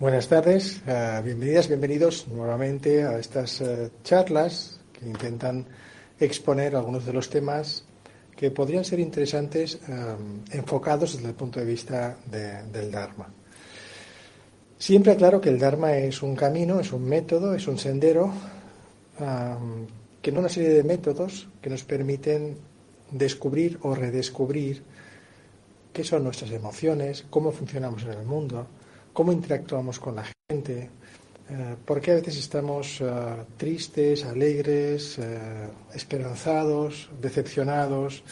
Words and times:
Buenas 0.00 0.28
tardes, 0.28 0.80
uh, 0.86 1.22
bienvenidas, 1.22 1.68
bienvenidos 1.68 2.26
nuevamente 2.28 3.04
a 3.04 3.18
estas 3.18 3.60
uh, 3.60 3.90
charlas 4.02 4.80
que 4.94 5.04
intentan 5.04 5.66
exponer 6.18 6.74
algunos 6.74 7.04
de 7.04 7.12
los 7.12 7.28
temas 7.28 7.84
que 8.34 8.50
podrían 8.50 8.82
ser 8.82 8.98
interesantes 8.98 9.78
um, 9.88 10.40
enfocados 10.52 11.16
desde 11.16 11.28
el 11.28 11.34
punto 11.34 11.60
de 11.60 11.66
vista 11.66 12.16
de, 12.24 12.62
del 12.72 12.90
Dharma. 12.90 13.28
Siempre 14.78 15.12
aclaro 15.12 15.38
que 15.38 15.50
el 15.50 15.58
Dharma 15.58 15.92
es 15.92 16.22
un 16.22 16.34
camino, 16.34 16.80
es 16.80 16.94
un 16.94 17.04
método, 17.04 17.54
es 17.54 17.68
un 17.68 17.76
sendero, 17.76 18.32
que 20.22 20.32
no 20.32 20.40
una 20.40 20.48
serie 20.48 20.70
de 20.70 20.82
métodos 20.82 21.46
que 21.60 21.68
nos 21.68 21.84
permiten 21.84 22.56
descubrir 23.10 23.78
o 23.82 23.94
redescubrir 23.94 24.82
qué 25.92 26.04
son 26.04 26.24
nuestras 26.24 26.52
emociones, 26.52 27.26
cómo 27.28 27.52
funcionamos 27.52 28.04
en 28.04 28.12
el 28.12 28.24
mundo, 28.24 28.66
cómo 29.12 29.32
interactuamos 29.32 29.98
con 29.98 30.16
la 30.16 30.24
gente, 30.48 30.90
eh, 31.50 31.76
por 31.84 32.00
qué 32.00 32.12
a 32.12 32.14
veces 32.14 32.38
estamos 32.38 33.00
eh, 33.00 33.06
tristes, 33.56 34.24
alegres, 34.24 35.18
eh, 35.18 35.38
esperanzados, 35.92 37.10
decepcionados 37.20 38.22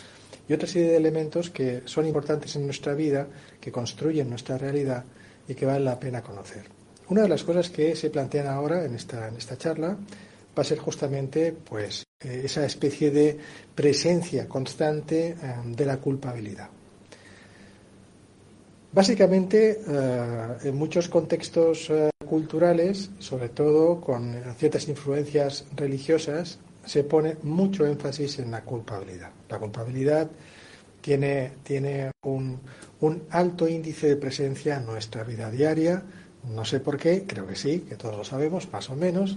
y 0.48 0.52
otra 0.52 0.68
serie 0.68 0.90
de 0.90 0.96
elementos 0.96 1.50
que 1.50 1.82
son 1.84 2.06
importantes 2.06 2.54
en 2.54 2.64
nuestra 2.64 2.94
vida, 2.94 3.26
que 3.60 3.72
construyen 3.72 4.30
nuestra 4.30 4.56
realidad 4.56 5.04
y 5.48 5.54
que 5.54 5.66
vale 5.66 5.84
la 5.84 5.98
pena 5.98 6.22
conocer. 6.22 6.66
Una 7.08 7.22
de 7.22 7.28
las 7.28 7.42
cosas 7.42 7.70
que 7.70 7.96
se 7.96 8.10
plantean 8.10 8.46
ahora 8.46 8.84
en 8.84 8.94
esta, 8.94 9.28
en 9.28 9.36
esta 9.36 9.58
charla 9.58 9.96
va 10.56 10.62
a 10.62 10.64
ser 10.64 10.78
justamente 10.78 11.52
pues, 11.52 12.04
esa 12.20 12.64
especie 12.64 13.10
de 13.10 13.38
presencia 13.74 14.46
constante 14.46 15.34
de 15.64 15.86
la 15.86 15.96
culpabilidad. 15.96 16.68
Básicamente, 18.90 19.80
eh, 19.86 20.46
en 20.64 20.76
muchos 20.76 21.08
contextos 21.08 21.90
eh, 21.90 22.10
culturales, 22.26 23.10
sobre 23.18 23.50
todo 23.50 24.00
con 24.00 24.34
ciertas 24.56 24.88
influencias 24.88 25.66
religiosas, 25.76 26.58
se 26.84 27.04
pone 27.04 27.36
mucho 27.42 27.86
énfasis 27.86 28.38
en 28.38 28.50
la 28.50 28.62
culpabilidad. 28.62 29.30
La 29.50 29.58
culpabilidad 29.58 30.30
tiene, 31.02 31.52
tiene 31.62 32.10
un, 32.22 32.60
alto 33.30 33.68
índice 33.68 34.08
de 34.08 34.16
presencia 34.16 34.76
en 34.76 34.86
nuestra 34.86 35.22
vida 35.22 35.50
diaria. 35.50 36.02
No 36.54 36.64
sé 36.64 36.80
por 36.80 36.96
qué, 36.96 37.24
creo 37.26 37.46
que 37.46 37.56
sí, 37.56 37.80
que 37.80 37.96
todos 37.96 38.16
lo 38.16 38.24
sabemos, 38.24 38.72
más 38.72 38.88
o 38.88 38.96
menos. 38.96 39.36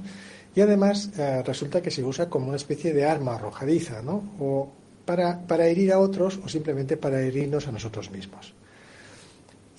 Y 0.55 0.61
además 0.61 1.11
eh, 1.17 1.43
resulta 1.43 1.81
que 1.81 1.91
se 1.91 2.03
usa 2.03 2.30
como 2.30 2.47
una 2.47 2.58
especie 2.58 2.93
de 2.93 3.05
arma 3.05 3.36
arrojadiza, 3.36 4.02
¿no? 4.02 4.23
O 4.39 4.71
para, 5.03 5.45
para 5.45 5.67
herir 5.67 5.92
a 5.92 5.99
otros 5.99 6.39
o 6.43 6.47
simplemente 6.47 6.95
para 6.95 7.21
herirnos 7.21 7.67
a 7.67 7.71
nosotros 7.73 8.11
mismos. 8.11 8.53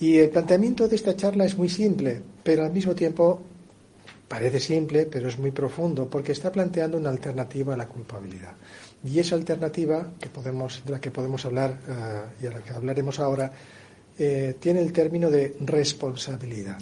Y 0.03 0.19
el 0.19 0.31
planteamiento 0.31 0.89
de 0.89 0.97
esta 0.97 1.15
charla 1.15 1.45
es 1.45 1.57
muy 1.57 1.69
simple, 1.69 2.21
pero 2.43 2.65
al 2.65 2.73
mismo 2.73 2.93
tiempo 2.93 3.39
parece 4.27 4.59
simple, 4.59 5.05
pero 5.05 5.29
es 5.29 5.39
muy 5.39 5.51
profundo, 5.51 6.09
porque 6.09 6.33
está 6.33 6.51
planteando 6.51 6.97
una 6.97 7.09
alternativa 7.09 7.73
a 7.73 7.77
la 7.77 7.87
culpabilidad. 7.87 8.51
Y 9.01 9.17
esa 9.17 9.35
alternativa 9.35 10.05
de 10.19 10.91
la 10.91 10.99
que 10.99 11.09
podemos 11.09 11.45
hablar 11.45 11.79
uh, 11.87 12.43
y 12.43 12.47
a 12.47 12.51
la 12.51 12.59
que 12.59 12.73
hablaremos 12.73 13.17
ahora, 13.21 13.49
eh, 14.19 14.57
tiene 14.59 14.81
el 14.81 14.91
término 14.91 15.31
de 15.31 15.55
responsabilidad. 15.61 16.79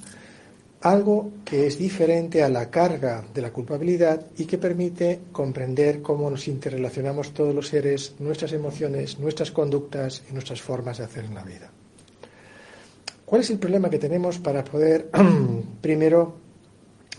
Algo 0.82 1.34
que 1.46 1.68
es 1.68 1.78
diferente 1.78 2.42
a 2.42 2.50
la 2.50 2.72
carga 2.72 3.24
de 3.32 3.42
la 3.44 3.54
culpabilidad 3.54 4.26
y 4.36 4.46
que 4.46 4.58
permite 4.58 5.20
comprender 5.32 6.02
cómo 6.02 6.28
nos 6.28 6.48
interrelacionamos 6.48 7.36
todos 7.36 7.54
los 7.54 7.68
seres, 7.68 8.16
nuestras 8.18 8.52
emociones, 8.54 9.20
nuestras 9.20 9.52
conductas 9.52 10.24
y 10.28 10.34
nuestras 10.34 10.60
formas 10.60 10.98
de 10.98 11.04
hacer 11.04 11.26
en 11.26 11.36
la 11.36 11.44
vida. 11.44 11.72
¿Cuál 13.32 13.44
es 13.44 13.50
el 13.50 13.60
problema 13.60 13.90
que 13.90 13.98
tenemos 13.98 14.40
para 14.40 14.62
poder, 14.62 15.10
primero, 15.82 16.36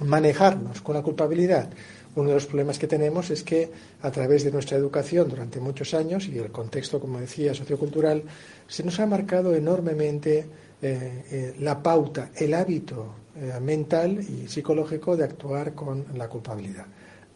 manejarnos 0.00 0.82
con 0.82 0.94
la 0.94 1.00
culpabilidad? 1.00 1.70
Uno 2.16 2.28
de 2.28 2.34
los 2.34 2.44
problemas 2.44 2.78
que 2.78 2.86
tenemos 2.86 3.30
es 3.30 3.42
que 3.42 3.70
a 4.02 4.10
través 4.10 4.44
de 4.44 4.52
nuestra 4.52 4.76
educación 4.76 5.30
durante 5.30 5.58
muchos 5.58 5.94
años 5.94 6.28
y 6.28 6.36
el 6.36 6.52
contexto, 6.52 7.00
como 7.00 7.18
decía, 7.18 7.54
sociocultural, 7.54 8.24
se 8.68 8.84
nos 8.84 9.00
ha 9.00 9.06
marcado 9.06 9.54
enormemente 9.54 10.44
eh, 10.82 11.24
eh, 11.30 11.54
la 11.60 11.82
pauta, 11.82 12.30
el 12.36 12.52
hábito 12.52 13.14
eh, 13.34 13.58
mental 13.62 14.20
y 14.20 14.48
psicológico 14.48 15.16
de 15.16 15.24
actuar 15.24 15.72
con 15.72 16.04
la 16.14 16.28
culpabilidad. 16.28 16.84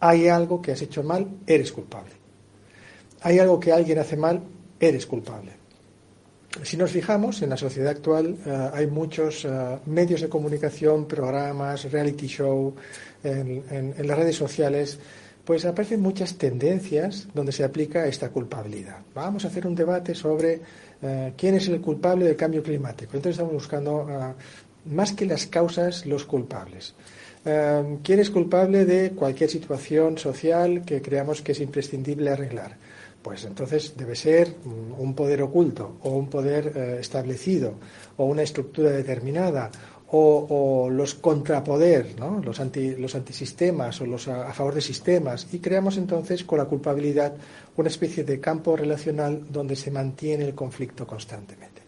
Hay 0.01 0.29
algo 0.29 0.61
que 0.61 0.73
has 0.73 0.83
hecho 0.83 1.03
mal, 1.03 1.27
eres 1.47 1.73
culpable. 1.73 2.13
Hay 3.23 3.39
algo 3.39 3.59
que 3.59 3.73
alguien 3.73 4.01
hace 4.01 4.19
mal, 4.19 4.43
eres 4.79 5.07
culpable 5.07 5.66
si 6.63 6.77
nos 6.77 6.91
fijamos, 6.91 7.43
en 7.43 7.51
la 7.51 7.57
sociedad 7.57 7.91
actual 7.91 8.37
uh, 8.45 8.75
hay 8.75 8.87
muchos 8.87 9.45
uh, 9.45 9.79
medios 9.87 10.21
de 10.21 10.29
comunicación, 10.29 11.07
programas, 11.07 11.91
reality 11.91 12.27
show, 12.27 12.75
en, 13.25 13.95
las 14.07 14.17
redes 14.17 14.37
sociales, 14.37 14.99
pues 15.45 15.65
aparecen 15.65 16.01
muchas 16.01 16.39
tendencias 16.39 17.27
donde 17.35 17.51
se 17.51 17.65
aplica 17.65 18.07
esta 18.07 18.29
culpabilidad. 18.29 18.99
Vamos 19.15 19.45
a 19.45 19.49
hacer 19.49 19.67
un 19.67 19.75
debate 19.75 20.15
sobre 20.15 20.61
uh, 21.03 21.31
quién 21.37 21.57
es 21.57 21.67
el 21.69 21.81
culpable 21.81 22.25
del 22.25 22.37
cambio 22.37 22.63
climático. 22.63 23.17
Entonces 23.17 23.33
estamos 23.33 23.55
buscando, 23.55 24.35
más 24.85 25.13
que 25.13 25.27
las 25.27 25.47
causas, 25.47 26.07
los 26.07 26.25
culpables. 26.25 26.95
¿Quién 28.03 28.19
es 28.19 28.31
culpable 28.31 28.85
de 28.85 29.13
cualquier 29.13 29.49
situación 29.49 30.19
social 30.19 30.85
que 30.85 31.01
creamos 31.01 31.43
que 31.43 31.53
es 31.53 31.61
imprescindible 31.61 32.31
arreglar? 32.31 32.77
Pues 33.27 33.45
entonces 33.45 33.95
debe 33.97 34.15
ser 34.15 34.55
un 34.65 35.13
poder 35.13 35.43
oculto 35.43 35.97
o 36.05 36.11
un 36.11 36.31
poder 36.31 36.73
eh, 36.77 36.99
establecido 37.01 37.75
o 38.19 38.25
una 38.25 38.43
estructura 38.43 38.91
determinada 38.91 39.69
o, 40.13 40.89
los 40.89 41.17
contrapoder, 41.17 42.15
los, 42.45 42.61
anti, 42.61 42.95
los 42.95 43.17
antisistemas 43.17 44.01
o 44.01 44.07
los 44.07 44.29
a, 44.29 44.53
favor 44.53 44.77
de 44.77 44.81
sistemas 44.81 45.49
y 45.53 45.59
creamos 45.59 45.97
entonces 45.97 46.45
con 46.45 46.59
la 46.59 46.67
culpabilidad 46.67 47.35
una 47.77 47.89
especie 47.89 48.23
de 48.23 48.39
campo 48.39 48.77
relacional 48.77 49.45
donde 49.51 49.75
se 49.75 49.91
mantiene 49.91 50.45
el 50.45 50.55
conflicto 50.55 51.05
constantemente. 51.05 51.86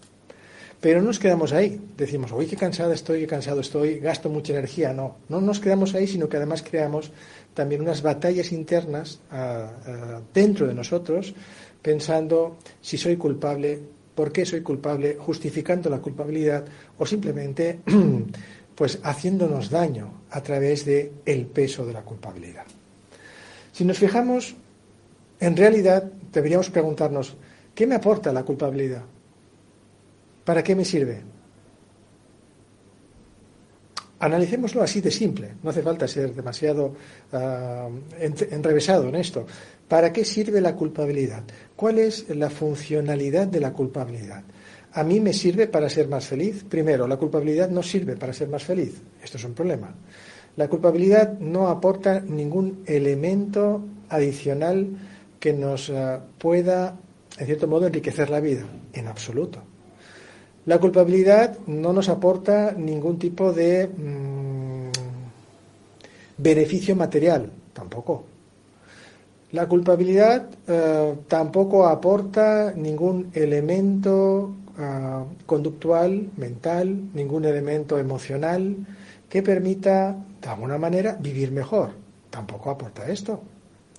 Pero 0.81 1.01
no 1.01 1.07
nos 1.07 1.19
quedamos 1.19 1.53
ahí. 1.53 1.81
Decimos, 1.97 2.31
uy, 2.33 2.47
qué 2.47 2.57
cansada 2.57 2.95
estoy, 2.95 3.21
qué 3.21 3.27
cansado 3.27 3.61
estoy, 3.61 3.99
gasto 3.99 4.29
mucha 4.29 4.53
energía. 4.53 4.93
No, 4.93 5.17
no 5.29 5.41
nos 5.41 5.59
quedamos 5.59 5.95
ahí, 5.95 6.07
sino 6.07 6.29
que 6.29 6.37
además 6.37 6.63
creamos 6.63 7.11
también 7.55 7.81
unas 7.81 8.03
batallas 8.03 8.53
internas 8.53 9.21
uh, 9.33 9.37
uh, 9.37 10.23
dentro 10.33 10.69
de 10.69 10.75
nosotros, 10.75 11.35
pensando 11.83 12.59
si 12.81 12.97
soy 12.97 13.17
culpable, 13.17 13.81
por 14.15 14.31
qué 14.31 14.47
soy 14.47 14.61
culpable, 14.61 15.17
justificando 15.19 15.91
la 15.91 15.99
culpabilidad 15.99 16.65
o 16.99 17.07
simplemente 17.07 17.81
pues 18.77 19.01
haciéndonos 19.03 19.71
daño 19.71 20.23
a 20.31 20.41
través 20.41 20.85
de 20.85 21.13
peso 21.53 21.85
de 21.85 21.93
la 21.93 22.03
culpabilidad. 22.03 22.65
Si 23.73 23.85
nos 23.85 23.99
fijamos, 23.99 24.55
en 25.41 25.57
realidad 25.57 26.05
deberíamos 26.33 26.71
preguntarnos, 26.71 27.37
¿qué 27.75 27.87
me 27.87 27.97
aporta 27.97 28.33
la 28.33 28.45
culpabilidad? 28.45 29.03
¿Para 30.49 30.65
qué 30.65 30.75
me 30.75 30.83
sirve? 30.83 31.21
Analicémoslo 34.21 34.83
así 34.83 35.03
de 35.03 35.11
simple, 35.11 35.57
no 35.63 35.69
hace 35.69 35.83
falta 35.83 36.09
ser 36.09 36.35
demasiado 36.35 36.95
uh, 37.33 38.17
enrevesado 38.19 39.11
en 39.11 39.17
esto. 39.17 39.45
¿Para 39.87 40.11
qué 40.11 40.25
sirve 40.25 40.63
la 40.63 40.75
culpabilidad? 40.75 41.43
¿Cuál 41.77 41.99
es 41.99 42.31
la 42.31 42.49
funcionalidad 42.49 43.47
de 43.47 43.61
la 43.61 43.75
culpabilidad? 43.75 44.43
¿A 44.95 45.05
mí 45.05 45.21
me 45.21 45.35
sirve 45.35 45.67
para 45.67 45.91
ser 45.91 46.09
más 46.09 46.27
feliz? 46.27 46.65
Primero, 46.67 47.07
la 47.07 47.19
culpabilidad 47.19 47.69
no 47.69 47.83
sirve 47.83 48.17
para 48.17 48.33
ser 48.33 48.49
más 48.49 48.65
feliz. 48.65 49.03
Esto 49.23 49.37
es 49.37 49.45
un 49.45 49.53
problema. 49.53 49.95
La 50.57 50.67
culpabilidad 50.67 51.39
no 51.41 51.69
aporta 51.69 52.21
ningún 52.21 52.85
elemento 52.87 53.85
adicional 54.09 54.97
que 55.39 55.53
nos 55.53 55.91
uh, 55.91 56.21
pueda, 56.39 56.97
en 57.37 57.45
cierto 57.45 57.69
modo, 57.69 57.87
enriquecer 57.87 58.31
la 58.31 58.41
vida. 58.41 58.65
En 58.95 59.09
absoluto. 59.09 59.68
La 60.69 60.79
culpabilidad 60.79 61.57
no 61.67 61.95
nos 61.95 62.11
aporta 62.11 62.73
ningún 62.73 63.19
tipo 63.19 63.55
de, 63.55 63.89
mmm, 63.89 64.91
Beneficio 66.37 66.95
material, 66.95 67.51
tampoco. 67.73 68.25
La 69.53 69.67
culpabilidad 69.67 70.47
eh, 70.67 71.15
tampoco 71.27 71.87
aporta 71.87 72.75
ningún 72.77 73.31
elemento 73.33 74.55
eh, 74.79 75.25
conductual, 75.47 76.29
mental, 76.37 77.15
ningún 77.15 77.47
elemento 77.47 77.99
emocional 77.99 78.77
que 79.27 79.43
permita, 79.43 80.17
de 80.43 80.49
alguna 80.51 80.77
manera, 80.77 81.17
vivir 81.19 81.51
mejor. 81.51 81.93
Tampoco 82.29 82.69
aporta 82.69 83.09
esto. 83.11 83.41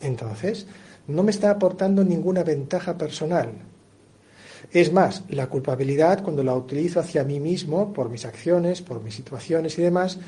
Entonces, 0.01 0.67
no 1.07 1.23
me 1.23 1.31
está 1.31 1.49
aportando 1.49 2.03
ninguna 2.03 2.43
ventaja 2.43 2.95
personal. 2.95 3.49
Es 4.71 4.91
más, 4.91 5.23
la 5.29 5.47
culpabilidad, 5.47 6.23
cuando 6.23 6.43
la 6.43 6.55
utilizo 6.55 6.99
hacia 6.99 7.23
mí 7.23 7.39
mismo, 7.39 7.93
por 7.93 8.09
mis 8.09 8.25
acciones, 8.25 8.81
por 8.81 9.01
mis 9.01 9.15
situaciones 9.15 9.77
y 9.77 9.81
demás, 9.81 10.19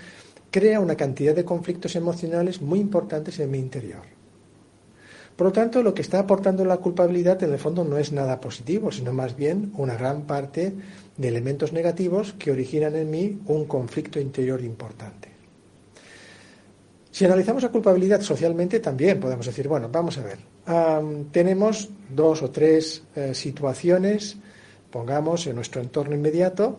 crea 0.49 0.79
una 0.79 0.95
cantidad 0.95 1.35
de 1.35 1.45
conflictos 1.45 1.95
emocionales 1.95 2.61
muy 2.61 2.79
importantes 2.79 3.39
en 3.39 3.51
mi 3.51 3.59
interior. 3.59 4.03
Por 5.35 5.47
lo 5.47 5.53
tanto, 5.53 5.81
lo 5.81 5.93
que 5.93 6.01
está 6.01 6.19
aportando 6.19 6.65
la 6.65 6.77
culpabilidad 6.77 7.41
en 7.41 7.53
el 7.53 7.59
fondo 7.59 7.83
no 7.83 7.97
es 7.97 8.11
nada 8.11 8.39
positivo, 8.39 8.91
sino 8.91 9.13
más 9.13 9.35
bien 9.35 9.71
una 9.77 9.95
gran 9.95 10.23
parte 10.27 10.73
de 11.17 11.27
elementos 11.27 11.73
negativos 11.73 12.33
que 12.33 12.51
originan 12.51 12.95
en 12.95 13.09
mí 13.09 13.39
un 13.47 13.65
conflicto 13.65 14.19
interior 14.19 14.61
importante. 14.61 15.29
Si 17.09 17.25
analizamos 17.25 17.63
la 17.63 17.69
culpabilidad 17.69 18.21
socialmente, 18.21 18.79
también 18.79 19.19
podemos 19.19 19.45
decir, 19.45 19.67
bueno, 19.67 19.89
vamos 19.89 20.17
a 20.17 20.23
ver, 20.23 20.39
tenemos 21.31 21.89
dos 22.09 22.41
o 22.43 22.49
tres 22.51 23.03
eh, 23.15 23.33
situaciones, 23.33 24.37
pongamos 24.89 25.47
en 25.47 25.55
nuestro 25.55 25.81
entorno 25.81 26.15
inmediato, 26.15 26.77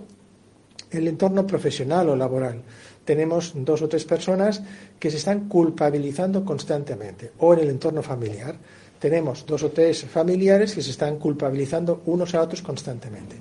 el 0.90 1.08
entorno 1.08 1.46
profesional 1.46 2.08
o 2.11 2.17
laboral. 2.17 2.62
Tenemos 3.05 3.52
dos 3.56 3.82
o 3.82 3.88
tres 3.88 4.05
personas 4.05 4.62
que 4.99 5.11
se 5.11 5.17
están 5.17 5.49
culpabilizando 5.49 6.44
constantemente, 6.44 7.32
o 7.38 7.55
en 7.55 7.61
el 7.61 7.70
entorno 7.70 8.02
familiar. 8.02 8.55
Tenemos 8.99 9.44
dos 9.44 9.64
o 9.64 9.70
tres 9.70 10.05
familiares 10.05 10.75
que 10.75 10.82
se 10.82 10.90
están 10.90 11.19
culpabilizando 11.19 12.02
unos 12.06 12.35
a 12.35 12.43
otros 12.43 12.62
constantemente. 12.62 13.37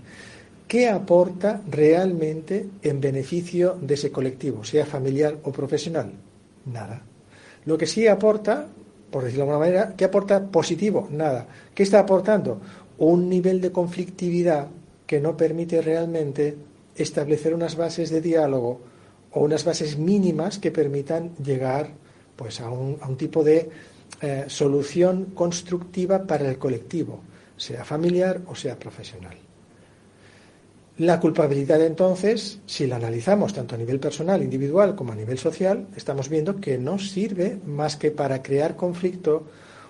¿Qué 0.68 0.90
aporta 0.90 1.62
realmente 1.70 2.66
en 2.82 3.00
beneficio 3.00 3.78
de 3.80 3.94
ese 3.94 4.12
colectivo, 4.12 4.64
sea 4.64 4.86
familiar 4.86 5.38
o 5.44 5.52
profesional? 5.52 6.14
Nada. 6.66 7.04
Lo 7.66 7.78
que 7.78 7.86
sí 7.86 8.08
aporta 8.08 8.68
por 9.12 9.24
decirlo 9.24 9.46
de 9.46 9.52
alguna 9.52 9.66
manera, 9.66 9.94
¿qué 9.96 10.06
aporta 10.06 10.42
positivo? 10.42 11.08
Nada. 11.12 11.48
¿Qué 11.76 11.84
está 11.84 12.00
aportando? 12.00 12.62
Un 12.98 13.30
nivel 13.30 13.62
de 13.62 13.72
conflictividad 13.72 14.68
que 15.06 15.20
no 15.20 15.36
permite 15.36 15.82
realmente 15.82 16.56
establecer 16.96 17.54
unas 17.54 17.76
bases 17.76 18.10
de 18.10 18.22
diálogo 18.22 18.80
o 19.34 19.42
unas 19.42 19.64
bases 19.64 19.98
mínimas 19.98 20.60
que 20.60 20.72
permitan 20.72 21.36
llegar 21.44 21.92
pues, 22.36 22.62
a, 22.62 22.70
un, 22.70 23.18
tipo 23.18 23.44
de 23.44 23.70
eh, 24.22 24.46
solución 24.48 25.26
constructiva 25.34 26.26
para 26.26 26.50
el 26.50 26.58
colectivo, 26.58 27.20
sea 27.58 27.84
familiar 27.84 28.42
o 28.48 28.56
sea 28.56 28.78
profesional. 28.80 29.38
La 31.02 31.20
culpabilidad 31.20 31.82
entonces, 31.82 32.60
si 32.68 32.86
la 32.86 32.98
analizamos 32.98 33.56
tanto 33.56 33.74
a 33.74 33.78
nivel 33.80 34.00
personal, 34.00 34.44
individual, 34.44 34.94
como 34.94 35.14
a 35.14 35.16
nivel 35.16 35.40
social, 35.40 35.88
estamos 35.96 36.30
viendo 36.30 36.62
que 36.62 36.78
no 36.78 37.00
sirve 37.00 37.58
más 37.66 37.96
que 37.96 38.12
para 38.12 38.44
crear 38.44 38.76
conflicto 38.76 39.48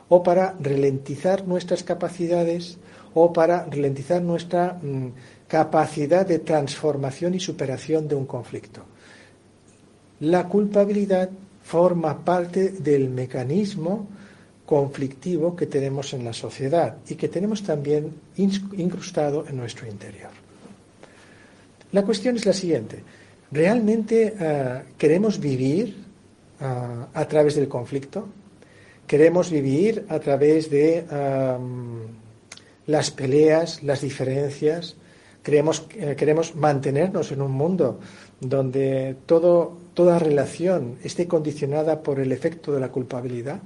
o 0.07 0.23
para 0.23 0.55
ralentizar 0.57 1.45
nuestras 1.45 1.83
capacidades 1.83 2.77
o 3.13 3.33
para 3.33 3.65
ralentizar 3.65 4.21
nuestra 4.21 4.79
mm, 4.81 5.07
capacidad 5.49 6.25
de 6.25 6.39
transformación 6.39 7.33
y 7.33 7.41
superación 7.41 8.07
de 8.07 8.15
un 8.15 8.25
conflicto. 8.25 8.85
La 10.21 10.47
culpabilidad 10.47 11.29
forma 11.61 12.23
parte 12.23 12.69
del 12.69 13.09
mecanismo 13.09 14.07
conflictivo 14.65 15.57
que 15.57 15.65
tenemos 15.65 16.13
en 16.13 16.23
la 16.23 16.31
sociedad 16.31 16.99
y 17.09 17.15
que 17.15 17.27
tenemos 17.27 17.63
también 17.63 18.13
incrustado 18.37 19.45
en 19.45 19.57
nuestro 19.57 19.89
interior. 19.89 20.50
La 21.91 22.03
cuestión 22.03 22.35
es 22.35 22.45
la 22.45 22.53
siguiente. 22.53 23.03
¿Realmente 23.51 24.33
eh, 24.39 24.81
queremos 24.97 25.39
vivir 25.39 26.05
eh, 26.59 26.65
a 27.13 27.27
través 27.27 27.55
del 27.55 27.67
conflicto? 27.67 28.27
¿Queremos 29.05 29.51
vivir 29.51 30.05
a 30.07 30.19
través 30.19 30.69
de 30.69 31.03
las 32.85 33.11
peleas, 33.11 33.83
las 33.83 33.99
diferencias? 33.99 34.95
¿Queremos, 35.43 35.85
eh, 35.95 36.15
¿Queremos 36.15 36.55
mantenernos 36.55 37.31
en 37.31 37.41
un 37.41 37.51
mundo 37.51 37.99
donde 38.39 39.17
toda 39.25 40.19
relación 40.19 40.97
esté 41.03 41.27
condicionada 41.27 42.01
por 42.01 42.19
el 42.19 42.31
efecto 42.31 42.71
de 42.71 42.79
la 42.79 42.89
culpabilidad? 42.89 43.59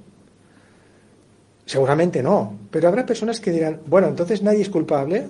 Seguramente 1.65 2.23
no, 2.23 2.57
pero 2.71 2.87
habrá 2.87 3.05
personas 3.05 3.39
que 3.39 3.51
dirán, 3.51 3.81
bueno, 3.85 4.07
entonces 4.07 4.41
nadie 4.41 4.61
es 4.61 4.69
culpable, 4.69 5.27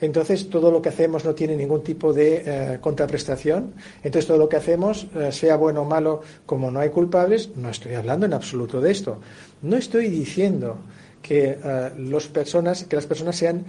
entonces 0.00 0.48
todo 0.48 0.70
lo 0.70 0.80
que 0.80 0.90
hacemos 0.90 1.24
no 1.24 1.34
tiene 1.34 1.56
ningún 1.56 1.82
tipo 1.82 2.12
de 2.12 2.42
eh, 2.46 2.78
contraprestación. 2.80 3.74
Entonces 4.02 4.26
todo 4.26 4.38
lo 4.38 4.48
que 4.48 4.56
hacemos, 4.56 5.08
eh, 5.14 5.32
sea 5.32 5.56
bueno 5.56 5.82
o 5.82 5.84
malo, 5.84 6.22
como 6.46 6.70
no 6.70 6.80
hay 6.80 6.90
culpables, 6.90 7.50
no 7.56 7.68
estoy 7.70 7.94
hablando 7.94 8.26
en 8.26 8.32
absoluto 8.32 8.80
de 8.80 8.92
esto. 8.92 9.18
No 9.62 9.76
estoy 9.76 10.08
diciendo 10.08 10.78
que, 11.20 11.58
eh, 11.62 12.18
personas, 12.32 12.84
que 12.84 12.94
las 12.94 13.06
personas 13.06 13.36
sean, 13.36 13.64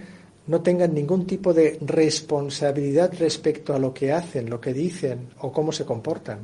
no 0.46 0.62
tengan 0.62 0.94
ningún 0.94 1.26
tipo 1.26 1.52
de 1.52 1.78
responsabilidad 1.80 3.12
respecto 3.18 3.74
a 3.74 3.78
lo 3.78 3.92
que 3.92 4.12
hacen, 4.12 4.48
lo 4.48 4.60
que 4.60 4.72
dicen 4.72 5.30
o 5.40 5.52
cómo 5.52 5.72
se 5.72 5.84
comportan. 5.84 6.38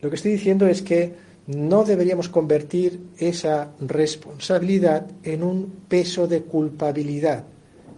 Lo 0.00 0.08
que 0.08 0.16
estoy 0.16 0.32
diciendo 0.32 0.66
es 0.66 0.82
que 0.82 1.14
no 1.46 1.84
deberíamos 1.84 2.28
convertir 2.28 3.00
esa 3.18 3.72
responsabilidad 3.78 5.06
en 5.22 5.42
un 5.42 5.84
peso 5.88 6.26
de 6.26 6.42
culpabilidad 6.42 7.44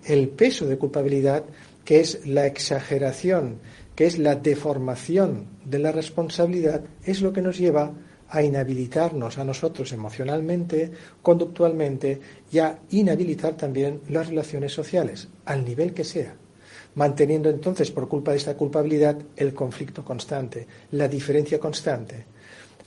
el 0.08 0.28
peso 0.31 0.66
de 0.66 0.78
culpabilidad, 0.78 1.44
que 1.84 2.00
es 2.00 2.26
la 2.26 2.46
exageración, 2.46 3.58
que 3.94 4.06
es 4.06 4.19
la 4.19 4.34
deformación 4.34 5.46
de 5.64 5.78
la 5.78 5.93
responsabilidad, 5.93 6.82
es 7.05 7.20
lo 7.20 7.32
que 7.32 7.43
nos 7.43 7.58
lleva 7.58 7.93
a 8.31 8.43
inhabilitarnos 8.43 9.38
a 9.38 9.44
nosotros 9.44 9.93
emocionalmente, 9.93 10.90
conductualmente 11.22 12.20
y 12.50 12.58
a 12.58 12.78
inhabilitar 12.90 13.56
también 13.56 14.00
las 14.08 14.28
relaciones 14.28 14.72
sociales, 14.72 15.28
al 15.44 15.64
nivel 15.64 15.94
que 15.94 16.05
sea, 16.05 16.34
manteniendo 16.94 17.49
entonces 17.49 17.90
por 17.90 18.08
culpa 18.08 18.32
de 18.32 18.38
esta 18.38 18.56
culpabilidad 18.56 19.16
el 19.37 19.54
conflicto 19.54 20.04
constante, 20.04 20.66
la 20.93 21.08
diferencia 21.08 21.58
constante, 21.58 22.26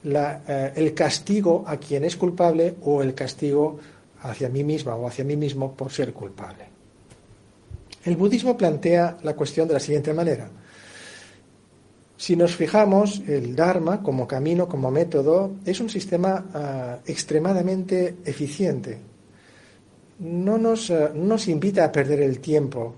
eh, 0.04 0.72
el 0.76 0.94
castigo 0.94 1.64
a 1.68 1.78
quien 1.78 2.04
es 2.04 2.16
culpable 2.16 2.76
o 2.82 3.02
el 3.02 3.14
castigo 3.14 3.80
hacia 4.22 4.50
mí 4.50 4.64
misma 4.64 4.96
o 4.96 5.08
hacia 5.08 5.24
mí 5.24 5.36
mismo 5.36 5.76
por 5.76 5.92
ser 5.92 6.14
culpable. 6.14 6.71
El 8.04 8.16
budismo 8.16 8.58
plantea 8.58 9.18
la 9.24 9.36
cuestión 9.36 9.68
de 9.68 9.76
la 9.76 9.80
siguiente 9.80 10.14
manera. 10.14 10.50
Si 12.18 12.36
nos 12.36 12.56
fijamos, 12.56 13.22
el 13.28 13.56
Dharma 13.56 14.02
como 14.04 14.28
camino, 14.28 14.68
como 14.68 14.92
método, 14.92 15.56
es 15.66 15.80
un 15.80 15.90
sistema 15.90 16.46
ah, 16.54 17.00
extremadamente 17.06 18.18
eficiente. 18.26 19.00
No 20.20 20.58
nos, 20.58 20.92
ah, 20.92 21.12
no 21.16 21.26
nos 21.26 21.48
invita 21.48 21.84
a 21.84 21.92
perder 21.92 22.22
el 22.22 22.40
tiempo 22.40 22.96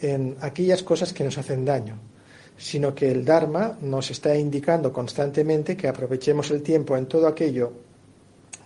en 0.00 0.36
aquellas 0.40 0.82
cosas 0.82 1.12
que 1.12 1.24
nos 1.24 1.38
hacen 1.38 1.64
daño, 1.64 1.98
sino 2.56 2.94
que 2.94 3.10
el 3.10 3.24
Dharma 3.24 3.78
nos 3.82 4.10
está 4.10 4.36
indicando 4.36 4.92
constantemente 4.92 5.76
que 5.76 5.88
aprovechemos 5.88 6.50
el 6.50 6.62
tiempo 6.62 6.96
en 6.96 7.06
todo 7.06 7.28
aquello 7.28 7.72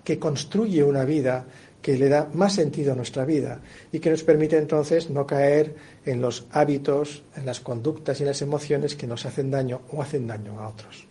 que 0.02 0.18
construye 0.18 0.82
una 0.82 1.04
vida 1.04 1.44
que 1.82 1.96
le 1.96 2.08
da 2.08 2.28
más 2.34 2.54
sentido 2.54 2.92
a 2.92 2.96
nuestra 2.96 3.24
vida 3.24 3.60
y 3.92 4.00
que 4.00 4.10
nos 4.10 4.22
permite 4.22 4.58
entonces 4.58 5.10
no 5.10 5.26
caer 5.26 5.74
en 6.04 6.20
los 6.20 6.46
hábitos, 6.50 7.22
en 7.36 7.46
las 7.46 7.60
conductas 7.60 8.20
y 8.20 8.22
en 8.22 8.28
las 8.28 8.42
emociones 8.42 8.94
que 8.94 9.06
nos 9.06 9.26
hacen 9.26 9.50
daño 9.50 9.82
o 9.90 10.02
hacen 10.02 10.26
daño 10.26 10.60
a 10.60 10.68
otros. 10.68 11.06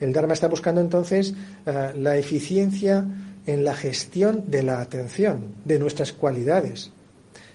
El 0.00 0.12
Dharma 0.12 0.34
está 0.34 0.48
buscando 0.48 0.80
entonces 0.80 1.34
eh, 1.66 1.92
la 1.96 2.16
eficiencia 2.16 3.06
en 3.46 3.64
la 3.64 3.74
gestión 3.74 4.44
de 4.48 4.62
la 4.62 4.80
atención, 4.80 5.54
de 5.64 5.78
nuestras 5.78 6.12
cualidades. 6.12 6.90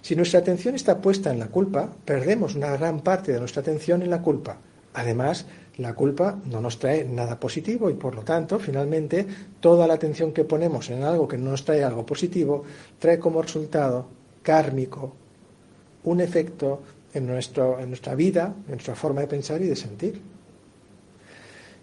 Si 0.01 0.15
nuestra 0.15 0.39
atención 0.39 0.75
está 0.75 1.01
puesta 1.01 1.31
en 1.31 1.39
la 1.39 1.47
culpa, 1.47 1.89
perdemos 2.05 2.55
una 2.55 2.75
gran 2.77 3.01
parte 3.01 3.33
de 3.33 3.39
nuestra 3.39 3.61
atención 3.61 4.01
en 4.01 4.09
la 4.09 4.21
culpa. 4.21 4.57
Además, 4.93 5.45
la 5.79 5.93
culpa 5.93 6.37
no 6.45 6.61
nos 6.61 6.77
trae 6.77 7.05
nada 7.05 7.39
positivo 7.39 7.89
y 7.89 7.93
por 7.93 8.13
lo 8.13 8.23
tanto, 8.23 8.59
finalmente, 8.59 9.25
toda 9.59 9.87
la 9.87 9.95
atención 9.95 10.33
que 10.33 10.43
ponemos 10.43 10.89
en 10.89 11.03
algo 11.03 11.27
que 11.27 11.37
no 11.37 11.51
nos 11.51 11.63
trae 11.63 11.83
algo 11.83 12.05
positivo 12.05 12.63
trae 12.99 13.17
como 13.17 13.41
resultado 13.41 14.07
kármico 14.43 15.13
un 16.03 16.21
efecto 16.21 16.81
en, 17.13 17.27
nuestro, 17.27 17.79
en 17.79 17.89
nuestra 17.89 18.15
vida, 18.15 18.53
en 18.67 18.73
nuestra 18.73 18.95
forma 18.95 19.21
de 19.21 19.27
pensar 19.27 19.61
y 19.61 19.67
de 19.67 19.75
sentir. 19.75 20.21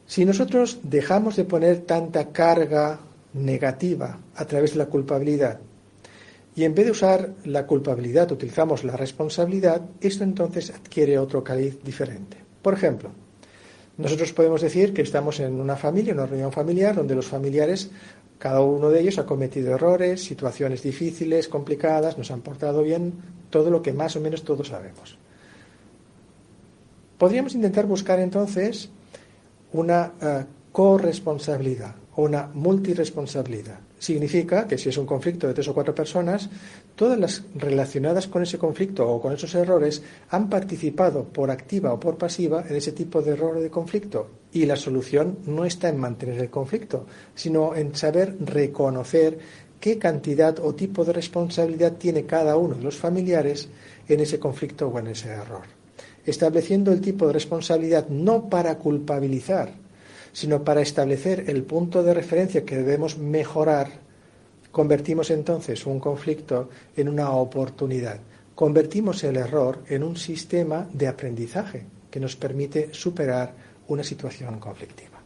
Si 0.06 0.24
nosotros 0.24 0.80
dejamos 0.82 1.36
de 1.36 1.44
poner 1.44 1.80
tanta 1.80 2.28
carga 2.32 3.00
negativa 3.32 4.18
a 4.36 4.44
través 4.44 4.72
de 4.72 4.78
la 4.78 4.86
culpabilidad 4.86 5.58
y 6.54 6.64
en 6.64 6.74
vez 6.74 6.86
de 6.86 6.92
usar 6.92 7.30
la 7.44 7.66
culpabilidad 7.66 8.30
utilizamos 8.30 8.84
la 8.84 8.96
responsabilidad, 8.96 9.82
esto 10.00 10.22
entonces 10.22 10.70
adquiere 10.70 11.18
otro 11.18 11.42
cariz 11.42 11.82
diferente. 11.82 12.38
Por 12.62 12.74
ejemplo, 12.74 13.10
Nosotros 13.98 14.32
podemos 14.32 14.60
decir 14.60 14.92
que 14.92 15.02
estamos 15.02 15.40
en 15.40 15.58
una 15.58 15.76
familia, 15.76 16.12
una 16.12 16.26
reunión 16.26 16.52
familiar, 16.52 16.94
donde 16.94 17.14
los 17.14 17.26
familiares, 17.26 17.90
cada 18.38 18.60
uno 18.60 18.90
de 18.90 19.00
ellos 19.00 19.18
ha 19.18 19.24
cometido 19.24 19.74
errores, 19.74 20.22
situaciones 20.22 20.82
difíciles, 20.82 21.48
complicadas, 21.48 22.18
nos 22.18 22.30
han 22.30 22.42
portado 22.42 22.82
bien, 22.82 23.14
todo 23.48 23.70
lo 23.70 23.80
que 23.80 23.94
más 23.94 24.14
o 24.16 24.20
menos 24.20 24.44
todos 24.44 24.68
sabemos. 24.68 25.16
Podríamos 27.16 27.54
intentar 27.54 27.86
buscar 27.86 28.20
entonces 28.20 28.90
una 29.72 30.12
uh, 30.20 30.72
corresponsabilidad 30.72 31.94
o 32.16 32.22
una 32.22 32.48
multiresponsabilidad. 32.52 33.78
Significa 33.98 34.66
que 34.66 34.76
si 34.76 34.90
es 34.90 34.98
un 34.98 35.06
conflicto 35.06 35.46
de 35.46 35.54
tres 35.54 35.68
o 35.68 35.74
cuatro 35.74 35.94
personas, 35.94 36.50
todas 36.96 37.18
las 37.18 37.42
relacionadas 37.54 38.26
con 38.26 38.42
ese 38.42 38.58
conflicto 38.58 39.08
o 39.08 39.20
con 39.20 39.34
esos 39.34 39.54
errores 39.54 40.02
han 40.30 40.48
participado 40.48 41.24
por 41.24 41.50
activa 41.50 41.92
o 41.92 42.00
por 42.00 42.16
pasiva 42.16 42.64
en 42.68 42.74
ese 42.74 42.92
tipo 42.92 43.22
de 43.22 43.32
error 43.32 43.58
o 43.58 43.60
de 43.60 43.70
conflicto. 43.70 44.28
Y 44.52 44.64
la 44.64 44.76
solución 44.76 45.38
no 45.46 45.64
está 45.64 45.90
en 45.90 45.98
mantener 45.98 46.40
el 46.40 46.50
conflicto, 46.50 47.06
sino 47.34 47.76
en 47.76 47.94
saber 47.94 48.36
reconocer 48.40 49.38
qué 49.78 49.98
cantidad 49.98 50.58
o 50.58 50.74
tipo 50.74 51.04
de 51.04 51.12
responsabilidad 51.12 51.92
tiene 51.92 52.24
cada 52.24 52.56
uno 52.56 52.74
de 52.74 52.82
los 52.82 52.96
familiares 52.96 53.68
en 54.08 54.20
ese 54.20 54.38
conflicto 54.38 54.88
o 54.88 54.98
en 54.98 55.08
ese 55.08 55.28
error. 55.28 55.64
Estableciendo 56.24 56.92
el 56.92 57.02
tipo 57.02 57.26
de 57.26 57.34
responsabilidad 57.34 58.08
no 58.08 58.48
para 58.48 58.78
culpabilizar, 58.78 59.70
sino 60.32 60.64
para 60.64 60.80
establecer 60.80 61.44
el 61.48 61.62
punto 61.62 62.02
de 62.02 62.14
referencia 62.14 62.64
que 62.64 62.76
debemos 62.76 63.18
mejorar, 63.18 64.05
convertimos 64.76 65.30
entonces 65.30 65.87
un 65.87 65.99
conflicto 65.99 66.68
en 66.95 67.09
una 67.09 67.30
oportunidad. 67.30 68.21
Convertimos 68.54 69.25
el 69.25 69.38
error 69.38 69.83
en 69.88 70.02
un 70.02 70.18
sistema 70.18 70.87
de 70.92 71.09
aprendizaje 71.09 71.87
que 72.11 72.21
nos 72.21 72.37
permite 72.37 72.92
superar 72.92 73.54
una 73.88 74.04
situación 74.04 74.61
conflictiva. 74.61 75.18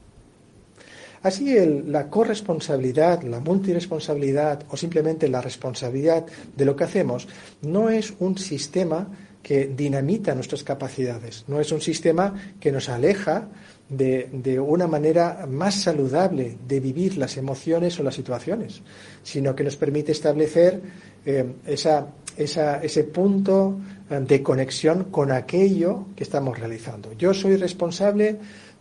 Así 1.25 1.53
la 1.85 2.09
corresponsabilidad, 2.09 3.25
la 3.25 3.41
multiresponsabilidad 3.41 4.63
o 4.71 4.77
simplemente 4.77 5.27
la 5.27 5.41
responsabilidad 5.41 6.25
de 6.57 6.65
lo 6.65 6.77
que 6.77 6.85
hacemos 6.85 7.27
no 7.63 7.91
es 7.91 8.15
un 8.21 8.39
sistema 8.39 9.09
que 9.43 9.67
dinamita 9.67 10.33
nuestras 10.33 10.63
capacidades, 10.63 11.45
no 11.49 11.61
es 11.61 11.73
un 11.73 11.81
sistema 11.81 12.55
que 12.61 12.71
nos 12.71 12.89
aleja 12.89 13.49
de, 13.91 14.61
una 14.61 14.87
manera 14.87 15.47
más 15.51 15.83
saludable 15.83 16.57
de 16.67 16.81
vivir 16.81 17.19
las 17.19 17.37
emociones 17.37 17.99
o 17.99 18.03
las 18.03 18.15
situaciones, 18.15 18.83
sino 19.23 19.55
que 19.55 19.65
nos 19.65 19.77
permite 19.77 20.13
establecer 20.13 20.81
eh, 21.27 21.45
ese 21.67 23.05
punto 23.05 23.81
eh, 24.09 24.21
de 24.21 24.43
conexión 24.43 25.05
con 25.05 25.33
aquello 25.33 26.07
que 26.15 26.23
estamos 26.23 26.59
realizando. 26.59 27.13
Yo 27.15 27.35
soy 27.35 27.57
responsable 27.57 28.37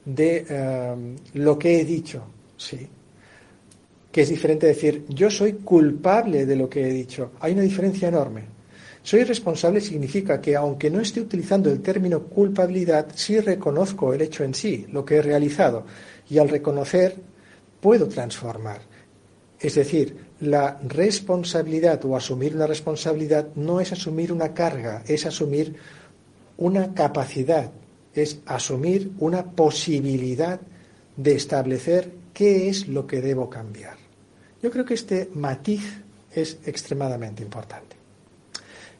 de 0.05 0.45
eh, 0.47 0.95
lo 1.33 1.57
que 1.57 1.81
he 1.81 1.85
dicho, 1.85 2.23
sí. 2.55 2.87
Que 4.11 4.21
es 4.21 4.29
diferente 4.29 4.67
decir, 4.67 5.05
yo 5.09 5.29
soy 5.29 5.53
culpable 5.53 6.45
de 6.45 6.55
lo 6.55 6.69
que 6.69 6.87
he 6.87 6.93
dicho. 6.93 7.31
Hay 7.39 7.53
una 7.53 7.61
diferencia 7.61 8.07
enorme. 8.07 8.58
Soy 9.01 9.23
responsable 9.23 9.81
significa 9.81 10.41
que 10.41 10.55
aunque 10.55 10.89
no 10.89 10.99
esté 10.99 11.21
utilizando 11.21 11.71
el 11.71 11.81
término 11.81 12.23
culpabilidad, 12.23 13.07
sí 13.15 13.39
reconozco 13.39 14.13
el 14.13 14.21
hecho 14.21 14.43
en 14.43 14.53
sí, 14.53 14.85
lo 14.91 15.05
que 15.05 15.15
he 15.15 15.21
realizado, 15.21 15.85
y 16.29 16.37
al 16.37 16.49
reconocer 16.49 17.15
puedo 17.79 18.07
transformar. 18.07 18.81
Es 19.59 19.75
decir, 19.75 20.17
la 20.41 20.79
responsabilidad 20.85 22.03
o 22.05 22.15
asumir 22.15 22.55
una 22.55 22.67
responsabilidad 22.67 23.49
no 23.55 23.81
es 23.81 23.91
asumir 23.91 24.31
una 24.31 24.53
carga, 24.53 25.03
es 25.07 25.25
asumir 25.25 25.75
una 26.57 26.93
capacidad, 26.93 27.71
es 28.13 28.39
asumir 28.45 29.11
una 29.19 29.43
posibilidad 29.43 30.59
de 31.17 31.35
establecer 31.35 32.11
qué 32.33 32.69
es 32.69 32.87
lo 32.87 33.05
que 33.05 33.21
debo 33.21 33.49
cambiar. 33.49 33.97
Yo 34.61 34.71
creo 34.71 34.85
que 34.85 34.93
este 34.93 35.29
matiz 35.33 36.01
es 36.31 36.59
extremadamente 36.65 37.43
importante. 37.43 37.98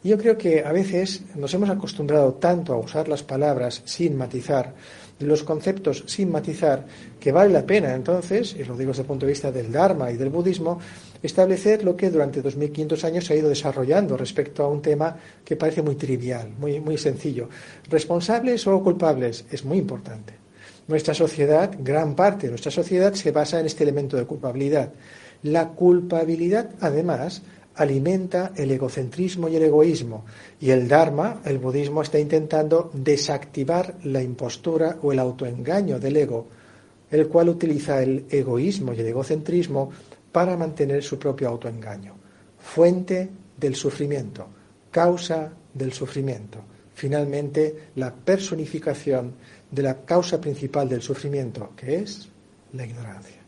Yo 0.02 0.18
creo 0.18 0.38
que 0.38 0.64
a 0.64 0.72
veces 0.72 1.24
nos 1.36 1.54
hemos 1.54 1.70
acostumbrado 1.70 2.36
tanto 2.36 2.74
a 2.74 2.78
usar 2.78 3.10
las 3.10 3.22
palabras 3.22 3.82
sin 3.84 4.16
matizar, 4.16 4.74
los 5.20 5.44
conceptos 5.44 6.06
sin 6.08 6.32
matizar, 6.32 6.86
que 7.20 7.34
vale 7.34 7.52
la 7.52 7.66
pena 7.66 7.94
entonces, 7.94 8.56
y 8.58 8.64
lo 8.64 8.78
digo 8.78 8.92
desde 8.92 9.02
el 9.02 9.08
punto 9.08 9.26
de 9.26 9.34
vista 9.34 9.52
del 9.52 9.74
Dharma 9.74 10.10
y 10.10 10.16
del 10.16 10.30
budismo, 10.30 10.80
establecer 11.22 11.84
lo 11.84 11.98
que 11.98 12.10
durante 12.10 12.42
2500 12.42 13.04
años 13.04 13.26
se 13.26 13.34
ha 13.34 13.38
ido 13.38 13.50
desarrollando 13.50 14.16
respecto 14.16 14.64
a 14.64 14.70
un 14.70 14.82
tema 14.82 15.18
que 15.44 15.58
parece 15.58 15.82
muy 15.82 15.96
trivial, 15.96 16.50
muy, 16.58 16.80
muy 16.80 16.98
sencillo. 16.98 17.50
Responsables 17.90 18.66
o 18.68 18.82
culpables 18.82 19.44
es 19.52 19.66
muy 19.66 19.80
importante. 19.80 20.34
Nuestra 20.88 21.14
sociedad, 21.14 21.72
gran 21.78 22.16
parte 22.16 22.48
de 22.48 22.52
nuestra 22.52 22.72
sociedad, 22.72 23.14
se 23.14 23.32
basa 23.32 23.60
en 23.60 23.66
este 23.66 23.84
elemento 23.84 24.16
de 24.16 24.26
culpabilidad. 24.26 24.94
La 25.44 25.68
culpabilidad, 25.70 26.72
además, 26.80 27.44
alimenta 27.76 28.52
el 28.56 28.72
egocentrismo 28.72 29.48
y 29.48 29.56
el 29.56 29.64
egoísmo. 29.64 30.26
Y 30.60 30.72
el 30.72 30.88
Dharma, 30.88 31.42
el 31.46 31.60
budismo, 31.60 32.02
está 32.02 32.20
intentando 32.20 32.92
desactivar 32.94 33.96
la 34.04 34.22
impostura 34.22 34.98
o 35.02 35.12
el 35.12 35.20
autoengaño 35.20 36.00
del 36.00 36.18
ego, 36.18 36.48
el 37.10 37.28
cual 37.28 37.50
utiliza 37.50 38.02
el 38.04 38.26
egoísmo 38.30 38.94
y 38.94 39.00
el 39.00 39.08
egocentrismo 39.08 39.92
para 40.32 40.58
mantener 40.58 41.04
su 41.04 41.18
propio 41.18 41.50
autoengaño. 41.50 42.16
Fuente 42.60 43.30
del 43.58 43.76
sufrimiento, 43.76 44.48
causa 44.92 45.52
del 45.74 45.94
sufrimiento. 45.94 46.60
Finalmente, 46.94 47.92
la 47.96 48.14
personificación 48.14 49.34
de 49.72 49.84
la 49.84 50.04
causa 50.04 50.42
principal 50.42 50.90
del 50.90 51.02
sufrimiento, 51.02 51.72
que 51.76 51.96
es 51.96 52.28
la 52.74 52.86
ignorancia. 52.86 53.39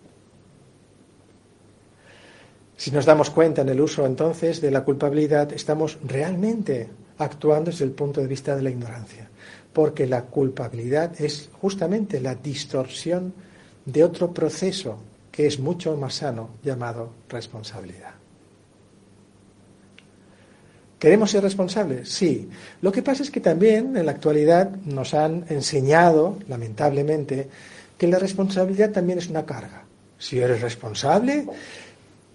Si 2.82 2.90
nos 2.90 3.06
damos 3.06 3.30
cuenta 3.30 3.62
en 3.62 3.70
el 3.70 3.80
uso 3.80 4.08
entonces 4.08 4.60
de 4.60 4.72
la 4.72 4.84
culpabilidad, 4.84 5.54
estamos 5.54 6.00
realmente 6.04 6.90
actuando 7.20 7.70
desde 7.70 7.86
el 7.86 7.92
punto 7.92 8.22
de 8.22 8.26
vista 8.26 8.56
de 8.56 8.64
la 8.64 8.72
ignorancia, 8.72 9.30
porque 9.72 10.08
la 10.08 10.24
culpabilidad 10.24 11.14
es 11.22 11.52
justamente 11.62 12.20
la 12.20 12.34
distorsión 12.34 13.36
de 13.86 14.04
otro 14.04 14.34
proceso 14.34 14.98
que 15.32 15.46
es 15.46 15.60
mucho 15.60 15.96
más 15.96 16.16
sano 16.16 16.56
llamado 16.64 17.12
responsabilidad. 17.30 18.16
¿Queremos 20.98 21.30
ser 21.30 21.44
responsables? 21.44 22.10
Sí. 22.10 22.50
Lo 22.82 22.92
que 22.92 23.04
pasa 23.04 23.22
es 23.22 23.30
que 23.30 23.42
también 23.42 23.96
en 23.96 24.08
la 24.08 24.14
actualidad 24.14 24.72
nos 24.88 25.14
han 25.14 25.46
enseñado, 25.50 26.40
lamentablemente, 26.50 27.48
que 27.96 28.08
la 28.08 28.18
responsabilidad 28.18 28.90
también 28.90 29.20
es 29.20 29.30
una 29.30 29.46
carga. 29.46 29.84
Si 30.18 30.40
eres 30.40 30.62
responsable, 30.62 31.48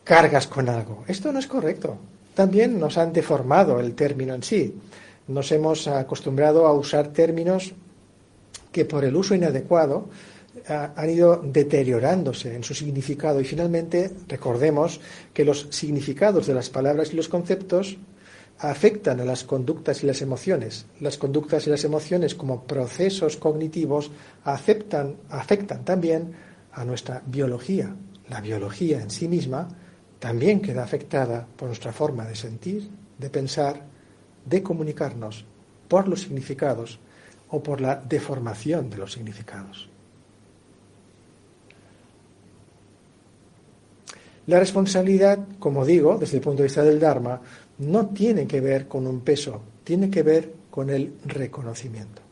cargas 0.07 0.47
con 0.47 0.69
algo. 0.69 1.03
Esto 1.09 1.33
no 1.33 1.41
es 1.41 1.49
correcto. 1.49 1.99
También 2.33 2.79
nos 2.79 2.97
han 2.97 3.13
deformado 3.13 3.81
el 3.81 3.97
término 3.97 4.35
en 4.35 4.43
sí. 4.45 4.73
Nos 5.27 5.51
hemos 5.51 5.89
acostumbrado 5.89 6.67
a 6.67 6.73
usar 6.73 7.09
términos 7.09 7.75
que 8.71 8.85
por 8.85 9.05
el 9.05 9.17
uso 9.17 9.35
inadecuado 9.35 10.09
han 10.69 11.11
ido 11.11 11.43
deteriorándose 11.45 12.55
en 12.55 12.63
su 12.63 12.73
significado 12.73 13.41
y 13.41 13.45
finalmente 13.45 14.13
recordemos 14.29 15.01
que 15.35 15.45
los 15.45 15.67
significados 15.71 16.47
de 16.47 16.55
las 16.55 16.71
palabras 16.71 17.13
y 17.13 17.17
los 17.17 17.29
conceptos 17.29 17.99
afectan 18.59 19.21
a 19.21 19.25
las 19.25 19.43
conductas 19.43 20.05
y 20.05 20.07
las 20.07 20.23
emociones. 20.23 20.87
Las 21.01 21.19
conductas 21.19 21.67
y 21.67 21.71
las 21.71 21.83
emociones 21.83 22.37
como 22.37 22.63
procesos 22.63 23.37
cognitivos 23.37 24.13
afectan, 24.45 25.17
afectan 25.31 25.85
también 25.85 26.33
a 26.73 26.85
nuestra 26.85 27.23
biología. 27.27 27.95
La 28.29 28.41
biología 28.41 29.03
en 29.03 29.11
sí 29.11 29.27
misma 29.27 29.69
también 30.19 30.61
queda 30.61 30.83
afectada 30.83 31.47
por 31.57 31.69
nuestra 31.69 31.93
forma 31.93 32.25
de 32.27 32.35
sentir, 32.35 32.89
de 33.19 33.31
pensar, 33.31 33.83
de 34.45 34.63
comunicarnos, 34.63 35.45
por 35.89 36.09
los 36.09 36.23
significados 36.23 36.99
o 37.49 37.63
por 37.63 37.81
la 37.81 37.97
deformación 37.97 38.91
de 38.91 38.97
los 38.97 39.13
significados. 39.13 39.89
La 44.47 44.61
responsabilidad, 44.61 45.41
como 45.59 45.85
digo, 45.85 46.19
desde 46.19 46.37
el 46.37 46.43
punto 46.43 46.59
de 46.59 46.69
vista 46.69 46.83
del 46.83 47.01
Dharma, 47.01 47.41
no 47.79 48.07
tiene 48.07 48.47
que 48.47 48.61
ver 48.61 48.87
con 48.87 49.07
un 49.07 49.21
peso, 49.21 49.61
tiene 49.83 50.09
que 50.09 50.23
ver 50.23 50.53
con 50.71 50.91
el 50.91 51.15
reconocimiento 51.25 52.26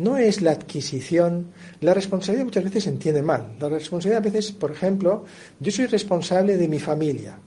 no 0.00 0.16
es 0.16 0.40
la 0.40 0.52
adquisición. 0.52 1.52
La 1.80 1.92
responsabilidad 1.92 2.46
muchas 2.46 2.64
veces 2.64 2.84
se 2.84 2.90
entiende 2.90 3.22
mal. 3.22 3.56
La 3.60 3.68
responsabilidad 3.68 4.22
a 4.26 4.30
veces, 4.30 4.52
por 4.52 4.72
ejemplo, 4.72 5.24
yo 5.58 5.70
soy 5.70 5.86
responsable 5.86 6.56
de 6.56 6.68
mi 6.68 6.78
familia. 6.78 7.38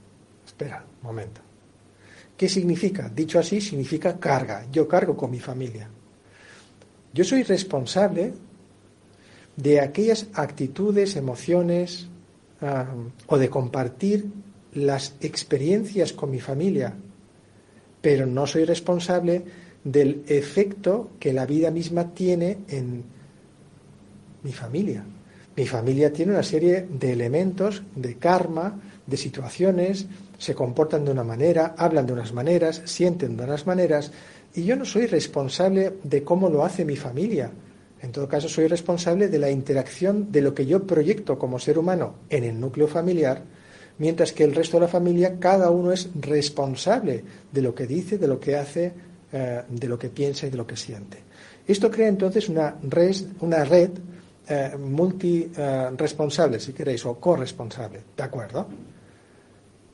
Espera, 0.45 0.85
un 1.01 1.07
momento. 1.07 1.41
¿Qué 2.37 2.47
significa? 2.47 3.09
Dicho 3.09 3.39
así, 3.39 3.59
significa 3.59 4.19
carga. 4.19 4.67
Yo 4.71 4.87
cargo 4.87 5.17
con 5.17 5.31
mi 5.31 5.39
familia. 5.39 5.89
Yo 7.11 7.23
soy 7.23 7.43
responsable 7.43 8.33
de 9.55 9.81
aquellas 9.81 10.27
actitudes, 10.33 11.15
emociones 11.15 12.07
o 13.27 13.37
de 13.37 13.49
compartir 13.49 14.27
las 14.73 15.15
experiencias 15.21 16.13
con 16.13 16.31
mi 16.31 16.39
familia, 16.39 16.93
pero 18.01 18.25
no 18.25 18.47
soy 18.47 18.65
responsable 18.65 19.43
del 19.83 20.23
efecto 20.27 21.11
que 21.19 21.33
la 21.33 21.45
vida 21.45 21.71
misma 21.71 22.13
tiene 22.13 22.59
en 22.69 23.03
mi 24.43 24.51
familia. 24.51 25.03
Mi 25.55 25.67
familia 25.67 26.11
tiene 26.11 26.31
una 26.31 26.43
serie 26.43 26.87
de 26.89 27.11
elementos, 27.11 27.83
de 27.95 28.15
karma, 28.15 28.79
de 29.05 29.17
situaciones, 29.17 30.07
se 30.37 30.55
comportan 30.55 31.05
de 31.05 31.11
una 31.11 31.23
manera, 31.23 31.75
hablan 31.77 32.05
de 32.05 32.13
unas 32.13 32.33
maneras, 32.33 32.81
sienten 32.85 33.37
de 33.37 33.43
unas 33.43 33.67
maneras, 33.67 34.11
y 34.55 34.63
yo 34.63 34.75
no 34.75 34.85
soy 34.85 35.05
responsable 35.05 35.93
de 36.03 36.23
cómo 36.23 36.49
lo 36.49 36.63
hace 36.63 36.85
mi 36.85 36.95
familia. 36.95 37.51
En 38.01 38.11
todo 38.11 38.27
caso, 38.27 38.49
soy 38.49 38.67
responsable 38.67 39.29
de 39.29 39.39
la 39.39 39.49
interacción 39.49 40.31
de 40.31 40.41
lo 40.41 40.53
que 40.53 40.65
yo 40.65 40.85
proyecto 40.85 41.39
como 41.39 41.59
ser 41.59 41.77
humano 41.77 42.15
en 42.29 42.43
el 42.43 42.59
núcleo 42.59 42.87
familiar, 42.87 43.43
mientras 43.97 44.33
que 44.33 44.43
el 44.43 44.55
resto 44.55 44.77
de 44.77 44.81
la 44.81 44.87
familia, 44.89 45.39
cada 45.39 45.69
uno 45.69 45.91
es 45.91 46.09
responsable 46.19 47.23
de 47.51 47.61
lo 47.61 47.73
que 47.73 47.87
dice, 47.87 48.17
de 48.17 48.27
lo 48.27 48.39
que 48.39 48.57
hace, 48.57 48.91
eh, 49.33 49.63
de 49.67 49.87
lo 49.87 49.99
que 49.99 50.09
piensa 50.09 50.47
y 50.47 50.49
de 50.49 50.57
lo 50.57 50.65
que 50.65 50.77
siente. 50.77 51.17
Esto 51.67 51.89
crea 51.91 52.07
entonces 52.07 52.47
una 52.49 52.77
red, 52.81 53.15
una 53.41 53.65
red 53.65 53.89
eh, 54.47 54.77
multiresponsable, 54.77 56.59
si 56.59 56.73
queréis, 56.73 57.05
o 57.05 57.15
corresponsable, 57.19 58.01
¿de 58.15 58.23
acuerdo? 58.23 58.67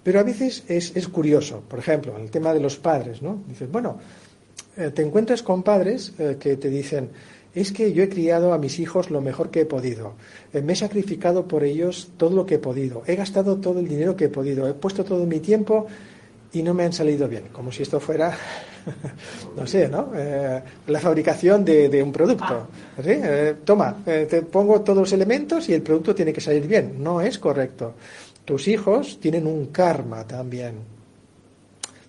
Pero 0.03 0.19
a 0.19 0.23
veces 0.23 0.63
es, 0.67 0.95
es, 0.95 1.07
curioso, 1.07 1.61
por 1.67 1.79
ejemplo, 1.79 2.15
en 2.15 2.23
el 2.23 2.31
tema 2.31 2.53
de 2.53 2.59
los 2.59 2.77
padres, 2.77 3.21
¿no? 3.21 3.43
Dices, 3.47 3.69
bueno, 3.69 3.99
eh, 4.77 4.91
te 4.91 5.01
encuentras 5.01 5.43
con 5.43 5.61
padres 5.61 6.13
eh, 6.19 6.37
que 6.39 6.55
te 6.55 6.69
dicen, 6.69 7.09
es 7.53 7.71
que 7.71 7.91
yo 7.91 8.03
he 8.03 8.09
criado 8.09 8.53
a 8.53 8.57
mis 8.57 8.79
hijos 8.79 9.11
lo 9.11 9.21
mejor 9.21 9.49
que 9.49 9.61
he 9.61 9.65
podido, 9.65 10.13
eh, 10.53 10.61
me 10.61 10.73
he 10.73 10.75
sacrificado 10.75 11.47
por 11.47 11.63
ellos 11.63 12.11
todo 12.17 12.35
lo 12.35 12.45
que 12.45 12.55
he 12.55 12.59
podido, 12.59 13.03
he 13.05 13.15
gastado 13.15 13.57
todo 13.57 13.79
el 13.79 13.87
dinero 13.87 14.15
que 14.15 14.25
he 14.25 14.29
podido, 14.29 14.67
he 14.67 14.73
puesto 14.73 15.03
todo 15.03 15.25
mi 15.25 15.39
tiempo 15.39 15.87
y 16.51 16.63
no 16.63 16.73
me 16.73 16.83
han 16.83 16.93
salido 16.93 17.27
bien, 17.27 17.45
como 17.51 17.71
si 17.71 17.83
esto 17.83 17.99
fuera, 17.99 18.35
no 19.55 19.67
sé, 19.67 19.87
¿no? 19.87 20.11
la 20.87 20.99
fabricación 20.99 21.63
de, 21.63 22.01
un 22.01 22.11
producto. 22.11 22.67
toma, 23.63 23.97
te 24.03 24.41
pongo 24.43 24.81
todos 24.81 24.99
los 24.99 25.13
elementos 25.13 25.69
y 25.69 25.73
el 25.73 25.81
producto 25.81 26.15
tiene 26.15 26.33
que 26.33 26.41
salir 26.41 26.67
bien. 26.67 26.95
No 26.97 27.21
es 27.21 27.37
correcto. 27.37 27.93
Tus 28.45 28.67
hijos 28.67 29.19
tienen 29.19 29.45
un 29.45 29.67
karma 29.67 30.25
también. 30.25 30.75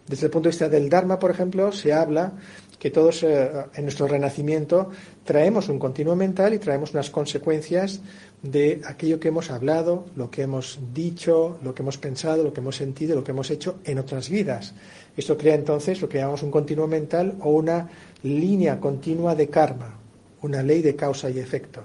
Desde 0.06 0.26
el 0.26 0.32
punto 0.32 0.48
de 0.48 0.52
vista 0.52 0.68
del 0.68 0.88
Dharma, 0.88 1.18
por 1.18 1.30
ejemplo, 1.30 1.70
se 1.70 1.92
habla 1.92 2.32
que 2.80 2.90
todos 2.90 3.22
eh, 3.22 3.50
en 3.74 3.84
nuestro 3.84 4.08
renacimiento 4.08 4.90
traemos 5.22 5.68
un 5.68 5.78
continuo 5.78 6.16
mental 6.16 6.54
y 6.54 6.58
traemos 6.58 6.92
unas 6.94 7.10
consecuencias 7.10 8.00
de 8.42 8.80
aquello 8.86 9.20
que 9.20 9.28
hemos 9.28 9.50
hablado, 9.50 10.06
lo 10.16 10.30
que 10.30 10.42
hemos 10.42 10.78
dicho, 10.94 11.58
lo 11.62 11.74
que 11.74 11.82
hemos 11.82 11.98
pensado, 11.98 12.42
lo 12.42 12.52
que 12.52 12.60
hemos 12.60 12.76
sentido, 12.76 13.14
lo 13.14 13.24
que 13.24 13.32
hemos 13.32 13.50
hecho 13.50 13.78
en 13.84 13.98
otras 13.98 14.30
vidas. 14.30 14.74
Esto 15.16 15.36
crea 15.36 15.54
entonces 15.54 16.00
lo 16.00 16.08
que 16.08 16.18
llamamos 16.18 16.42
un 16.42 16.50
continuo 16.50 16.86
mental 16.86 17.34
o 17.40 17.50
una 17.50 17.88
línea 18.22 18.80
continua 18.80 19.34
de 19.34 19.48
karma, 19.48 19.98
una 20.42 20.62
ley 20.62 20.80
de 20.80 20.96
causa 20.96 21.28
y 21.28 21.38
efecto. 21.38 21.84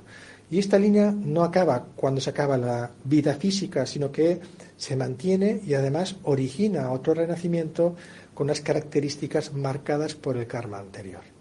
Y 0.49 0.59
esta 0.59 0.77
línea 0.77 1.11
no 1.11 1.43
acaba 1.43 1.87
cuando 1.95 2.21
se 2.21 2.29
acaba 2.29 2.57
la 2.57 2.91
vida 3.03 3.33
física, 3.33 3.85
sino 3.85 4.11
que 4.11 4.39
se 4.77 4.95
mantiene 4.95 5.61
y 5.65 5.73
además 5.73 6.15
origina 6.23 6.91
otro 6.91 7.15
renacimiento 7.15 7.95
con 8.33 8.45
unas 8.45 8.61
características 8.61 9.53
marcadas 9.53 10.13
por 10.13 10.37
el 10.37 10.45
karma 10.45 10.79
anterior. 10.79 11.34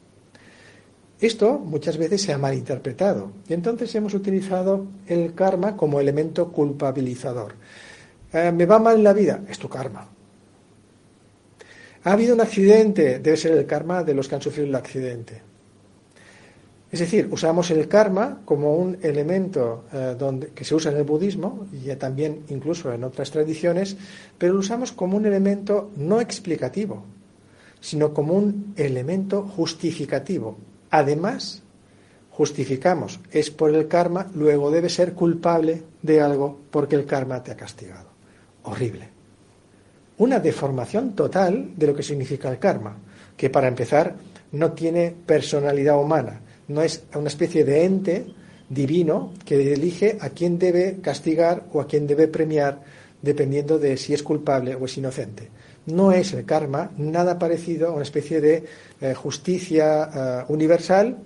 Esto 1.24 1.58
muchas 1.58 1.96
veces 1.96 2.20
se 2.20 2.34
ha 2.34 2.38
malinterpretado 2.38 3.32
y 3.48 3.54
entonces 3.54 3.94
hemos 3.94 4.12
utilizado 4.12 4.88
el 5.06 5.32
karma 5.32 5.74
como 5.74 5.98
elemento 5.98 6.52
culpabilizador. 6.52 7.54
Eh, 8.30 8.52
me 8.52 8.66
va 8.66 8.78
mal 8.78 8.96
en 8.96 9.04
la 9.04 9.14
vida, 9.14 9.40
es 9.48 9.58
tu 9.58 9.66
karma. 9.66 10.06
Ha 12.02 12.12
habido 12.12 12.34
un 12.34 12.42
accidente, 12.42 13.20
debe 13.20 13.38
ser 13.38 13.52
el 13.52 13.64
karma 13.64 14.04
de 14.04 14.12
los 14.12 14.28
que 14.28 14.34
han 14.34 14.42
sufrido 14.42 14.68
el 14.68 14.74
accidente. 14.74 15.40
Es 16.92 17.00
decir, 17.00 17.26
usamos 17.30 17.70
el 17.70 17.88
karma 17.88 18.42
como 18.44 18.76
un 18.76 18.98
elemento 19.00 19.84
eh, 19.94 20.50
que 20.54 20.64
se 20.66 20.74
usa 20.74 20.92
en 20.92 20.98
el 20.98 21.04
budismo 21.04 21.66
y 21.72 21.88
también 21.96 22.42
incluso 22.50 22.92
en 22.92 23.02
otras 23.02 23.30
tradiciones, 23.30 23.96
pero 24.36 24.52
lo 24.52 24.60
usamos 24.60 24.92
como 24.92 25.16
un 25.16 25.24
elemento 25.24 25.90
no 25.96 26.20
explicativo, 26.20 27.02
sino 27.80 28.12
como 28.12 28.34
un 28.34 28.74
elemento 28.76 29.42
justificativo. 29.44 30.58
Además, 30.96 31.60
justificamos, 32.30 33.18
es 33.32 33.50
por 33.50 33.74
el 33.74 33.88
karma, 33.88 34.30
luego 34.32 34.70
debe 34.70 34.88
ser 34.88 35.12
culpable 35.12 35.82
de 36.00 36.20
algo 36.20 36.60
porque 36.70 36.94
el 36.94 37.04
karma 37.04 37.42
te 37.42 37.50
ha 37.50 37.56
castigado. 37.56 38.10
Horrible. 38.62 39.08
Una 40.18 40.38
deformación 40.38 41.16
total 41.16 41.72
de 41.74 41.88
lo 41.88 41.96
que 41.96 42.04
significa 42.04 42.48
el 42.48 42.60
karma, 42.60 42.96
que 43.36 43.50
para 43.50 43.66
empezar 43.66 44.14
no 44.52 44.70
tiene 44.70 45.12
personalidad 45.26 46.00
humana, 46.00 46.42
no 46.68 46.80
es 46.80 47.02
una 47.12 47.26
especie 47.26 47.64
de 47.64 47.84
ente 47.84 48.26
divino 48.68 49.32
que 49.44 49.72
elige 49.72 50.16
a 50.20 50.30
quién 50.30 50.60
debe 50.60 50.98
castigar 51.02 51.64
o 51.72 51.80
a 51.80 51.88
quién 51.88 52.06
debe 52.06 52.28
premiar 52.28 52.82
dependiendo 53.20 53.80
de 53.80 53.96
si 53.96 54.14
es 54.14 54.22
culpable 54.22 54.76
o 54.76 54.84
es 54.84 54.96
inocente. 54.96 55.48
No 55.86 56.12
es 56.12 56.32
el 56.34 56.44
karma 56.44 56.92
nada 56.96 57.36
parecido 57.36 57.88
a 57.88 57.92
una 57.92 58.04
especie 58.04 58.40
de 58.40 58.64
eh, 59.04 59.14
justicia 59.14 60.10
eh, 60.14 60.44
universal 60.48 61.18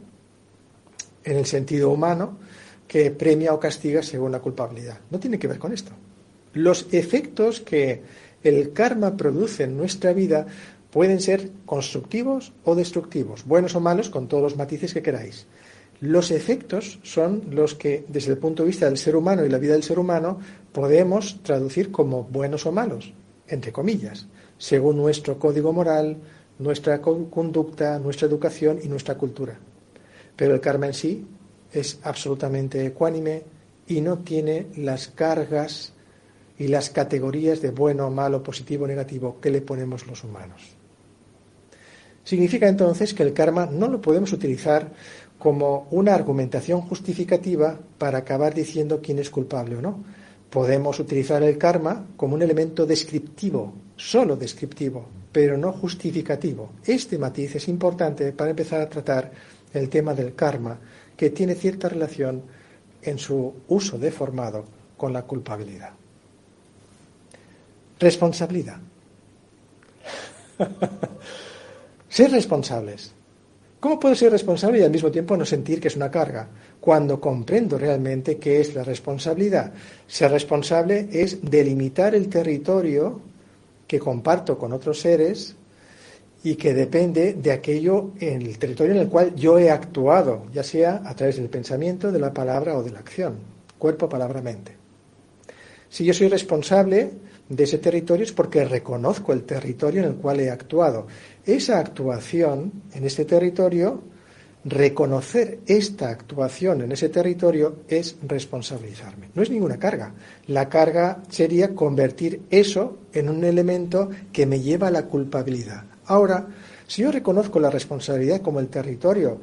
en 1.24 1.36
el 1.36 1.46
sentido 1.46 1.90
humano 1.90 2.38
que 2.86 3.10
premia 3.10 3.52
o 3.52 3.60
castiga 3.60 4.02
según 4.02 4.32
la 4.32 4.40
culpabilidad. 4.40 4.98
No 5.10 5.20
tiene 5.20 5.38
que 5.38 5.48
ver 5.48 5.58
con 5.58 5.72
esto. 5.72 5.92
Los 6.54 6.86
efectos 6.92 7.60
que 7.60 8.02
el 8.42 8.72
karma 8.72 9.16
produce 9.16 9.64
en 9.64 9.76
nuestra 9.76 10.12
vida 10.12 10.46
Pueden 10.90 11.20
ser 11.20 11.50
constructivos 11.66 12.52
o 12.64 12.74
destructivos, 12.74 13.44
buenos 13.44 13.76
o 13.76 13.80
malos, 13.80 14.08
con 14.08 14.26
todos 14.26 14.42
los 14.42 14.56
matices 14.56 14.94
que 14.94 15.02
queráis. 15.02 15.46
Los 16.00 16.30
efectos 16.30 16.98
son 17.02 17.42
los 17.50 17.74
que, 17.74 18.04
desde 18.08 18.32
el 18.32 18.38
punto 18.38 18.62
de 18.62 18.68
vista 18.68 18.86
del 18.86 18.96
ser 18.96 19.14
humano 19.14 19.44
y 19.44 19.50
la 19.50 19.58
vida 19.58 19.74
del 19.74 19.82
ser 19.82 19.98
humano, 19.98 20.38
podemos 20.72 21.42
traducir 21.42 21.90
como 21.90 22.24
buenos 22.24 22.64
o 22.64 22.72
malos, 22.72 23.12
entre 23.48 23.72
comillas, 23.72 24.28
según 24.56 24.96
nuestro 24.96 25.38
código 25.38 25.72
moral, 25.74 26.16
nuestra 26.58 27.00
conducta, 27.00 27.98
nuestra 27.98 28.26
educación 28.26 28.78
y 28.82 28.88
nuestra 28.88 29.16
cultura. 29.16 29.58
Pero 30.36 30.54
el 30.54 30.60
karma 30.60 30.86
en 30.86 30.94
sí 30.94 31.26
es 31.72 31.98
absolutamente 32.02 32.84
ecuánime 32.84 33.42
y 33.86 34.00
no 34.00 34.18
tiene 34.18 34.66
las 34.76 35.08
cargas 35.08 35.92
y 36.58 36.68
las 36.68 36.90
categorías 36.90 37.60
de 37.62 37.70
bueno, 37.70 38.10
malo, 38.10 38.42
positivo, 38.42 38.86
negativo 38.86 39.40
que 39.40 39.50
le 39.50 39.60
ponemos 39.60 40.06
los 40.06 40.24
humanos. 40.24 40.62
Significa 42.24 42.68
entonces 42.68 43.14
que 43.14 43.22
el 43.22 43.32
karma 43.32 43.66
no 43.66 43.88
lo 43.88 44.02
podemos 44.02 44.32
utilizar 44.32 44.92
como 45.38 45.86
una 45.92 46.14
argumentación 46.14 46.82
justificativa 46.82 47.78
para 47.96 48.18
acabar 48.18 48.52
diciendo 48.54 49.00
quién 49.02 49.18
es 49.18 49.30
culpable 49.30 49.76
o 49.76 49.80
no. 49.80 50.04
Podemos 50.50 50.98
utilizar 50.98 51.42
el 51.42 51.58
karma 51.58 52.06
como 52.16 52.34
un 52.34 52.42
elemento 52.42 52.86
descriptivo, 52.86 53.74
solo 53.96 54.36
descriptivo, 54.36 55.06
pero 55.30 55.58
no 55.58 55.72
justificativo. 55.72 56.70
Este 56.84 57.18
matiz 57.18 57.56
es 57.56 57.68
importante 57.68 58.32
para 58.32 58.50
empezar 58.50 58.80
a 58.80 58.88
tratar 58.88 59.30
el 59.72 59.88
tema 59.88 60.14
del 60.14 60.34
karma, 60.34 60.78
que 61.16 61.30
tiene 61.30 61.54
cierta 61.54 61.88
relación 61.88 62.42
en 63.02 63.18
su 63.18 63.54
uso 63.68 63.98
deformado 63.98 64.64
con 64.96 65.12
la 65.12 65.22
culpabilidad. 65.22 65.90
Responsabilidad. 67.98 68.78
Ser 72.08 72.30
responsables. 72.30 73.12
¿Cómo 73.80 74.00
puedo 74.00 74.14
ser 74.14 74.32
responsable 74.32 74.80
y 74.80 74.82
al 74.82 74.90
mismo 74.90 75.10
tiempo 75.10 75.36
no 75.36 75.44
sentir 75.44 75.80
que 75.80 75.86
es 75.86 75.94
una 75.94 76.10
carga? 76.10 76.48
Cuando 76.88 77.20
comprendo 77.20 77.76
realmente 77.76 78.38
qué 78.38 78.62
es 78.62 78.74
la 78.74 78.82
responsabilidad. 78.82 79.74
Ser 80.06 80.30
responsable 80.30 81.06
es 81.12 81.38
delimitar 81.42 82.14
el 82.14 82.30
territorio 82.30 83.20
que 83.86 83.98
comparto 83.98 84.56
con 84.56 84.72
otros 84.72 84.98
seres 84.98 85.54
y 86.42 86.54
que 86.54 86.72
depende 86.72 87.34
de 87.34 87.52
aquello 87.52 88.12
en 88.20 88.40
el 88.40 88.58
territorio 88.58 88.94
en 88.94 89.00
el 89.00 89.08
cual 89.10 89.34
yo 89.34 89.58
he 89.58 89.70
actuado, 89.70 90.46
ya 90.50 90.62
sea 90.62 91.02
a 91.04 91.14
través 91.14 91.36
del 91.36 91.50
pensamiento, 91.50 92.10
de 92.10 92.20
la 92.20 92.32
palabra 92.32 92.78
o 92.78 92.82
de 92.82 92.92
la 92.92 93.00
acción, 93.00 93.34
cuerpo, 93.76 94.08
palabra, 94.08 94.40
mente. 94.40 94.74
Si 95.90 96.06
yo 96.06 96.14
soy 96.14 96.28
responsable 96.28 97.10
de 97.50 97.64
ese 97.64 97.76
territorio 97.76 98.24
es 98.24 98.32
porque 98.32 98.64
reconozco 98.64 99.34
el 99.34 99.42
territorio 99.42 100.04
en 100.04 100.08
el 100.08 100.14
cual 100.14 100.40
he 100.40 100.48
actuado 100.48 101.06
esa 101.44 101.80
actuación 101.80 102.72
en 102.94 103.04
ese 103.04 103.26
territorio, 103.26 104.04
reconocer 104.68 105.60
esta 105.66 106.10
actuación 106.10 106.82
en 106.82 106.92
ese 106.92 107.08
territorio 107.08 107.76
es 107.88 108.16
responsabilizarme. 108.26 109.30
No 109.34 109.42
es 109.42 109.50
ninguna 109.50 109.78
carga. 109.78 110.12
La 110.46 110.68
carga 110.68 111.22
sería 111.28 111.74
convertir 111.74 112.42
eso 112.50 112.98
en 113.12 113.28
un 113.28 113.44
elemento 113.44 114.10
que 114.32 114.46
me 114.46 114.60
lleva 114.60 114.88
a 114.88 114.92
la 114.92 115.06
culpabilidad. 115.06 115.84
Ahora, 116.06 116.46
si 116.86 117.02
yo 117.02 117.10
reconozco 117.10 117.60
la 117.60 117.70
responsabilidad 117.70 118.40
como 118.40 118.60
el 118.60 118.68
territorio 118.68 119.40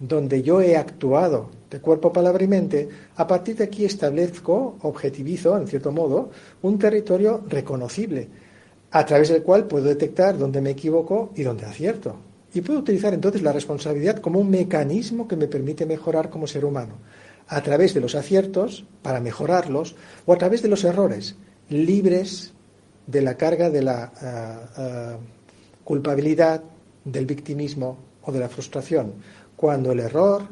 donde 0.00 0.42
yo 0.42 0.60
he 0.60 0.76
actuado 0.76 1.50
de 1.70 1.80
cuerpo, 1.80 2.12
palabra 2.12 2.44
y 2.44 2.48
mente, 2.48 2.88
a 3.16 3.26
partir 3.26 3.56
de 3.56 3.64
aquí 3.64 3.84
establezco, 3.84 4.76
objetivizo, 4.82 5.58
en 5.58 5.66
cierto 5.66 5.92
modo, 5.92 6.30
un 6.62 6.78
territorio 6.78 7.42
reconocible 7.48 8.28
a 8.90 9.04
través 9.04 9.28
del 9.28 9.42
cual 9.42 9.66
puedo 9.66 9.86
detectar 9.86 10.38
dónde 10.38 10.60
me 10.60 10.70
equivoco 10.70 11.32
y 11.34 11.42
dónde 11.42 11.66
acierto. 11.66 12.27
Y 12.54 12.60
puedo 12.62 12.80
utilizar 12.80 13.12
entonces 13.12 13.42
la 13.42 13.52
responsabilidad 13.52 14.18
como 14.18 14.40
un 14.40 14.50
mecanismo 14.50 15.28
que 15.28 15.36
me 15.36 15.48
permite 15.48 15.86
mejorar 15.86 16.30
como 16.30 16.46
ser 16.46 16.64
humano. 16.64 16.94
a 17.48 17.62
través 17.62 17.94
de 17.94 18.00
los 18.00 18.14
aciertos 18.14 18.84
para 19.02 19.20
mejorarlos 19.20 19.96
o 20.26 20.34
a 20.34 20.36
través 20.36 20.62
de 20.62 20.68
los 20.68 20.84
errores, 20.84 21.36
libres 21.70 22.52
de 23.06 23.22
la 23.22 23.36
carga 23.36 23.70
de 23.70 23.82
la 23.82 24.12
eh, 24.22 24.82
eh, 24.82 25.16
culpabilidad, 25.82 26.62
del 27.04 27.24
victimismo 27.24 27.96
o 28.22 28.32
de 28.32 28.40
la 28.40 28.50
frustración. 28.50 29.14
Cuando 29.56 29.92
el 29.92 30.00
error 30.00 30.42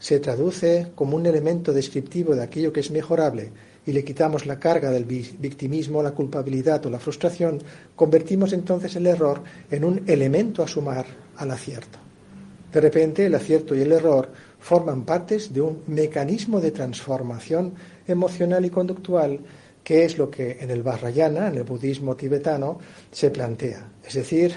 se 0.00 0.18
traduce 0.18 0.88
como 0.96 1.16
un 1.16 1.26
elemento 1.26 1.72
descriptivo 1.72 2.34
de 2.34 2.42
aquello 2.42 2.72
que 2.72 2.80
es 2.80 2.90
mejorable 2.90 3.52
y 3.86 3.92
le 3.92 4.04
quitamos 4.04 4.46
la 4.46 4.58
carga 4.58 4.90
del 4.90 5.04
victimismo, 5.04 6.02
la 6.02 6.10
culpabilidad 6.10 6.84
o 6.86 6.90
la 6.90 6.98
frustración, 6.98 7.62
convertimos 7.94 8.52
entonces 8.52 8.96
el 8.96 9.06
error 9.06 9.42
en 9.70 9.84
un 9.84 10.02
elemento 10.08 10.64
a 10.64 10.68
sumar 10.68 11.06
al 11.42 11.50
acierto. 11.50 11.98
De 12.72 12.80
repente 12.80 13.26
el 13.26 13.34
acierto 13.34 13.74
y 13.74 13.82
el 13.82 13.92
error 13.92 14.30
forman 14.58 15.04
partes 15.04 15.52
de 15.52 15.60
un 15.60 15.82
mecanismo 15.86 16.60
de 16.60 16.70
transformación 16.70 17.74
emocional 18.06 18.64
y 18.64 18.70
conductual 18.70 19.40
que 19.84 20.04
es 20.04 20.16
lo 20.16 20.30
que 20.30 20.58
en 20.60 20.70
el 20.70 20.82
Vajrayana, 20.82 21.48
en 21.48 21.56
el 21.56 21.64
budismo 21.64 22.14
tibetano, 22.14 22.78
se 23.10 23.30
plantea. 23.30 23.84
Es 24.06 24.14
decir, 24.14 24.54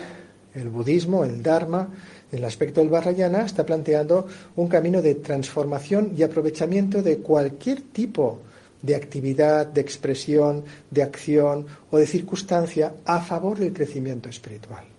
el 0.53 0.69
budismo, 0.69 1.25
el 1.25 1.41
Dharma, 1.41 1.89
en 2.31 2.39
el 2.39 2.45
aspecto 2.45 2.79
del 2.79 2.89
Vajrayana, 2.89 3.45
está 3.45 3.65
planteando 3.65 4.27
un 4.55 4.67
camino 4.67 5.01
de 5.01 5.15
transformación 5.15 6.13
y 6.15 6.23
aprovechamiento 6.23 7.01
de 7.01 7.17
cualquier 7.17 7.81
tipo 7.81 8.39
de 8.81 8.95
actividad, 8.95 9.65
de 9.65 9.81
expresión, 9.81 10.63
de 10.91 11.01
acción 11.01 11.65
o 11.89 11.97
de 11.97 12.05
circunstancia 12.05 12.93
a 13.03 13.19
favor 13.19 13.57
del 13.57 13.73
crecimiento 13.73 14.29
espiritual. 14.29 14.94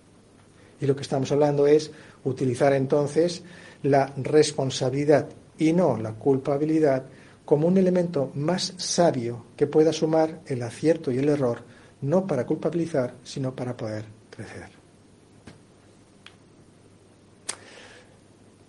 Y 0.79 0.85
lo 0.85 0.95
que 0.95 1.01
estamos 1.01 1.31
hablando 1.31 1.67
es 1.67 1.91
utilizar 2.23 2.73
entonces 2.73 3.43
la 3.83 4.13
responsabilidad 4.17 5.27
y 5.57 5.73
no 5.73 5.97
la 5.97 6.13
culpabilidad 6.13 7.03
como 7.45 7.67
un 7.67 7.77
elemento 7.77 8.31
más 8.35 8.73
sabio 8.77 9.45
que 9.55 9.67
pueda 9.67 9.93
sumar 9.93 10.41
el 10.47 10.61
acierto 10.61 11.11
y 11.11 11.17
el 11.17 11.29
error, 11.29 11.59
no 12.01 12.27
para 12.27 12.45
culpabilizar, 12.45 13.15
sino 13.23 13.55
para 13.55 13.75
poder 13.75 14.03
crecer. 14.29 14.77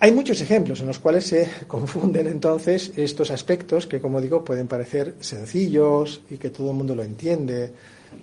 Hay 0.00 0.12
muchos 0.12 0.40
ejemplos 0.40 0.80
en 0.80 0.86
los 0.86 1.00
cuales 1.00 1.26
se 1.26 1.48
confunden 1.66 2.28
entonces 2.28 2.92
estos 2.96 3.32
aspectos 3.32 3.88
que, 3.88 4.00
como 4.00 4.20
digo, 4.20 4.44
pueden 4.44 4.68
parecer 4.68 5.16
sencillos 5.18 6.22
y 6.30 6.36
que 6.36 6.50
todo 6.50 6.70
el 6.70 6.76
mundo 6.76 6.94
lo 6.94 7.02
entiende. 7.02 7.72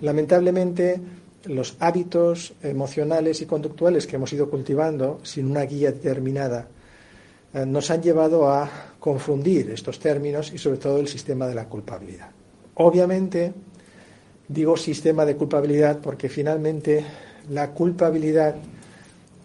Lamentablemente, 0.00 0.98
los 1.46 1.76
hábitos 1.80 2.54
emocionales 2.62 3.40
y 3.42 3.46
conductuales 3.46 4.06
que 4.06 4.16
hemos 4.16 4.32
ido 4.32 4.50
cultivando 4.50 5.20
sin 5.22 5.50
una 5.50 5.62
guía 5.62 5.92
determinada 5.92 6.68
eh, 7.52 7.64
nos 7.64 7.90
han 7.90 8.02
llevado 8.02 8.50
a 8.50 8.68
confundir 8.98 9.70
estos 9.70 9.98
términos 9.98 10.52
y 10.52 10.58
sobre 10.58 10.78
todo 10.78 10.98
el 10.98 11.08
sistema 11.08 11.46
de 11.46 11.54
la 11.54 11.68
culpabilidad. 11.68 12.30
Obviamente, 12.74 13.52
digo 14.48 14.76
sistema 14.76 15.24
de 15.24 15.36
culpabilidad 15.36 16.00
porque 16.00 16.28
finalmente 16.28 17.04
la 17.50 17.70
culpabilidad 17.70 18.56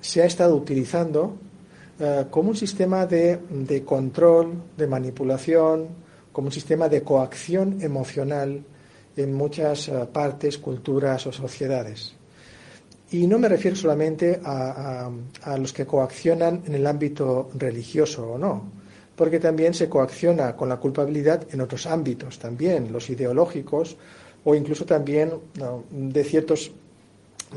se 0.01 0.21
ha 0.21 0.25
estado 0.25 0.55
utilizando 0.55 1.37
eh, 1.99 2.25
como 2.29 2.49
un 2.49 2.57
sistema 2.57 3.05
de, 3.05 3.39
de, 3.49 3.83
control, 3.83 4.53
de 4.75 4.87
manipulación, 4.87 5.87
como 6.33 6.47
un 6.47 6.51
sistema 6.51 6.89
de 6.89 7.03
coacción 7.03 7.81
emocional 7.81 8.63
en 9.15 9.33
muchas 9.33 9.87
eh, 9.87 10.07
partes, 10.11 10.57
culturas 10.57 11.27
o 11.27 11.31
sociedades. 11.31 12.13
Y 13.11 13.27
no 13.27 13.39
me 13.39 13.49
refiero 13.49 13.75
solamente 13.75 14.39
a, 14.43 15.09
los 15.57 15.73
que 15.73 15.85
coaccionan 15.85 16.63
en 16.65 16.75
el 16.75 16.87
ámbito 16.87 17.49
religioso 17.55 18.31
o 18.31 18.37
no, 18.37 18.71
porque 19.17 19.39
también 19.39 19.73
se 19.73 19.89
coacciona 19.89 20.55
con 20.55 20.69
la 20.69 20.77
culpabilidad 20.77 21.45
en 21.51 21.59
otros 21.59 21.87
ámbitos, 21.87 22.39
también 22.39 22.93
los 22.93 23.09
ideológicos 23.09 23.97
o 24.45 24.55
incluso 24.55 24.85
también 24.85 25.33
de 25.91 26.23
ciertos 26.23 26.71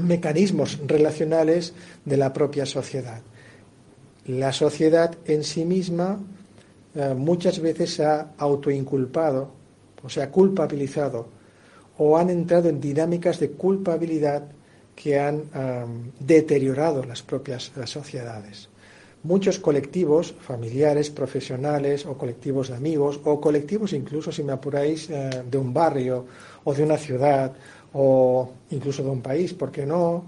mecanismos 0.01 0.81
relacionales 0.85 1.73
de 2.05 2.17
la 2.17 2.33
propia 2.33 2.67
sociedad. 2.67 3.23
La 4.27 4.53
sociedad 4.53 5.17
en 5.25 5.45
sí 5.45 5.65
misma 5.65 6.19
eh, 6.95 7.15
muchas 7.17 7.61
veces 7.61 7.95
se 7.95 8.05
ha 8.05 8.33
autoinculpado, 8.39 9.51
o 10.03 10.09
se 10.09 10.23
ha 10.23 10.31
culpabilizado, 10.31 11.29
o 11.99 12.19
han 12.19 12.31
entrado 12.31 12.69
en 12.69 12.81
dinámicas 12.81 13.39
de 13.39 13.51
culpabilidad 13.51 14.43
que 14.95 15.19
han 15.19 15.45
deteriorado 16.21 17.05
las 17.05 17.23
propias 17.23 17.73
sociedades. 17.85 18.69
Muchos 19.25 19.59
colectivos 19.59 20.35
familiares, 20.39 21.09
profesionales 21.09 22.05
o 22.05 22.13
colectivos 22.13 22.69
de 22.69 22.77
amigos 22.77 23.19
o 23.25 23.41
colectivos 23.41 23.95
incluso, 23.95 24.31
si 24.31 24.43
me 24.43 24.53
apuráis, 24.53 25.09
eh, 25.09 25.43
de 25.51 25.57
un 25.57 25.73
barrio 25.73 26.27
o 26.63 26.75
de 26.75 26.83
una 26.83 26.99
ciudad 26.99 27.51
o 27.95 28.53
incluso 28.71 29.03
de 29.03 29.09
un 29.09 29.23
país, 29.23 29.55
¿por 29.55 29.73
qué 29.73 29.87
no? 29.87 30.27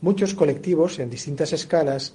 Muchos 0.00 0.32
colectivos 0.32 0.98
en 1.00 1.10
distintas 1.10 1.52
escalas 1.52 2.14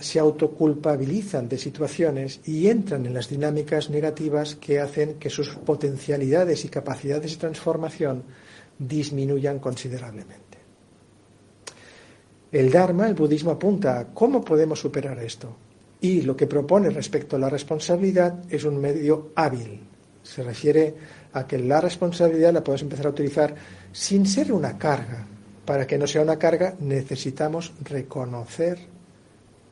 se 0.00 0.18
autoculpabilizan 0.18 1.48
de 1.48 1.56
situaciones 1.56 2.40
y 2.44 2.68
entran 2.68 3.06
en 3.06 3.14
las 3.14 3.28
dinámicas 3.28 3.90
negativas 3.90 4.56
que 4.56 4.80
hacen 4.80 5.14
que 5.14 5.30
sus 5.30 5.50
potencialidades 5.50 6.64
y 6.64 6.68
capacidades 6.68 7.32
de 7.32 7.38
transformación 7.38 8.24
disminuyan 8.76 9.60
considerablemente. 9.60 10.58
El 12.50 12.70
Dharma, 12.70 13.06
el 13.06 13.14
budismo 13.14 13.52
apunta 13.52 14.00
a 14.00 14.06
cómo 14.06 14.44
podemos 14.44 14.80
superar 14.80 15.18
esto. 15.22 15.54
Y 16.00 16.22
lo 16.22 16.36
que 16.36 16.46
propone 16.46 16.90
respecto 16.90 17.36
a 17.36 17.38
la 17.38 17.50
responsabilidad 17.50 18.44
es 18.50 18.64
un 18.64 18.80
medio 18.80 19.32
hábil. 19.34 19.80
Se 20.22 20.42
refiere 20.42 20.94
a 21.32 21.46
que 21.46 21.58
la 21.58 21.80
responsabilidad 21.80 22.52
la 22.52 22.64
podemos 22.64 22.82
empezar 22.82 23.06
a 23.06 23.10
utilizar 23.10 23.54
sin 23.92 24.26
ser 24.26 24.52
una 24.52 24.76
carga. 24.78 25.26
Para 25.64 25.86
que 25.86 25.98
no 25.98 26.06
sea 26.06 26.22
una 26.22 26.38
carga 26.38 26.74
necesitamos 26.80 27.72
reconocer 27.84 28.97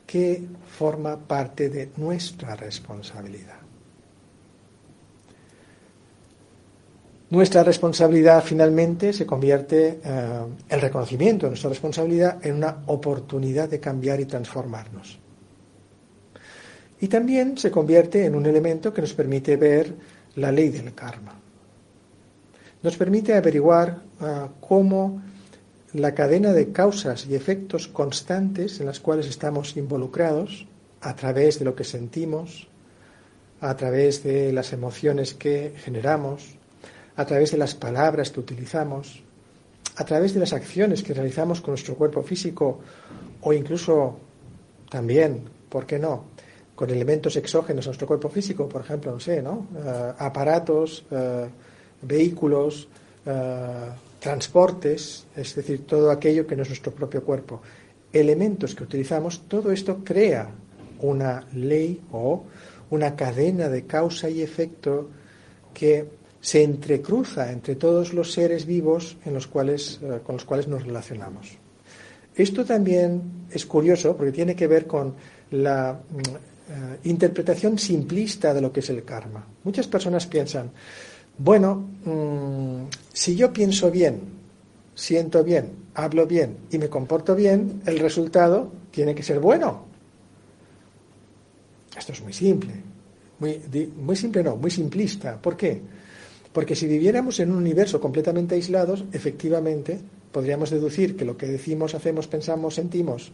que 0.07 0.41
forma 0.65 1.17
parte 1.17 1.69
de 1.69 1.91
nuestra 1.97 2.55
responsabilidad. 2.55 3.57
Nuestra 7.29 7.61
responsabilidad 7.61 8.41
finalmente 8.41 9.11
se 9.11 9.25
convierte, 9.25 9.99
eh, 10.01 10.45
el 10.69 10.81
reconocimiento 10.81 11.45
de 11.45 11.51
nuestra 11.51 11.69
responsabilidad, 11.69 12.43
en 12.45 12.55
una 12.55 12.83
oportunidad 12.85 13.67
de 13.67 13.81
cambiar 13.81 14.21
y 14.21 14.25
transformarnos. 14.25 15.19
Y 17.01 17.09
también 17.09 17.57
se 17.57 17.69
convierte 17.69 18.25
en 18.25 18.33
un 18.33 18.45
elemento 18.45 18.93
que 18.93 19.01
nos 19.01 19.13
permite 19.13 19.57
ver 19.57 19.93
la 20.35 20.53
ley 20.53 20.69
del 20.69 20.93
karma. 20.93 21.33
Nos 22.81 22.95
permite 22.95 23.33
averiguar 23.33 24.03
eh, 24.21 24.47
cómo 24.61 25.21
la 25.93 26.13
cadena 26.13 26.53
de 26.53 26.71
causas 26.71 27.25
y 27.27 27.35
efectos 27.35 27.87
constantes 27.87 28.79
en 28.79 28.87
las 28.87 28.99
cuales 28.99 29.27
estamos 29.27 29.77
involucrados 29.77 30.67
a 31.01 31.15
través 31.15 31.59
de 31.59 31.65
lo 31.65 31.75
que 31.75 31.83
sentimos, 31.83 32.67
a 33.61 33.75
través 33.75 34.23
de 34.23 34.51
las 34.51 34.73
emociones 34.73 35.33
que 35.33 35.73
generamos, 35.77 36.55
a 37.15 37.25
través 37.25 37.51
de 37.51 37.57
las 37.57 37.73
palabras 37.73 38.31
que 38.31 38.39
utilizamos, 38.39 39.23
a 39.95 40.05
través 40.05 40.33
de 40.33 40.39
las 40.39 40.53
acciones 40.53 41.01
que 41.01 41.13
realizamos 41.13 41.61
con 41.61 41.71
nuestro 41.71 41.95
cuerpo 41.95 42.21
físico 42.21 42.79
o 43.41 43.53
incluso 43.53 44.17
también, 44.89 45.43
¿por 45.69 45.85
qué 45.85 45.97
no?, 45.97 46.25
con 46.75 46.91
elementos 46.91 47.35
exógenos 47.35 47.85
a 47.85 47.89
nuestro 47.89 48.05
cuerpo 48.05 48.29
físico, 48.29 48.69
por 48.69 48.81
ejemplo, 48.81 49.11
no 49.11 49.19
sé, 49.19 49.41
¿no? 49.41 49.65
Eh, 49.75 50.13
aparatos, 50.19 51.03
eh, 51.09 51.47
vehículos, 52.03 52.87
eh, 53.25 53.89
transportes, 54.19 55.25
es 55.35 55.55
decir, 55.55 55.85
todo 55.85 56.11
aquello 56.11 56.47
que 56.47 56.55
no 56.55 56.63
es 56.63 56.69
nuestro 56.69 56.93
propio 56.93 57.23
cuerpo. 57.23 57.61
Elementos 58.11 58.73
que 58.75 58.83
utilizamos, 58.83 59.47
todo 59.47 59.71
esto 59.71 60.03
crea 60.03 60.49
una 60.99 61.45
ley 61.53 62.01
o 62.11 62.43
una 62.89 63.15
cadena 63.15 63.69
de 63.69 63.85
causa 63.85 64.29
y 64.29 64.41
efecto 64.41 65.09
que 65.73 66.05
se 66.39 66.63
entrecruza 66.63 67.51
entre 67.51 67.75
todos 67.75 68.13
los 68.13 68.31
seres 68.31 68.65
vivos 68.65 69.17
en 69.25 69.33
los 69.33 69.47
cuales, 69.47 69.99
eh, 70.01 70.19
con 70.23 70.35
los 70.35 70.45
cuales 70.45 70.67
nos 70.67 70.83
relacionamos. 70.83 71.57
Esto 72.35 72.63
también 72.63 73.47
es 73.51 73.65
curioso 73.65 74.15
porque 74.15 74.31
tiene 74.31 74.55
que 74.55 74.67
ver 74.67 74.85
con 74.87 75.15
la 75.51 75.93
mm, 75.93 76.17
eh, 76.69 76.97
interpretación 77.05 77.77
simplista 77.77 78.53
de 78.53 78.61
lo 78.61 78.71
que 78.71 78.79
es 78.81 78.89
el 78.89 79.03
karma. 79.03 79.45
Muchas 79.63 79.87
personas 79.87 80.27
piensan, 80.27 80.71
bueno, 81.37 81.87
mm, 82.03 82.89
si 83.13 83.35
yo 83.35 83.53
pienso 83.53 83.91
bien, 83.91 84.19
siento 84.95 85.43
bien, 85.43 85.71
hablo 85.93 86.25
bien 86.25 86.57
y 86.71 86.77
me 86.77 86.89
comporto 86.89 87.35
bien, 87.35 87.81
el 87.85 87.99
resultado 87.99 88.71
tiene 88.91 89.13
que 89.13 89.23
ser 89.23 89.39
bueno. 89.39 89.85
Esto 91.97 92.11
es 92.11 92.21
muy 92.21 92.33
simple. 92.33 92.73
Muy, 93.39 93.61
muy 93.95 94.15
simple 94.15 94.43
no, 94.43 94.55
muy 94.55 94.71
simplista. 94.71 95.39
¿Por 95.39 95.55
qué? 95.55 95.81
Porque 96.51 96.75
si 96.75 96.87
viviéramos 96.87 97.39
en 97.39 97.51
un 97.51 97.57
universo 97.57 97.99
completamente 97.99 98.55
aislados, 98.55 99.03
efectivamente 99.11 99.99
podríamos 100.31 100.69
deducir 100.69 101.15
que 101.15 101.25
lo 101.25 101.37
que 101.37 101.47
decimos, 101.47 101.93
hacemos, 101.93 102.27
pensamos, 102.27 102.75
sentimos 102.75 103.31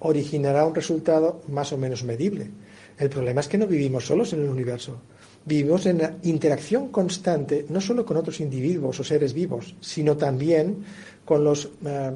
originará 0.00 0.64
un 0.64 0.74
resultado 0.74 1.42
más 1.48 1.72
o 1.72 1.78
menos 1.78 2.04
medible. 2.04 2.50
El 2.98 3.10
problema 3.10 3.40
es 3.40 3.48
que 3.48 3.58
no 3.58 3.66
vivimos 3.66 4.06
solos 4.06 4.32
en 4.32 4.42
el 4.42 4.48
universo. 4.48 5.00
Vivimos 5.44 5.86
en 5.86 6.18
interacción 6.22 6.88
constante, 6.88 7.64
no 7.68 7.80
solo 7.80 8.04
con 8.04 8.16
otros 8.18 8.40
individuos 8.40 9.00
o 9.00 9.04
seres 9.04 9.32
vivos, 9.32 9.74
sino 9.80 10.16
también 10.16 10.84
con 11.24 11.42
los 11.42 11.70
eh, 11.84 12.12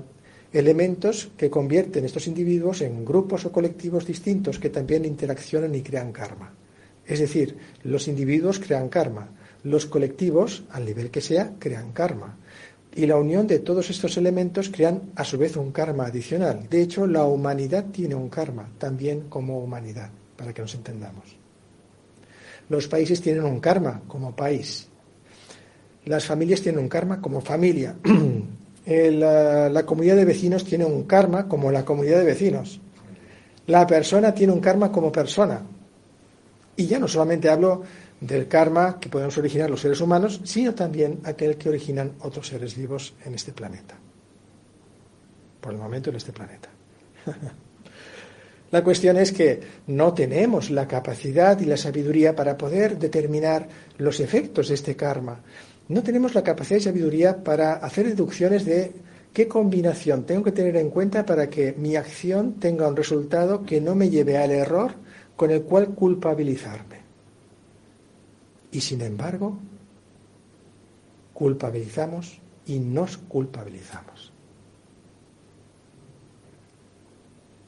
elementos 0.53 1.31
que 1.37 1.51
convierten 1.51 2.05
estos 2.05 2.27
individuos 2.27 2.83
en 2.83 3.05
grupos 3.05 3.45
o 3.47 3.53
colectivos 3.53 4.07
distintos 4.07 4.59
que 4.59 4.71
también 4.71 5.05
interaccionan 5.05 5.75
y 5.75 5.83
crean 5.83 6.13
karma. 6.13 6.53
Es 7.07 7.19
decir, 7.19 7.57
los 7.83 8.09
individuos 8.09 8.61
crean 8.61 8.89
karma, 8.89 9.29
los 9.63 9.87
colectivos, 9.87 10.65
al 10.71 10.85
nivel 10.85 11.11
que 11.11 11.21
sea, 11.21 11.55
crean 11.59 11.93
karma. 11.93 12.39
Y 12.95 13.07
la 13.07 13.17
unión 13.17 13.47
de 13.47 13.59
todos 13.59 13.91
estos 13.91 14.17
elementos 14.17 14.69
crean 14.69 15.11
a 15.17 15.25
su 15.25 15.37
vez 15.37 15.57
un 15.57 15.73
karma 15.73 16.07
adicional. 16.07 16.69
De 16.71 16.83
hecho, 16.83 17.07
la 17.07 17.25
humanidad 17.25 17.87
tiene 17.91 18.15
un 18.15 18.29
karma 18.29 18.71
también 18.79 19.23
como 19.29 19.59
humanidad, 19.59 20.11
para 20.37 20.53
que 20.53 20.63
nos 20.63 20.75
entendamos. 20.75 21.44
Los 22.69 22.89
países 22.89 23.21
tienen 23.21 23.45
un 23.45 23.61
karma 23.61 24.03
como 24.07 24.35
país. 24.35 24.89
Las 26.07 26.25
familias 26.25 26.61
tienen 26.61 26.81
un 26.81 26.89
karma 26.89 27.21
como 27.21 27.41
familia. 27.41 27.97
la, 28.87 29.69
la 29.69 29.87
comunidad 29.87 30.17
de 30.17 30.25
vecinos 30.25 30.65
tiene 30.65 30.85
un 30.85 31.05
karma 31.05 31.49
como 31.49 31.71
la 31.71 31.85
comunidad 31.85 32.19
de 32.19 32.25
vecinos. 32.25 32.81
La 33.67 33.87
persona 33.87 34.35
tiene 34.35 34.53
un 34.53 34.61
karma 34.61 34.93
como 34.93 35.11
persona. 35.11 35.63
Y 36.77 36.87
ya 36.87 36.99
no 36.99 37.09
solamente 37.09 37.49
hablo 37.49 37.83
del 38.21 38.49
karma 38.49 38.99
que 38.99 39.09
podemos 39.09 39.37
originar 39.39 39.71
los 39.71 39.81
seres 39.81 40.01
humanos, 40.01 40.41
sino 40.45 40.75
también 40.75 41.21
aquel 41.25 41.57
que 41.57 41.69
originan 41.69 42.13
otros 42.21 42.49
seres 42.49 42.77
vivos 42.77 43.15
en 43.25 43.35
este 43.35 43.53
planeta. 43.53 43.95
Por 45.61 45.73
el 45.73 45.79
momento 45.79 46.11
en 46.11 46.17
este 46.17 46.33
planeta. 46.33 46.69
la 48.75 48.83
cuestión 48.83 49.17
es 49.19 49.31
que 49.31 49.61
no 49.87 50.15
tenemos 50.15 50.69
la 50.69 50.89
capacidad 50.89 51.61
y 51.61 51.65
la 51.65 51.77
sabiduría 51.77 52.35
para 52.35 52.59
poder 52.59 52.99
determinar 52.99 53.69
los 53.99 54.19
efectos 54.19 54.67
de 54.67 54.75
este 54.75 54.97
karma. 54.97 55.43
No 55.87 56.03
tenemos 56.03 56.35
la 56.35 56.43
capacidad 56.43 56.81
y 56.81 56.83
sabiduría 56.83 57.45
para 57.45 57.75
hacer 57.75 58.09
deducciones 58.09 58.65
de 58.65 58.91
qué 59.33 59.47
combinación 59.47 60.27
tengo 60.27 60.43
que 60.43 60.51
tener 60.51 60.75
en 60.75 60.91
cuenta 60.91 61.25
para 61.25 61.49
que 61.49 61.73
mi 61.75 61.95
acción 61.95 62.55
tenga 62.55 62.89
un 62.89 62.97
resultado 62.97 63.63
que 63.63 63.81
no 63.81 63.95
me 63.95 64.11
lleve 64.11 64.39
al 64.39 64.51
error 64.51 64.97
con 65.37 65.53
el 65.53 65.63
cual 65.63 65.91
culpabilizarme. 65.91 66.97
Y 68.73 68.81
sin 68.81 69.03
embargo, 69.03 69.57
culpabilizamos 71.33 72.41
y 72.67 72.81
nos 72.81 73.19
culpabilizamos. 73.19 74.14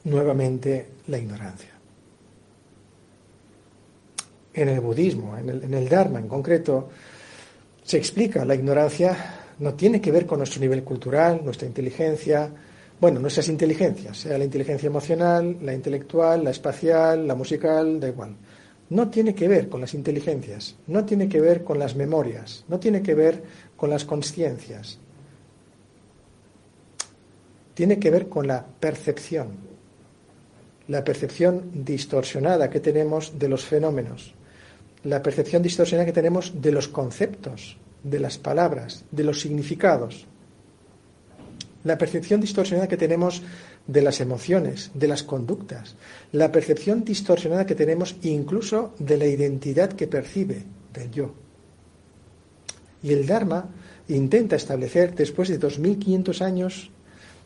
Nuevamente, 0.07 0.87
la 1.07 1.17
ignorancia. 1.17 1.71
En 4.53 4.69
el 4.69 4.79
budismo, 4.79 5.37
en 5.37 5.49
el, 5.49 5.63
en 5.63 5.73
el 5.73 5.87
Dharma 5.87 6.19
en 6.19 6.27
concreto, 6.27 6.89
se 7.83 7.97
explica 7.97 8.43
la 8.43 8.55
ignorancia 8.55 9.15
no 9.59 9.73
tiene 9.73 9.99
que 9.99 10.11
ver 10.11 10.25
con 10.25 10.39
nuestro 10.39 10.61
nivel 10.61 10.83
cultural, 10.83 11.41
nuestra 11.43 11.67
inteligencia, 11.67 12.49
bueno, 12.99 13.19
nuestras 13.19 13.49
inteligencias, 13.49 14.17
sea 14.17 14.37
la 14.37 14.45
inteligencia 14.45 14.87
emocional, 14.87 15.57
la 15.61 15.73
intelectual, 15.73 16.43
la 16.43 16.51
espacial, 16.51 17.27
la 17.27 17.35
musical, 17.35 17.99
da 17.99 18.07
igual. 18.07 18.35
No 18.89 19.09
tiene 19.09 19.35
que 19.35 19.47
ver 19.47 19.67
con 19.67 19.81
las 19.81 19.93
inteligencias, 19.93 20.75
no 20.87 21.05
tiene 21.05 21.27
que 21.27 21.41
ver 21.41 21.63
con 21.63 21.79
las 21.79 21.95
memorias, 21.95 22.63
no 22.67 22.79
tiene 22.79 23.01
que 23.01 23.15
ver 23.15 23.43
con 23.75 23.89
las 23.89 24.05
conciencias. 24.05 24.99
Tiene 27.73 27.99
que 27.99 28.09
ver 28.09 28.27
con 28.27 28.47
la 28.47 28.65
percepción, 28.65 29.49
la 30.87 31.03
percepción 31.03 31.71
distorsionada 31.73 32.69
que 32.69 32.79
tenemos 32.79 33.37
de 33.37 33.49
los 33.49 33.65
fenómenos, 33.65 34.33
la 35.03 35.21
percepción 35.21 35.61
distorsionada 35.61 36.05
que 36.05 36.13
tenemos 36.13 36.61
de 36.61 36.71
los 36.71 36.87
conceptos, 36.87 37.77
de 38.03 38.19
las 38.19 38.37
palabras, 38.37 39.03
de 39.11 39.23
los 39.23 39.41
significados 39.41 40.27
la 41.87 41.97
percepción 41.97 42.41
distorsionada 42.41 42.87
que 42.87 42.97
tenemos 42.97 43.41
de 43.87 44.01
las 44.01 44.19
emociones, 44.19 44.91
de 44.93 45.07
las 45.07 45.23
conductas, 45.23 45.95
la 46.33 46.51
percepción 46.51 47.03
distorsionada 47.03 47.65
que 47.65 47.75
tenemos 47.75 48.17
incluso 48.23 48.93
de 48.99 49.17
la 49.17 49.25
identidad 49.25 49.93
que 49.93 50.07
percibe 50.07 50.63
del 50.93 51.11
yo. 51.11 51.33
Y 53.01 53.13
el 53.13 53.25
Dharma 53.25 53.69
intenta 54.09 54.55
establecer, 54.55 55.15
después 55.15 55.47
de 55.49 55.59
2.500 55.59 56.41
años 56.41 56.91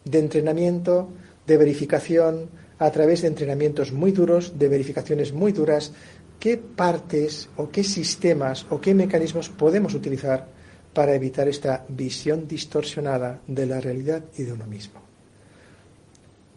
de 0.06 0.20
entrenamiento, 0.20 1.10
de 1.46 1.58
verificación, 1.58 2.50
a 2.82 2.90
través 2.90 3.22
de 3.22 3.28
entrenamientos 3.28 3.92
muy 3.92 4.12
duros, 4.12 4.58
de 4.58 4.68
verificaciones 4.68 5.34
muy 5.34 5.52
duras, 5.52 5.94
qué 6.40 6.58
partes 6.58 7.48
o 7.56 7.70
qué 7.70 7.84
sistemas 7.84 8.66
o 8.72 8.82
qué 8.82 8.96
mecanismos 8.96 9.50
podemos 9.50 9.94
utilizar 9.94 10.48
para 10.92 11.14
evitar 11.14 11.48
esta 11.48 11.86
visión 11.90 12.48
distorsionada 12.48 13.40
de 13.46 13.68
la 13.68 13.80
realidad 13.80 14.24
y 14.36 14.44
de 14.44 14.54
uno 14.54 14.66
mismo. 14.66 15.00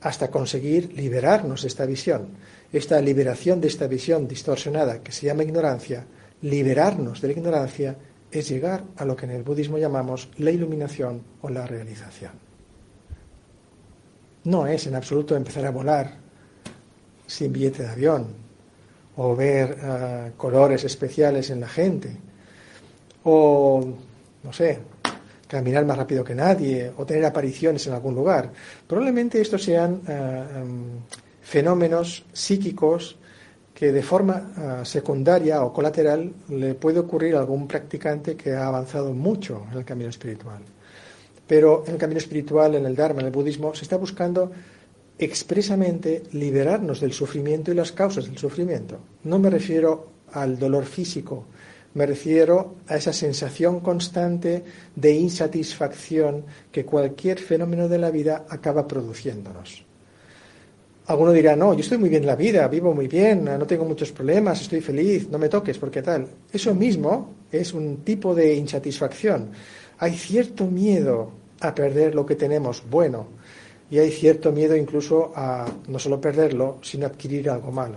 Hasta 0.00 0.30
conseguir 0.30 0.94
liberarnos 0.94 1.60
de 1.60 1.68
esta 1.68 1.84
visión, 1.84 2.28
esta 2.72 2.98
liberación 3.02 3.60
de 3.60 3.68
esta 3.68 3.86
visión 3.86 4.26
distorsionada 4.26 5.02
que 5.02 5.12
se 5.12 5.26
llama 5.26 5.42
ignorancia, 5.42 6.06
liberarnos 6.40 7.20
de 7.20 7.28
la 7.28 7.34
ignorancia 7.34 7.98
es 8.32 8.48
llegar 8.48 8.82
a 8.96 9.04
lo 9.04 9.14
que 9.14 9.26
en 9.26 9.32
el 9.32 9.42
budismo 9.42 9.76
llamamos 9.76 10.30
la 10.38 10.50
iluminación 10.50 11.22
o 11.42 11.50
la 11.50 11.66
realización. 11.66 12.43
No 14.44 14.66
es 14.66 14.86
en 14.86 14.94
absoluto 14.94 15.36
empezar 15.36 15.66
a 15.66 15.70
volar 15.70 16.12
sin 17.26 17.52
billete 17.52 17.82
de 17.82 17.88
avión 17.88 18.26
o 19.16 19.34
ver 19.34 19.78
eh, 19.80 20.32
colores 20.36 20.84
especiales 20.84 21.50
en 21.50 21.60
la 21.60 21.68
gente 21.68 22.16
o 23.24 23.82
no 24.42 24.52
sé, 24.52 24.78
caminar 25.48 25.84
más 25.84 25.96
rápido 25.96 26.22
que 26.22 26.34
nadie 26.34 26.92
o 26.96 27.06
tener 27.06 27.24
apariciones 27.24 27.86
en 27.86 27.94
algún 27.94 28.14
lugar. 28.14 28.50
Probablemente 28.86 29.40
estos 29.40 29.62
sean 29.62 30.02
eh, 30.06 30.44
em, 30.56 31.00
fenómenos 31.42 32.24
psíquicos 32.32 33.16
que 33.74 33.90
de 33.90 34.02
forma 34.02 34.52
eh, 34.56 34.84
secundaria 34.84 35.64
o 35.64 35.72
colateral 35.72 36.32
le 36.48 36.74
puede 36.74 37.00
ocurrir 37.00 37.34
a 37.34 37.40
algún 37.40 37.66
practicante 37.66 38.36
que 38.36 38.52
ha 38.52 38.66
avanzado 38.66 39.12
mucho 39.12 39.66
en 39.72 39.78
el 39.78 39.84
camino 39.84 40.10
espiritual. 40.10 40.62
Pero 41.46 41.84
en 41.86 41.94
el 41.94 41.98
camino 41.98 42.18
espiritual, 42.18 42.74
en 42.74 42.86
el 42.86 42.96
Dharma, 42.96 43.20
en 43.20 43.26
el 43.26 43.32
budismo, 43.32 43.74
se 43.74 43.84
está 43.84 43.96
buscando 43.96 44.50
expresamente 45.18 46.22
liberarnos 46.32 47.00
del 47.00 47.12
sufrimiento 47.12 47.70
y 47.70 47.74
las 47.74 47.92
causas 47.92 48.26
del 48.26 48.38
sufrimiento. 48.38 48.98
No 49.24 49.38
me 49.38 49.50
refiero 49.50 50.08
al 50.32 50.58
dolor 50.58 50.84
físico, 50.84 51.46
me 51.94 52.06
refiero 52.06 52.76
a 52.88 52.96
esa 52.96 53.12
sensación 53.12 53.80
constante 53.80 54.64
de 54.96 55.12
insatisfacción 55.12 56.44
que 56.72 56.84
cualquier 56.84 57.38
fenómeno 57.38 57.88
de 57.88 57.98
la 57.98 58.10
vida 58.10 58.46
acaba 58.48 58.86
produciéndonos. 58.86 59.84
Alguno 61.06 61.32
dirá, 61.32 61.54
no, 61.54 61.74
yo 61.74 61.80
estoy 61.80 61.98
muy 61.98 62.08
bien 62.08 62.22
en 62.22 62.28
la 62.28 62.36
vida, 62.36 62.66
vivo 62.66 62.94
muy 62.94 63.08
bien, 63.08 63.44
no 63.44 63.66
tengo 63.66 63.84
muchos 63.84 64.10
problemas, 64.10 64.62
estoy 64.62 64.80
feliz, 64.80 65.28
no 65.28 65.38
me 65.38 65.50
toques, 65.50 65.76
porque 65.78 66.00
tal. 66.00 66.26
Eso 66.50 66.74
mismo 66.74 67.34
es 67.52 67.74
un 67.74 67.98
tipo 67.98 68.34
de 68.34 68.54
insatisfacción. 68.54 69.50
Hay 70.04 70.18
cierto 70.18 70.66
miedo 70.66 71.30
a 71.60 71.74
perder 71.74 72.14
lo 72.14 72.26
que 72.26 72.36
tenemos 72.36 72.84
bueno 72.90 73.26
y 73.90 74.00
hay 74.00 74.10
cierto 74.10 74.52
miedo 74.52 74.76
incluso 74.76 75.32
a 75.34 75.64
no 75.88 75.98
solo 75.98 76.20
perderlo, 76.20 76.76
sino 76.82 77.06
adquirir 77.06 77.48
algo 77.48 77.72
malo. 77.72 77.96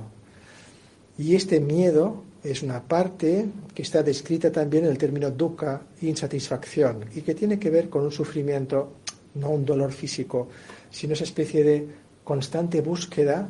Y 1.18 1.36
este 1.36 1.60
miedo 1.60 2.24
es 2.46 2.64
una 2.64 2.82
parte 2.82 3.48
que 3.76 3.82
está 3.82 4.04
descrita 4.04 4.54
también 4.54 4.86
en 4.86 4.92
el 4.92 4.98
término 4.98 5.32
dukkha, 5.32 5.82
insatisfacción, 6.00 7.04
y 7.14 7.24
que 7.24 7.36
tiene 7.36 7.60
que 7.60 7.70
ver 7.70 7.90
con 7.90 8.06
un 8.06 8.12
sufrimiento, 8.14 8.94
no 9.36 9.50
un 9.50 9.66
dolor 9.66 9.92
físico, 9.92 10.48
sino 10.90 11.12
esa 11.12 11.26
especie 11.26 11.62
de 11.66 11.88
constante 12.24 12.80
búsqueda 12.80 13.50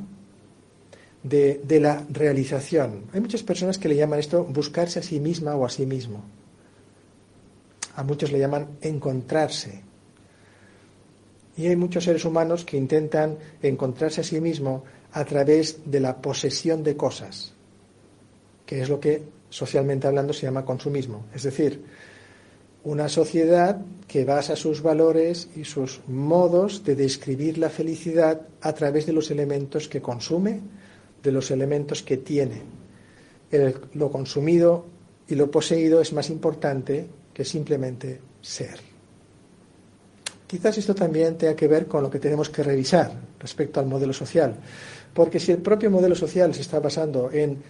de, 1.22 1.62
de, 1.64 1.80
la 1.80 2.04
realización. 2.10 3.04
Hay 3.14 3.22
muchas 3.22 3.44
personas 3.44 3.78
que 3.78 3.88
le 3.88 3.98
llaman 3.98 4.18
esto 4.18 4.44
buscarse 4.44 4.98
a 4.98 5.04
sí 5.04 5.20
misma 5.20 5.56
o 5.56 5.64
a 5.64 5.70
sí 5.70 5.86
mismo. 5.86 6.24
A 7.98 8.04
muchos 8.04 8.32
le 8.32 8.40
llaman 8.40 8.78
encontrarse. 8.82 9.84
Y 11.58 11.68
hay 11.68 11.76
muchos 11.76 12.06
seres 12.06 12.24
humanos 12.24 12.64
que 12.64 12.78
intentan 12.78 13.38
encontrarse 13.62 14.22
a 14.22 14.24
sí 14.24 14.40
mismo 14.40 14.86
a 15.12 15.26
través 15.26 15.82
de 15.86 16.00
la 16.00 16.22
posesión 16.22 16.84
de 16.84 16.96
cosas 16.96 17.54
que 18.68 18.82
es 18.82 18.90
lo 18.90 19.00
que 19.00 19.24
socialmente 19.50 20.06
hablando 20.06 20.34
se 20.34 20.46
llama 20.46 20.66
consumismo. 20.66 21.26
Es 21.34 21.44
decir, 21.44 21.82
una 22.84 23.10
sociedad 23.10 23.82
que 24.08 24.26
basa 24.26 24.56
sus 24.56 24.84
valores 24.84 25.50
y 25.56 25.64
sus 25.64 26.02
modos 26.08 26.84
de 26.84 26.96
describir 26.96 27.58
la 27.58 27.70
felicidad 27.70 28.42
a 28.62 28.74
través 28.74 29.08
de 29.08 29.14
los 29.14 29.32
elementos 29.32 29.88
que 29.88 30.02
consume, 30.02 30.60
de 31.24 31.32
los 31.32 31.50
elementos 31.50 32.04
que 32.04 32.18
tiene. 32.18 32.62
lo 33.94 34.12
consumido 34.12 34.86
y 35.30 35.36
lo 35.36 35.50
poseído 35.50 36.02
es 36.02 36.12
más 36.12 36.30
importante 36.30 37.08
que 37.38 37.46
simplemente 37.46 38.20
ser. 38.42 38.80
Quizás 40.48 40.76
esto 40.80 40.96
también 40.96 41.38
tenga 41.38 41.56
que 41.56 41.68
ver 41.68 41.86
con 41.86 42.02
lo 42.02 42.10
que 42.10 42.18
tenemos 42.18 42.50
que 42.50 42.64
revisar 42.64 43.12
respecto 43.40 43.80
al 43.80 43.86
modelo 43.86 44.12
social, 44.12 44.56
porque 45.14 45.40
si 45.40 45.52
el 45.52 45.60
propio 45.60 45.92
modelo 45.92 46.16
social 46.16 46.56
se 46.56 46.62
está 46.62 46.80
basando 46.80 47.30
en 47.32 47.62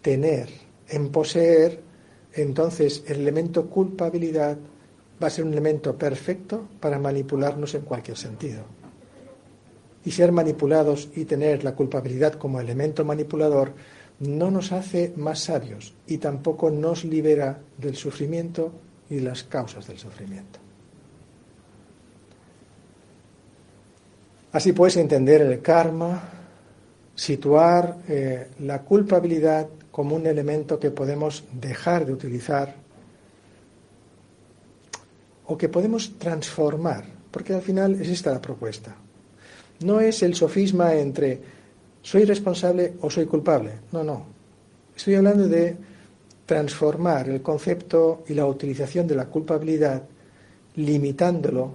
tener, 0.00 0.48
en 0.88 1.08
poseer, 1.08 1.80
entonces 2.34 3.02
el 3.08 3.22
elemento 3.22 3.68
culpabilidad 3.68 4.58
va 5.20 5.26
a 5.26 5.30
ser 5.30 5.44
un 5.44 5.54
elemento 5.54 5.98
perfecto 5.98 6.68
para 6.78 7.00
manipularnos 7.00 7.74
en 7.74 7.82
cualquier 7.82 8.16
sentido. 8.16 8.62
Y 10.04 10.12
ser 10.12 10.30
manipulados 10.30 11.08
y 11.16 11.24
tener 11.24 11.64
la 11.64 11.74
culpabilidad 11.74 12.34
como 12.34 12.60
elemento 12.60 13.04
manipulador 13.04 13.72
no 14.20 14.52
nos 14.52 14.70
hace 14.70 15.14
más 15.16 15.40
sabios 15.40 15.94
y 16.06 16.18
tampoco 16.18 16.70
nos 16.70 17.04
libera 17.04 17.58
del 17.76 17.96
sufrimiento 17.96 18.85
y 19.10 19.20
las 19.20 19.44
causas 19.44 19.86
del 19.86 19.98
sufrimiento. 19.98 20.58
Así 24.52 24.72
puedes 24.72 24.96
entender 24.96 25.42
el 25.42 25.60
karma, 25.60 26.22
situar 27.14 27.98
eh, 28.08 28.48
la 28.60 28.82
culpabilidad 28.82 29.68
como 29.90 30.16
un 30.16 30.26
elemento 30.26 30.78
que 30.78 30.90
podemos 30.90 31.44
dejar 31.52 32.06
de 32.06 32.12
utilizar 32.12 32.74
o 35.46 35.56
que 35.56 35.68
podemos 35.68 36.18
transformar, 36.18 37.04
porque 37.30 37.54
al 37.54 37.62
final 37.62 38.00
es 38.00 38.08
esta 38.08 38.32
la 38.32 38.40
propuesta. 38.40 38.96
No 39.80 40.00
es 40.00 40.22
el 40.22 40.34
sofisma 40.34 40.94
entre 40.94 41.40
soy 42.02 42.24
responsable 42.24 42.94
o 43.00 43.10
soy 43.10 43.26
culpable. 43.26 43.72
No, 43.92 44.02
no. 44.02 44.26
Estoy 44.96 45.16
hablando 45.16 45.48
de 45.48 45.76
transformar 46.46 47.28
el 47.28 47.42
concepto 47.42 48.22
y 48.28 48.34
la 48.34 48.46
utilización 48.46 49.06
de 49.06 49.16
la 49.16 49.26
culpabilidad 49.26 50.04
limitándolo 50.76 51.72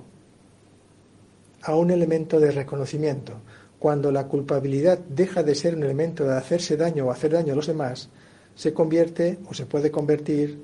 a 1.63 1.75
un 1.75 1.91
elemento 1.91 2.39
de 2.39 2.51
reconocimiento. 2.51 3.33
Cuando 3.77 4.11
la 4.11 4.27
culpabilidad 4.27 4.97
deja 4.97 5.43
de 5.43 5.55
ser 5.55 5.75
un 5.75 5.83
elemento 5.83 6.23
de 6.23 6.35
hacerse 6.35 6.77
daño 6.77 7.05
o 7.05 7.11
hacer 7.11 7.33
daño 7.33 7.53
a 7.53 7.55
los 7.55 7.67
demás, 7.67 8.09
se 8.55 8.73
convierte 8.73 9.39
o 9.49 9.53
se 9.53 9.65
puede 9.65 9.91
convertir 9.91 10.63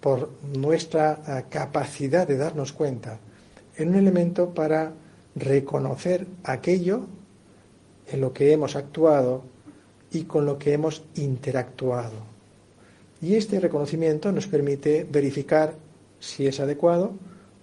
por 0.00 0.30
nuestra 0.56 1.20
eh, 1.26 1.44
capacidad 1.48 2.26
de 2.26 2.36
darnos 2.36 2.72
cuenta 2.72 3.18
en 3.76 3.88
un 3.88 3.96
elemento 3.96 4.52
para 4.54 4.92
reconocer 5.34 6.26
aquello 6.44 7.06
en 8.06 8.20
lo 8.20 8.32
que 8.32 8.52
hemos 8.52 8.76
actuado 8.76 9.42
y 10.10 10.24
con 10.24 10.46
lo 10.46 10.58
que 10.58 10.74
hemos 10.74 11.04
interactuado. 11.16 12.33
Y 13.20 13.36
este 13.36 13.60
reconocimiento 13.60 14.32
nos 14.32 14.46
permite 14.46 15.06
verificar 15.10 15.74
si 16.18 16.46
es 16.46 16.60
adecuado 16.60 17.12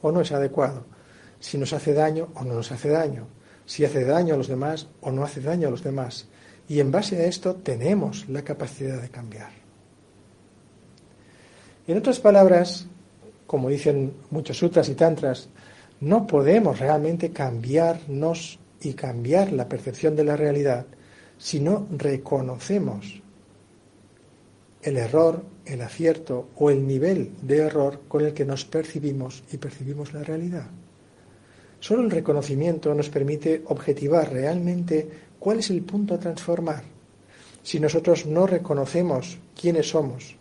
o 0.02 0.12
no 0.12 0.22
es 0.22 0.32
adecuado 0.32 0.86
si 1.42 1.58
nos 1.58 1.74
hace 1.74 1.94
daño 1.94 2.30
o 2.36 2.46
no 2.46 2.54
nos 2.54 2.72
hace 2.72 2.88
daño, 2.88 3.28
si 3.66 3.84
hace 3.84 4.06
daño 4.06 4.36
a 4.36 4.38
los 4.38 4.48
demás 4.48 4.88
o 5.02 5.12
no 5.12 5.24
hace 5.24 5.42
daño 5.42 5.68
a 5.68 5.72
los 5.72 5.84
demás. 5.84 6.28
Y 6.70 6.80
en 6.80 6.92
base 6.92 7.18
a 7.18 7.26
esto 7.26 7.56
tenemos 7.56 8.30
la 8.30 8.44
capacidad 8.44 9.02
de 9.02 9.10
cambiar. 9.10 9.50
En 11.88 11.98
otras 11.98 12.20
palabras, 12.20 12.88
como 13.48 13.70
dicen 13.70 14.14
muchos 14.30 14.58
sutras 14.58 14.88
y 14.88 14.96
tantras, 14.96 15.50
no 16.00 16.26
podemos 16.26 16.80
realmente 16.80 17.32
cambiarnos 17.32 18.60
y 18.80 18.94
cambiar 18.94 19.52
la 19.52 19.68
percepción 19.68 20.16
de 20.16 20.24
la 20.24 20.38
realidad 20.38 20.86
si 21.38 21.60
no 21.60 21.88
reconocemos 21.92 23.22
el 24.84 24.98
error, 24.98 25.44
el 25.66 25.82
acierto 25.82 26.50
o 26.56 26.70
el 26.70 26.86
nivel 26.88 27.32
de 27.42 27.58
error 27.58 28.02
con 28.08 28.26
el 28.26 28.34
que 28.34 28.46
nos 28.46 28.66
percibimos 28.66 29.44
y 29.52 29.58
percibimos 29.58 30.14
la 30.14 30.24
realidad. 30.24 30.68
Solo 31.80 32.04
el 32.04 32.12
reconocimiento 32.12 32.94
nos 32.94 33.10
permite 33.10 33.64
objetivar 33.68 34.32
realmente 34.32 35.08
cuál 35.40 35.60
es 35.60 35.70
el 35.70 35.82
punto 35.82 36.14
a 36.14 36.20
transformar. 36.20 36.84
Si 37.64 37.80
nosotros 37.80 38.26
no 38.26 38.48
reconocemos 38.48 39.38
quiénes 39.60 39.90
somos, 39.90 40.36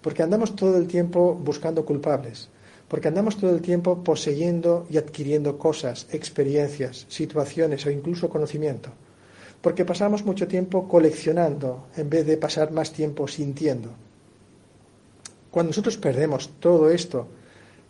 porque 0.00 0.22
andamos 0.22 0.56
todo 0.56 0.76
el 0.76 0.86
tiempo 0.86 1.34
buscando 1.34 1.84
culpables, 1.84 2.48
porque 2.88 3.08
andamos 3.08 3.36
todo 3.36 3.54
el 3.54 3.60
tiempo 3.60 4.02
poseyendo 4.02 4.86
y 4.90 4.98
adquiriendo 4.98 5.58
cosas, 5.58 6.06
experiencias, 6.12 7.06
situaciones 7.08 7.86
o 7.86 7.90
incluso 7.90 8.28
conocimiento, 8.28 8.90
porque 9.60 9.84
pasamos 9.84 10.24
mucho 10.24 10.48
tiempo 10.48 10.88
coleccionando 10.88 11.88
en 11.96 12.08
vez 12.08 12.26
de 12.26 12.36
pasar 12.36 12.70
más 12.70 12.92
tiempo 12.92 13.28
sintiendo. 13.28 13.90
Cuando 15.50 15.70
nosotros 15.70 15.96
perdemos 15.98 16.50
todo 16.60 16.90
esto, 16.90 17.28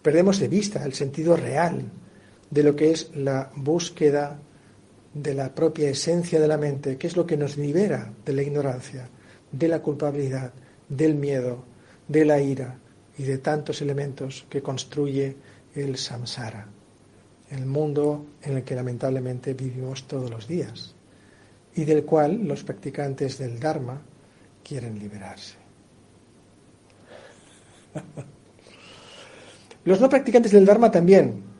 perdemos 0.02 0.40
de 0.40 0.48
vista 0.48 0.84
el 0.84 0.94
sentido 0.94 1.36
real 1.36 1.84
de 2.50 2.62
lo 2.62 2.74
que 2.74 2.90
es 2.90 3.14
la 3.14 3.50
búsqueda 3.54 4.38
de 5.14 5.34
la 5.34 5.54
propia 5.54 5.90
esencia 5.90 6.40
de 6.40 6.48
la 6.48 6.56
mente, 6.56 6.96
que 6.96 7.06
es 7.06 7.16
lo 7.16 7.26
que 7.26 7.36
nos 7.36 7.56
libera 7.56 8.12
de 8.24 8.32
la 8.32 8.42
ignorancia, 8.42 9.08
de 9.52 9.68
la 9.68 9.80
culpabilidad, 9.80 10.52
del 10.88 11.14
miedo, 11.14 11.64
de 12.08 12.24
la 12.24 12.40
ira 12.40 12.78
y 13.18 13.24
de 13.24 13.38
tantos 13.38 13.82
elementos 13.82 14.46
que 14.48 14.62
construye 14.62 15.36
el 15.74 15.96
samsara, 15.98 16.66
el 17.50 17.66
mundo 17.66 18.26
en 18.42 18.56
el 18.56 18.64
que 18.64 18.74
lamentablemente 18.74 19.54
vivimos 19.54 20.04
todos 20.08 20.30
los 20.30 20.48
días 20.48 20.94
y 21.74 21.84
del 21.84 22.04
cual 22.04 22.46
los 22.46 22.64
practicantes 22.64 23.38
del 23.38 23.58
Dharma 23.60 24.02
quieren 24.62 24.98
liberarse. 24.98 25.56
Los 29.82 29.98
no 29.98 30.10
practicantes 30.10 30.52
del 30.52 30.66
Dharma 30.66 30.90
también 30.90 31.50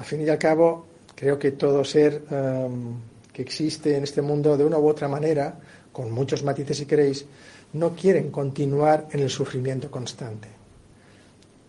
al 0.00 0.06
fin 0.06 0.22
y 0.22 0.28
al 0.30 0.38
cabo, 0.38 0.86
creo 1.14 1.38
que 1.38 1.52
todo 1.52 1.84
ser 1.84 2.22
um, 2.30 2.98
que 3.30 3.42
existe 3.42 3.98
en 3.98 4.04
este 4.04 4.22
mundo 4.22 4.56
de 4.56 4.64
una 4.64 4.78
u 4.78 4.88
otra 4.88 5.08
manera, 5.08 5.60
con 5.92 6.10
muchos 6.10 6.42
matices 6.42 6.78
si 6.78 6.86
queréis, 6.86 7.26
no 7.74 7.94
quieren 7.94 8.30
continuar 8.30 9.08
en 9.12 9.20
el 9.20 9.28
sufrimiento 9.28 9.90
constante. 9.90 10.48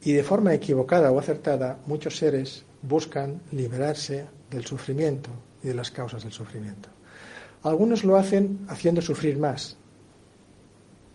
Y 0.04 0.13
de 0.13 0.24
forma 0.24 0.54
equivocada 0.54 1.12
o 1.12 1.19
acertada, 1.19 1.80
muchos 1.88 2.15
seres 2.15 2.63
buscan 2.82 3.41
liberarse 3.52 4.28
del 4.50 4.65
sufrimiento 4.65 5.30
y 5.62 5.67
de 5.67 5.74
las 5.74 5.91
causas 5.91 6.24
del 6.24 6.32
sufrimiento. 6.32 6.88
Algunos 7.63 8.04
lo 8.04 8.17
hacen 8.17 8.65
haciendo 8.67 9.02
sufrir 9.02 9.38
más, 9.38 9.78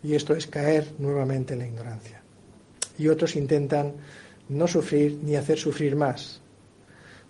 y 0.03 0.15
esto 0.15 0.35
es 0.35 0.47
caer 0.47 0.93
nuevamente 0.99 1.55
en 1.55 1.61
la 1.61 1.67
ignorancia. 1.67 2.23
Y 2.99 3.09
otros 3.09 3.35
intentan 3.35 3.95
no 4.49 4.69
sufrir 4.69 5.19
ni 5.23 5.35
hacer 5.35 5.59
sufrir 5.59 5.97
más, 5.97 6.41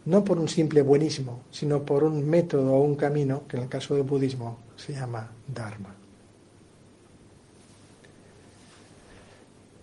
no 0.04 0.22
por 0.22 0.38
un 0.38 0.48
simple 0.48 0.82
buenismo, 0.82 1.40
sino 1.50 1.82
por 1.82 2.04
un 2.04 2.28
método 2.28 2.74
o 2.74 2.82
un 2.82 2.94
camino 2.94 3.42
que 3.48 3.56
en 3.56 3.64
el 3.64 3.68
caso 3.68 3.94
del 3.94 4.04
budismo 4.04 4.58
se 4.76 4.92
llama 4.92 5.30
Dharma. 5.48 5.94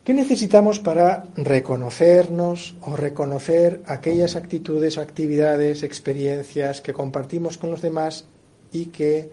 ¿Qué 0.04 0.13
necesitamos 0.13 0.80
para 0.80 1.26
reconocernos 1.36 2.76
o 2.82 2.96
reconocer 2.96 3.82
aquellas 3.86 4.36
actitudes, 4.36 4.98
actividades, 4.98 5.82
experiencias 5.82 6.82
que 6.82 6.93
compartimos 6.93 7.58
con 7.58 7.72
los 7.72 7.82
demás 7.82 8.26
y 8.73 8.88
que 8.88 9.29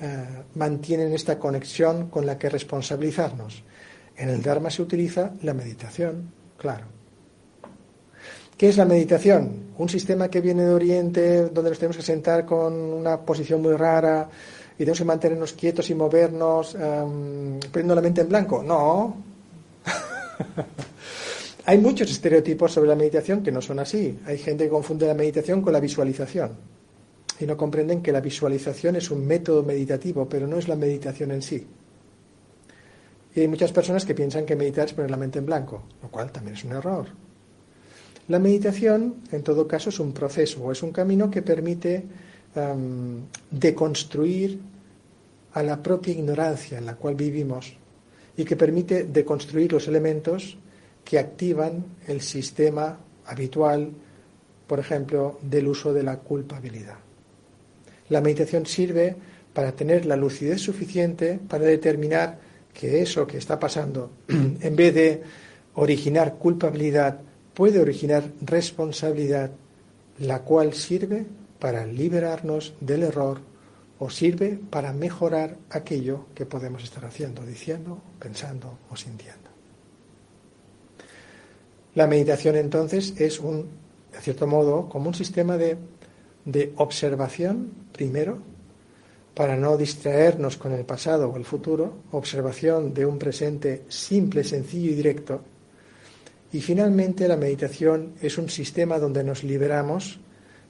eh, 0.00 0.26
mantienen 0.56 1.12
esta 1.12 1.38
conexión 1.38 2.08
con 2.08 2.26
la 2.26 2.38
que 2.38 2.48
responsabilizarnos? 2.48 3.62
En 4.16 4.28
el 4.28 4.42
Dharma 4.42 4.70
se 4.70 4.82
utiliza 4.82 5.32
la 5.42 5.54
meditación, 5.54 6.32
claro. 6.56 6.86
¿Qué 8.56 8.68
es 8.68 8.76
la 8.76 8.84
meditación? 8.84 9.72
Un 9.78 9.88
sistema 9.88 10.28
que 10.28 10.40
viene 10.40 10.62
de 10.62 10.72
Oriente, 10.72 11.48
donde 11.48 11.70
nos 11.70 11.78
tenemos 11.78 11.96
que 11.96 12.02
sentar 12.02 12.44
con 12.44 12.72
una 12.74 13.20
posición 13.20 13.62
muy 13.62 13.74
rara 13.74 14.28
y 14.74 14.78
tenemos 14.78 14.98
que 14.98 15.04
mantenernos 15.04 15.52
quietos 15.54 15.90
y 15.90 15.94
movernos, 15.94 16.74
um, 16.74 17.58
poniendo 17.72 17.94
la 17.94 18.00
mente 18.00 18.20
en 18.20 18.28
blanco. 18.28 18.62
No. 18.62 19.16
Hay 21.64 21.78
muchos 21.78 22.10
estereotipos 22.10 22.72
sobre 22.72 22.88
la 22.88 22.94
meditación 22.94 23.42
que 23.42 23.50
no 23.50 23.60
son 23.60 23.78
así. 23.78 24.18
Hay 24.26 24.38
gente 24.38 24.64
que 24.64 24.70
confunde 24.70 25.06
la 25.06 25.14
meditación 25.14 25.62
con 25.62 25.72
la 25.72 25.80
visualización 25.80 26.81
y 27.42 27.46
no 27.46 27.56
comprenden 27.56 28.02
que 28.02 28.12
la 28.12 28.20
visualización 28.20 28.96
es 28.96 29.10
un 29.10 29.26
método 29.26 29.62
meditativo, 29.62 30.28
pero 30.28 30.46
no 30.46 30.56
es 30.58 30.68
la 30.68 30.76
meditación 30.76 31.32
en 31.32 31.42
sí. 31.42 31.66
Y 33.34 33.40
hay 33.40 33.48
muchas 33.48 33.72
personas 33.72 34.04
que 34.04 34.14
piensan 34.14 34.46
que 34.46 34.54
meditar 34.54 34.86
es 34.86 34.92
poner 34.92 35.10
la 35.10 35.16
mente 35.16 35.38
en 35.38 35.46
blanco, 35.46 35.82
lo 36.02 36.10
cual 36.10 36.30
también 36.30 36.56
es 36.56 36.64
un 36.64 36.72
error. 36.72 37.06
La 38.28 38.38
meditación, 38.38 39.16
en 39.32 39.42
todo 39.42 39.66
caso, 39.66 39.88
es 39.88 39.98
un 39.98 40.12
proceso 40.12 40.62
o 40.62 40.70
es 40.70 40.82
un 40.82 40.92
camino 40.92 41.30
que 41.30 41.42
permite 41.42 42.04
deconstruir 43.50 44.60
a 45.54 45.62
la 45.62 45.82
propia 45.82 46.12
ignorancia 46.12 46.78
en 46.78 46.86
la 46.86 46.94
cual 46.94 47.14
vivimos 47.14 47.74
y 48.36 48.44
que 48.44 48.56
permite 48.56 49.04
deconstruir 49.04 49.72
los 49.72 49.88
elementos 49.88 50.56
que 51.04 51.18
activan 51.18 51.84
el 52.06 52.20
sistema 52.20 52.98
habitual, 53.26 53.90
por 54.66 54.78
ejemplo, 54.78 55.38
del 55.42 55.66
uso 55.68 55.92
de 55.92 56.02
la 56.02 56.18
culpabilidad. 56.18 56.98
La 58.12 58.20
meditación 58.20 58.66
sirve 58.66 59.16
para 59.54 59.72
tener 59.72 60.04
la 60.04 60.16
lucidez 60.16 60.60
suficiente 60.60 61.40
para 61.48 61.64
determinar 61.64 62.38
que 62.74 63.00
eso 63.00 63.26
que 63.26 63.38
está 63.38 63.58
pasando, 63.58 64.10
en 64.28 64.76
vez 64.76 64.94
de 64.94 65.22
originar 65.76 66.34
culpabilidad, 66.34 67.20
puede 67.54 67.80
originar 67.80 68.24
responsabilidad, 68.42 69.50
la 70.18 70.40
cual 70.40 70.74
sirve 70.74 71.24
para 71.58 71.86
liberarnos 71.86 72.74
del 72.80 73.04
error 73.04 73.40
o 73.98 74.10
sirve 74.10 74.60
para 74.68 74.92
mejorar 74.92 75.56
aquello 75.70 76.26
que 76.34 76.44
podemos 76.44 76.84
estar 76.84 77.06
haciendo, 77.06 77.46
diciendo, 77.46 78.02
pensando 78.18 78.78
o 78.90 78.96
sintiendo. 78.96 79.48
La 81.94 82.06
meditación 82.06 82.56
entonces 82.56 83.14
es 83.16 83.40
un, 83.40 83.68
de 84.12 84.20
cierto 84.20 84.46
modo, 84.46 84.90
como 84.90 85.08
un 85.08 85.14
sistema 85.14 85.56
de, 85.56 85.78
de 86.44 86.72
observación, 86.76 87.70
primero, 87.92 88.38
para 89.34 89.56
no 89.56 89.76
distraernos 89.76 90.56
con 90.56 90.72
el 90.72 90.84
pasado 90.84 91.30
o 91.30 91.36
el 91.36 91.44
futuro, 91.44 92.02
observación 92.12 92.92
de 92.92 93.06
un 93.06 93.18
presente 93.18 93.84
simple, 93.88 94.44
sencillo 94.44 94.90
y 94.90 94.94
directo. 94.94 95.40
Y 96.52 96.60
finalmente 96.60 97.26
la 97.28 97.36
meditación 97.36 98.12
es 98.20 98.36
un 98.36 98.50
sistema 98.50 98.98
donde 98.98 99.24
nos 99.24 99.42
liberamos 99.42 100.20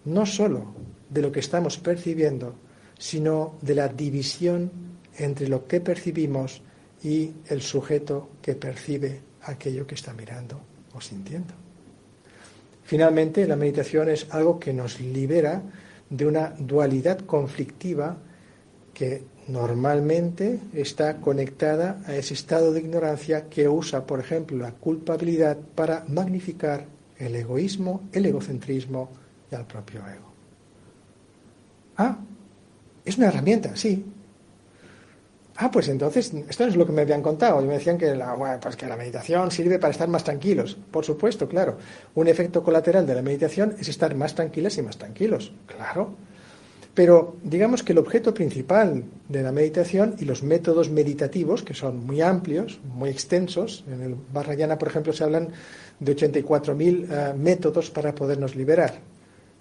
no 0.04 0.26
sólo 0.26 0.74
de 1.10 1.22
lo 1.22 1.32
que 1.32 1.40
estamos 1.40 1.78
percibiendo, 1.78 2.54
sino 2.98 3.56
de 3.62 3.74
la 3.74 3.88
división 3.88 4.70
entre 5.18 5.48
lo 5.48 5.66
que 5.66 5.80
percibimos 5.80 6.62
y 7.02 7.32
el 7.48 7.62
sujeto 7.62 8.28
que 8.40 8.54
percibe 8.54 9.20
aquello 9.42 9.86
que 9.86 9.96
está 9.96 10.12
mirando 10.12 10.60
o 10.94 11.00
sintiendo. 11.00 11.54
Finalmente, 12.84 13.46
la 13.46 13.56
meditación 13.56 14.08
es 14.08 14.26
algo 14.30 14.58
que 14.58 14.72
nos 14.72 15.00
libera 15.00 15.62
de 16.10 16.26
una 16.26 16.52
dualidad 16.58 17.20
conflictiva 17.20 18.16
que 18.92 19.24
normalmente 19.48 20.60
está 20.74 21.16
conectada 21.16 22.02
a 22.06 22.14
ese 22.14 22.34
estado 22.34 22.72
de 22.72 22.80
ignorancia 22.80 23.48
que 23.48 23.68
usa, 23.68 24.06
por 24.06 24.20
ejemplo, 24.20 24.58
la 24.58 24.72
culpabilidad 24.72 25.56
para 25.74 26.04
magnificar 26.08 26.86
el 27.18 27.34
egoísmo, 27.34 28.08
el 28.12 28.26
egocentrismo 28.26 29.10
y 29.50 29.54
al 29.54 29.66
propio 29.66 30.00
ego. 30.00 30.32
Ah, 31.96 32.18
es 33.04 33.18
una 33.18 33.28
herramienta, 33.28 33.76
sí, 33.76 34.04
Ah, 35.62 35.70
pues 35.70 35.88
entonces, 35.88 36.32
esto 36.48 36.64
es 36.64 36.74
lo 36.74 36.84
que 36.84 36.90
me 36.90 37.02
habían 37.02 37.22
contado. 37.22 37.62
Y 37.62 37.68
me 37.68 37.74
decían 37.74 37.96
que 37.96 38.16
la, 38.16 38.58
pues 38.60 38.74
que 38.74 38.86
la 38.86 38.96
meditación 38.96 39.48
sirve 39.52 39.78
para 39.78 39.92
estar 39.92 40.08
más 40.08 40.24
tranquilos. 40.24 40.76
Por 40.90 41.04
supuesto, 41.04 41.48
claro. 41.48 41.78
Un 42.16 42.26
efecto 42.26 42.64
colateral 42.64 43.06
de 43.06 43.14
la 43.14 43.22
meditación 43.22 43.76
es 43.78 43.86
estar 43.86 44.12
más 44.16 44.34
tranquilas 44.34 44.76
y 44.78 44.82
más 44.82 44.98
tranquilos. 44.98 45.52
Claro. 45.66 46.16
Pero 46.94 47.36
digamos 47.44 47.84
que 47.84 47.92
el 47.92 47.98
objeto 47.98 48.34
principal 48.34 49.04
de 49.28 49.42
la 49.44 49.52
meditación 49.52 50.16
y 50.18 50.24
los 50.24 50.42
métodos 50.42 50.90
meditativos, 50.90 51.62
que 51.62 51.74
son 51.74 52.04
muy 52.04 52.22
amplios, 52.22 52.80
muy 52.82 53.10
extensos, 53.10 53.84
en 53.86 54.02
el 54.02 54.16
Barrayana, 54.32 54.78
por 54.78 54.88
ejemplo, 54.88 55.12
se 55.12 55.22
hablan 55.22 55.50
de 56.00 56.16
84.000 56.16 57.06
eh, 57.08 57.34
métodos 57.38 57.88
para 57.88 58.12
podernos 58.16 58.56
liberar. 58.56 58.94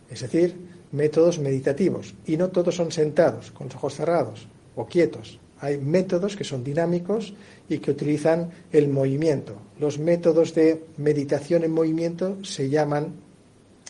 Es 0.09 0.21
decir, 0.21 0.55
métodos 0.91 1.37
meditativos. 1.37 2.15
Y 2.25 2.37
no 2.37 2.49
todos 2.49 2.75
son 2.75 2.91
sentados, 2.91 3.51
con 3.51 3.67
los 3.67 3.75
ojos 3.75 3.93
cerrados 3.93 4.47
o 4.75 4.87
quietos. 4.87 5.39
Hay 5.61 5.77
métodos 5.77 6.35
que 6.35 6.43
son 6.43 6.63
dinámicos 6.63 7.33
y 7.69 7.77
que 7.77 7.91
utilizan 7.91 8.49
el 8.71 8.87
movimiento. 8.87 9.55
Los 9.79 9.99
métodos 9.99 10.55
de 10.55 10.83
meditación 10.97 11.63
en 11.63 11.71
movimiento 11.71 12.43
se 12.43 12.69
llaman 12.69 13.13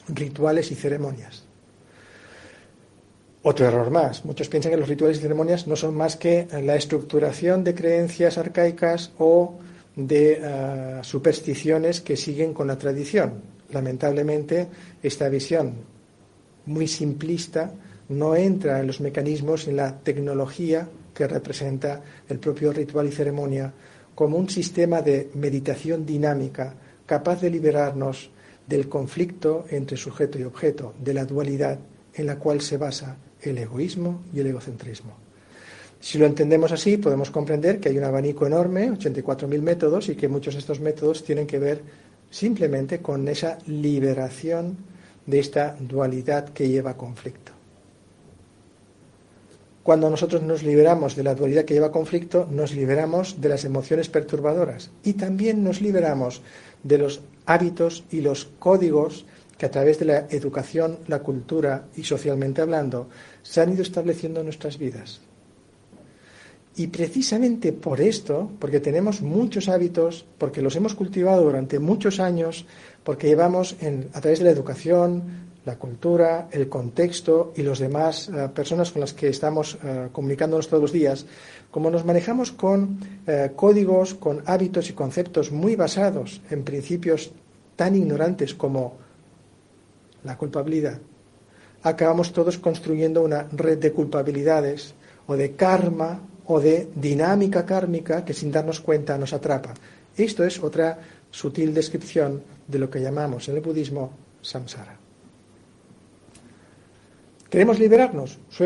rituales 0.09 0.69
y 0.71 0.75
ceremonias. 0.75 1.45
Otro 3.43 3.65
error 3.65 3.89
más. 3.89 4.23
Muchos 4.25 4.49
piensan 4.49 4.71
que 4.71 4.77
los 4.77 4.89
rituales 4.89 5.17
y 5.17 5.21
ceremonias 5.21 5.65
no 5.65 5.75
son 5.75 5.95
más 5.95 6.17
que 6.17 6.47
la 6.61 6.75
estructuración 6.75 7.63
de 7.63 7.73
creencias 7.73 8.37
arcaicas 8.37 9.11
o 9.17 9.55
de 9.95 10.39
eh, 10.41 10.99
supersticiones 11.03 12.01
que 12.01 12.17
siguen 12.17 12.53
con 12.53 12.67
la 12.67 12.77
tradición. 12.77 13.41
Lamentablemente, 13.71 14.67
esta 15.01 15.29
visión 15.29 15.73
muy 16.65 16.87
simplista 16.87 17.71
no 18.09 18.35
entra 18.35 18.79
en 18.81 18.87
los 18.87 18.99
mecanismos, 18.99 19.67
en 19.67 19.77
la 19.77 19.97
tecnología 19.99 20.87
que 21.13 21.27
representa 21.27 22.01
el 22.27 22.39
propio 22.39 22.71
ritual 22.71 23.07
y 23.07 23.11
ceremonia 23.11 23.71
como 24.15 24.37
un 24.37 24.49
sistema 24.49 25.01
de 25.01 25.29
meditación 25.35 26.05
dinámica 26.05 26.73
capaz 27.05 27.41
de 27.41 27.49
liberarnos 27.49 28.29
del 28.67 28.87
conflicto 28.87 29.65
entre 29.69 29.97
sujeto 29.97 30.39
y 30.39 30.43
objeto, 30.43 30.93
de 30.99 31.13
la 31.13 31.25
dualidad 31.25 31.79
en 32.13 32.25
la 32.25 32.37
cual 32.37 32.61
se 32.61 32.77
basa 32.77 33.17
el 33.41 33.57
egoísmo 33.57 34.21
y 34.33 34.39
el 34.39 34.47
egocentrismo. 34.47 35.13
Si 35.99 36.17
lo 36.17 36.25
entendemos 36.25 36.71
así, 36.71 36.97
podemos 36.97 37.29
comprender 37.29 37.79
que 37.79 37.89
hay 37.89 37.97
un 37.97 38.03
abanico 38.03 38.47
enorme, 38.47 38.91
84.000 38.91 39.61
métodos, 39.61 40.09
y 40.09 40.15
que 40.15 40.27
muchos 40.27 40.55
de 40.55 40.59
estos 40.59 40.79
métodos 40.79 41.23
tienen 41.23 41.45
que 41.45 41.59
ver 41.59 41.81
simplemente 42.29 43.01
con 43.01 43.27
esa 43.27 43.59
liberación 43.67 44.77
de 45.25 45.39
esta 45.39 45.75
dualidad 45.79 46.49
que 46.49 46.67
lleva 46.67 46.97
conflicto. 46.97 47.51
Cuando 49.83 50.09
nosotros 50.09 50.43
nos 50.43 50.61
liberamos 50.61 51.15
de 51.15 51.23
la 51.23 51.33
dualidad 51.33 51.65
que 51.65 51.73
lleva 51.73 51.91
conflicto, 51.91 52.47
nos 52.51 52.73
liberamos 52.73 53.41
de 53.41 53.49
las 53.49 53.65
emociones 53.65 54.09
perturbadoras 54.09 54.91
y 55.03 55.13
también 55.13 55.63
nos 55.63 55.81
liberamos 55.81 56.41
de 56.83 56.99
los 56.99 57.21
hábitos 57.45 58.03
y 58.11 58.21
los 58.21 58.45
códigos 58.59 59.25
que 59.57 59.65
a 59.65 59.71
través 59.71 59.99
de 59.99 60.05
la 60.05 60.27
educación, 60.29 60.99
la 61.07 61.19
cultura 61.19 61.85
y 61.95 62.03
socialmente 62.03 62.61
hablando 62.61 63.09
se 63.41 63.61
han 63.61 63.73
ido 63.73 63.81
estableciendo 63.81 64.39
en 64.39 64.47
nuestras 64.47 64.77
vidas. 64.77 65.21
Y 66.75 66.87
precisamente 66.87 67.73
por 67.73 68.01
esto, 68.01 68.49
porque 68.59 68.79
tenemos 68.79 69.21
muchos 69.21 69.67
hábitos, 69.67 70.25
porque 70.37 70.61
los 70.61 70.75
hemos 70.75 70.95
cultivado 70.95 71.43
durante 71.43 71.79
muchos 71.79 72.19
años, 72.19 72.65
porque 73.03 73.27
llevamos 73.27 73.75
a 74.13 74.21
través 74.21 74.39
de 74.39 74.45
la 74.45 74.51
educación, 74.51 75.50
la 75.65 75.77
cultura, 75.77 76.47
el 76.51 76.67
contexto 76.67 77.53
y 77.55 77.61
las 77.61 77.79
demás 77.79 78.29
eh, 78.29 78.49
personas 78.53 78.91
con 78.91 79.01
las 79.01 79.13
que 79.13 79.29
estamos 79.29 79.77
eh, 79.83 80.09
comunicándonos 80.11 80.67
todos 80.67 80.81
los 80.81 80.91
días, 80.91 81.25
como 81.69 81.91
nos 81.91 82.03
manejamos 82.03 82.51
con 82.51 82.99
eh, 83.27 83.51
códigos, 83.55 84.15
con 84.15 84.41
hábitos 84.45 84.89
y 84.89 84.93
conceptos 84.93 85.51
muy 85.51 85.75
basados 85.75 86.41
en 86.49 86.63
principios 86.63 87.31
tan 87.75 87.95
ignorantes 87.95 88.55
como 88.55 88.97
la 90.23 90.37
culpabilidad, 90.37 90.99
acabamos 91.83 92.31
todos 92.31 92.57
construyendo 92.57 93.23
una 93.23 93.47
red 93.51 93.77
de 93.77 93.91
culpabilidades 93.91 94.93
o 95.27 95.35
de 95.35 95.53
karma 95.53 96.21
o 96.45 96.59
de 96.59 96.89
dinámica 96.95 97.65
kármica 97.65 98.25
que 98.25 98.33
sin 98.33 98.51
darnos 98.51 98.81
cuenta 98.81 99.17
nos 99.17 99.33
atrapa. 99.33 99.73
Esto 100.17 100.43
es 100.43 100.61
otra 100.61 100.99
sutil 101.29 101.73
descripción 101.73 102.43
de 102.67 102.79
lo 102.79 102.89
que 102.89 102.99
llamamos 102.99 103.47
en 103.47 103.55
el 103.55 103.61
budismo 103.61 104.11
samsara. 104.41 105.00
¿Queremos 107.51 107.79
liberarnos? 107.79 108.39
Sí. 108.49 108.65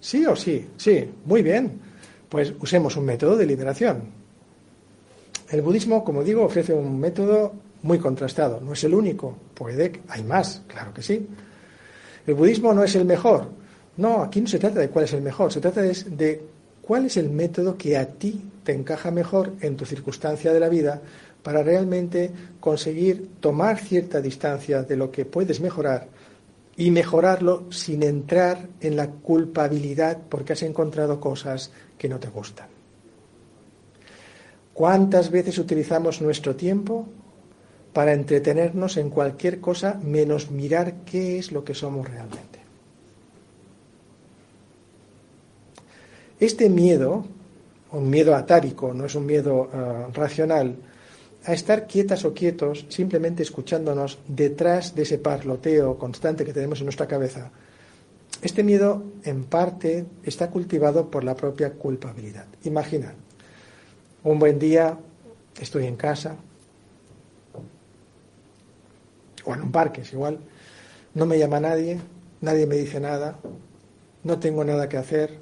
¿Sí 0.00 0.26
o 0.26 0.34
sí? 0.34 0.66
Sí, 0.76 1.08
muy 1.24 1.40
bien. 1.40 1.80
Pues 2.28 2.52
usemos 2.60 2.96
un 2.96 3.04
método 3.04 3.36
de 3.36 3.46
liberación. 3.46 4.02
El 5.50 5.62
budismo, 5.62 6.02
como 6.02 6.24
digo, 6.24 6.42
ofrece 6.42 6.74
un 6.74 6.98
método 6.98 7.52
muy 7.82 8.00
contrastado. 8.00 8.60
No 8.60 8.72
es 8.72 8.82
el 8.82 8.92
único. 8.92 9.36
Puede, 9.54 10.00
hay 10.08 10.24
más, 10.24 10.62
claro 10.66 10.92
que 10.92 11.00
sí. 11.00 11.28
El 12.26 12.34
budismo 12.34 12.74
no 12.74 12.82
es 12.82 12.96
el 12.96 13.04
mejor. 13.04 13.46
No, 13.98 14.24
aquí 14.24 14.40
no 14.40 14.48
se 14.48 14.58
trata 14.58 14.80
de 14.80 14.88
cuál 14.88 15.04
es 15.04 15.12
el 15.12 15.22
mejor. 15.22 15.52
Se 15.52 15.60
trata 15.60 15.80
de 15.82 16.42
cuál 16.82 17.06
es 17.06 17.16
el 17.16 17.30
método 17.30 17.78
que 17.78 17.96
a 17.96 18.04
ti 18.04 18.50
te 18.64 18.72
encaja 18.72 19.12
mejor 19.12 19.52
en 19.60 19.76
tu 19.76 19.86
circunstancia 19.86 20.52
de 20.52 20.58
la 20.58 20.68
vida 20.68 21.00
para 21.44 21.62
realmente 21.62 22.32
conseguir 22.58 23.28
tomar 23.38 23.78
cierta 23.78 24.20
distancia 24.20 24.82
de 24.82 24.96
lo 24.96 25.12
que 25.12 25.24
puedes 25.24 25.60
mejorar 25.60 26.08
y 26.76 26.90
mejorarlo 26.90 27.70
sin 27.70 28.02
entrar 28.02 28.68
en 28.80 28.96
la 28.96 29.08
culpabilidad 29.08 30.18
porque 30.28 30.54
has 30.54 30.62
encontrado 30.62 31.20
cosas 31.20 31.70
que 31.96 32.08
no 32.08 32.18
te 32.18 32.28
gustan. 32.28 32.68
¿Cuántas 34.72 35.30
veces 35.30 35.58
utilizamos 35.58 36.20
nuestro 36.20 36.56
tiempo 36.56 37.06
para 37.92 38.12
entretenernos 38.12 38.96
en 38.96 39.08
cualquier 39.08 39.60
cosa 39.60 40.00
menos 40.02 40.50
mirar 40.50 41.04
qué 41.04 41.38
es 41.38 41.52
lo 41.52 41.62
que 41.62 41.74
somos 41.74 42.08
realmente? 42.08 42.58
Este 46.40 46.68
miedo, 46.68 47.24
un 47.92 48.10
miedo 48.10 48.34
atávico, 48.34 48.92
no 48.92 49.06
es 49.06 49.14
un 49.14 49.26
miedo 49.26 49.70
ah, 49.72 50.08
racional, 50.12 50.74
a 51.44 51.52
estar 51.52 51.86
quietas 51.86 52.24
o 52.24 52.32
quietos, 52.32 52.86
simplemente 52.88 53.42
escuchándonos 53.42 54.18
detrás 54.26 54.94
de 54.94 55.02
ese 55.02 55.18
parloteo 55.18 55.98
constante 55.98 56.44
que 56.44 56.52
tenemos 56.52 56.80
en 56.80 56.86
nuestra 56.86 57.06
cabeza. 57.06 57.50
Este 58.40 58.62
miedo, 58.62 59.04
en 59.24 59.44
parte, 59.44 60.06
está 60.22 60.50
cultivado 60.50 61.10
por 61.10 61.24
la 61.24 61.36
propia 61.36 61.72
culpabilidad. 61.72 62.46
Imagina, 62.64 63.14
un 64.22 64.38
buen 64.38 64.58
día 64.58 64.98
estoy 65.60 65.86
en 65.86 65.96
casa, 65.96 66.36
o 69.44 69.54
en 69.54 69.60
un 69.60 69.72
parque, 69.72 70.00
es 70.00 70.12
igual, 70.12 70.38
no 71.14 71.26
me 71.26 71.38
llama 71.38 71.60
nadie, 71.60 72.00
nadie 72.40 72.66
me 72.66 72.76
dice 72.76 73.00
nada, 73.00 73.38
no 74.22 74.38
tengo 74.38 74.64
nada 74.64 74.88
que 74.88 74.96
hacer, 74.96 75.38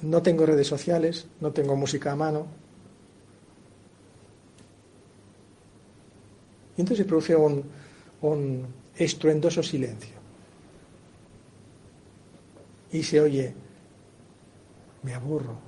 no 0.00 0.22
tengo 0.22 0.46
redes 0.46 0.68
sociales, 0.68 1.26
no 1.40 1.52
tengo 1.52 1.76
música 1.76 2.12
a 2.12 2.16
mano, 2.16 2.46
Y 6.76 6.80
entonces 6.80 7.04
se 7.04 7.08
produce 7.08 7.36
un, 7.36 8.66
estruendoso 8.96 9.62
silencio. 9.62 10.14
Y 12.92 13.02
se 13.02 13.20
oye, 13.20 13.54
me 15.02 15.14
aburro. 15.14 15.58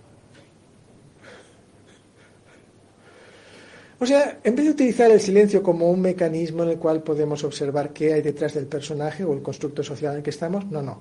O 3.99 4.07
sea, 4.07 4.41
en 4.45 4.55
vez 4.55 4.67
de 4.67 4.73
utilizar 4.73 5.11
el 5.11 5.21
silencio 5.21 5.63
como 5.63 5.91
un 5.91 6.01
mecanismo 6.01 6.63
en 6.65 6.71
el 6.71 6.79
cual 6.79 7.03
podemos 7.03 7.43
observar 7.45 7.93
qué 7.93 8.13
hay 8.13 8.23
detrás 8.23 8.53
del 8.53 8.67
personaje 8.67 9.25
o 9.25 9.33
el 9.33 9.41
constructo 9.41 9.83
social 9.83 10.13
en 10.13 10.19
el 10.19 10.23
que 10.23 10.31
estamos, 10.31 10.67
no, 10.67 10.83
no, 10.83 11.01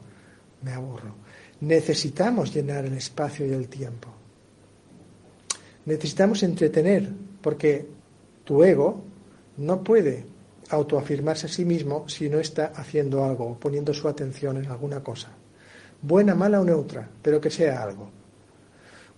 me 0.61 0.71
aburro. 0.71 1.15
Necesitamos 1.61 2.53
llenar 2.53 2.85
el 2.85 2.93
espacio 2.93 3.45
y 3.45 3.51
el 3.51 3.67
tiempo. 3.67 4.09
Necesitamos 5.85 6.43
entretener, 6.43 7.09
porque 7.41 7.85
tu 8.45 8.63
ego 8.63 9.01
no 9.57 9.83
puede 9.83 10.25
autoafirmarse 10.69 11.47
a 11.47 11.49
sí 11.49 11.65
mismo 11.65 12.07
si 12.07 12.29
no 12.29 12.39
está 12.39 12.71
haciendo 12.75 13.23
algo 13.23 13.57
poniendo 13.59 13.93
su 13.93 14.07
atención 14.07 14.57
en 14.57 14.67
alguna 14.67 15.03
cosa. 15.03 15.29
Buena, 16.01 16.35
mala 16.35 16.59
o 16.59 16.63
neutra, 16.63 17.09
pero 17.21 17.39
que 17.39 17.49
sea 17.49 17.81
algo. 17.81 18.09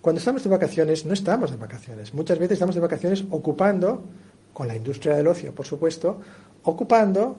Cuando 0.00 0.20
estamos 0.20 0.44
de 0.44 0.50
vacaciones, 0.50 1.04
no 1.04 1.14
estamos 1.14 1.50
de 1.50 1.56
vacaciones. 1.56 2.14
Muchas 2.14 2.38
veces 2.38 2.52
estamos 2.52 2.76
de 2.76 2.80
vacaciones 2.80 3.24
ocupando, 3.30 4.04
con 4.52 4.68
la 4.68 4.76
industria 4.76 5.16
del 5.16 5.26
ocio, 5.26 5.52
por 5.54 5.66
supuesto, 5.66 6.20
ocupando 6.62 7.38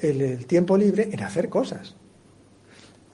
el, 0.00 0.44
tiempo 0.46 0.76
libre 0.76 1.08
en 1.12 1.22
hacer 1.22 1.48
cosas. 1.48 1.94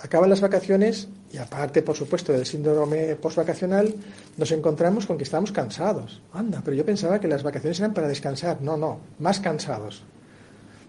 Acaban 0.00 0.30
las 0.30 0.40
vacaciones 0.40 1.08
y 1.37 1.39
aparte, 1.39 1.82
por 1.82 1.95
supuesto, 1.95 2.32
del 2.32 2.47
síndrome 2.47 3.14
postvacacional, 3.16 3.95
nos 4.39 4.51
encontramos 4.53 5.05
con 5.05 5.18
que 5.18 5.24
estamos 5.24 5.53
cansados. 5.53 6.22
Anda, 6.32 6.62
pero 6.64 6.74
yo 6.74 6.82
pensaba 6.82 7.20
que 7.20 7.28
las 7.28 7.43
vacaciones 7.43 7.78
eran 7.78 7.93
para 7.93 8.09
descansar. 8.09 8.62
No, 8.62 8.78
no, 8.78 9.01
más 9.18 9.39
cansados. 9.41 10.03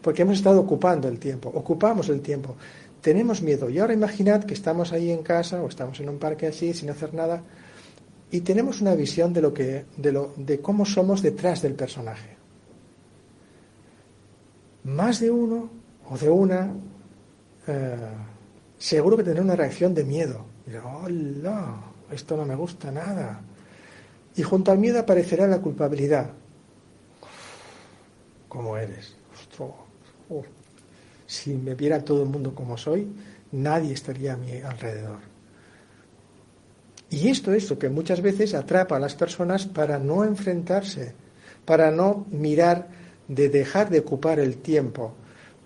Porque 0.02 0.22
hemos 0.22 0.38
estado 0.38 0.62
ocupando 0.62 1.10
el 1.10 1.20
tiempo, 1.20 1.52
ocupamos 1.54 2.08
el 2.08 2.22
tiempo. 2.22 2.56
Tenemos 3.02 3.41
miedo. 3.41 3.70
Y 3.70 3.80
ahora 3.80 3.93
imaginad 3.93 4.45
que 4.45 4.54
estamos 4.54 4.93
ahí 4.93 5.12
en 5.12 5.22
casa 5.22 5.62
o 5.62 5.68
estamos 5.68 6.00
en 6.00 6.08
un 6.08 6.18
parque 6.18 6.48
así, 6.48 6.74
sin 6.74 6.89
hacer 6.89 7.14
nada, 7.14 7.43
y 8.32 8.39
tenemos 8.39 8.80
una 8.80 8.95
visión 8.95 9.34
de 9.34 9.41
lo 9.41 9.54
que 9.54 9.84
de 9.98 10.14
lo 10.14 10.32
de 10.38 10.62
cómo 10.62 10.86
somos 10.86 11.22
detrás 11.22 11.62
del 11.62 11.76
personaje 11.76 12.36
más 14.84 15.22
de 15.22 15.32
uno 15.32 15.70
o 16.10 16.18
de 16.18 16.30
una 16.30 16.74
eh, 17.68 17.95
seguro 18.78 19.17
que 19.17 19.23
tendrá 19.23 19.43
una 19.43 19.55
reacción 19.55 19.93
de 19.93 20.03
miedo. 20.03 20.45
Hola 20.84 21.84
esto 22.11 22.38
no 22.38 22.45
me 22.45 22.55
gusta 22.55 22.91
nada 22.91 23.41
y 24.36 24.43
junto 24.43 24.71
al 24.71 24.78
miedo 24.78 24.99
aparecerá 24.99 25.47
la 25.47 25.59
culpabilidad. 25.59 26.30
¿Cómo 28.47 28.78
eres 28.78 29.15
si 31.25 31.53
me 31.53 31.75
viera 31.75 32.03
todo 32.03 32.23
el 32.23 32.30
mundo 32.30 32.53
como 32.53 32.78
soy 32.78 33.07
nadie 33.51 33.93
estaría 33.93 34.34
a 34.34 34.38
mi 34.38 34.51
alrededor. 34.51 35.19
Y 37.09 37.30
esto 37.30 37.53
es 37.53 37.69
lo 37.69 37.80
que 37.80 37.89
muchas 37.89 38.21
veces 38.21 38.53
atrapa 38.53 38.97
a 38.97 38.99
las 38.99 39.15
personas 39.15 39.65
para 39.65 39.97
no 39.97 40.25
enfrentarse, 40.25 41.13
para 41.65 41.91
no 41.91 42.25
mirar 42.32 42.89
de 43.28 43.49
dejar 43.49 43.89
de 43.89 43.99
ocupar 43.99 44.39
el 44.39 44.57
tiempo, 44.57 45.13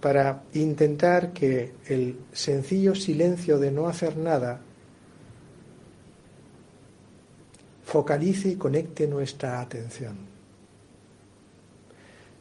para 0.02 0.44
intentar 0.54 1.32
que 1.32 1.74
el 1.86 2.18
sencillo 2.34 2.96
silencio 2.96 3.60
de 3.60 3.72
no 3.72 3.88
hacer 3.88 4.18
nada 4.18 4.60
focalice 7.86 8.50
y 8.50 8.56
conecte 8.56 9.08
nuestra 9.08 9.62
atención. 9.62 10.18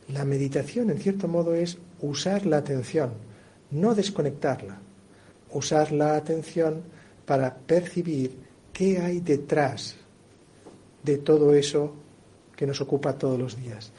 La 0.09 0.25
meditación, 0.25 0.91
en 0.91 0.99
cierto 0.99 1.29
modo, 1.29 1.55
es 1.55 1.79
usar 2.01 2.47
la 2.47 2.57
atención, 2.57 3.13
no 3.71 3.95
desconectarla, 3.95 4.79
usar 5.53 5.93
la 5.93 6.17
atención 6.17 6.83
para 7.27 7.55
percibir 7.55 8.51
¿Qué 8.81 8.99
hay 8.99 9.21
detrás 9.21 9.95
de 11.03 11.19
todo 11.19 11.53
eso 11.53 11.93
que 12.57 12.67
nos 12.67 12.81
ocupa 12.81 13.19
todos 13.19 13.39
los 13.39 13.55
días? 13.55 13.93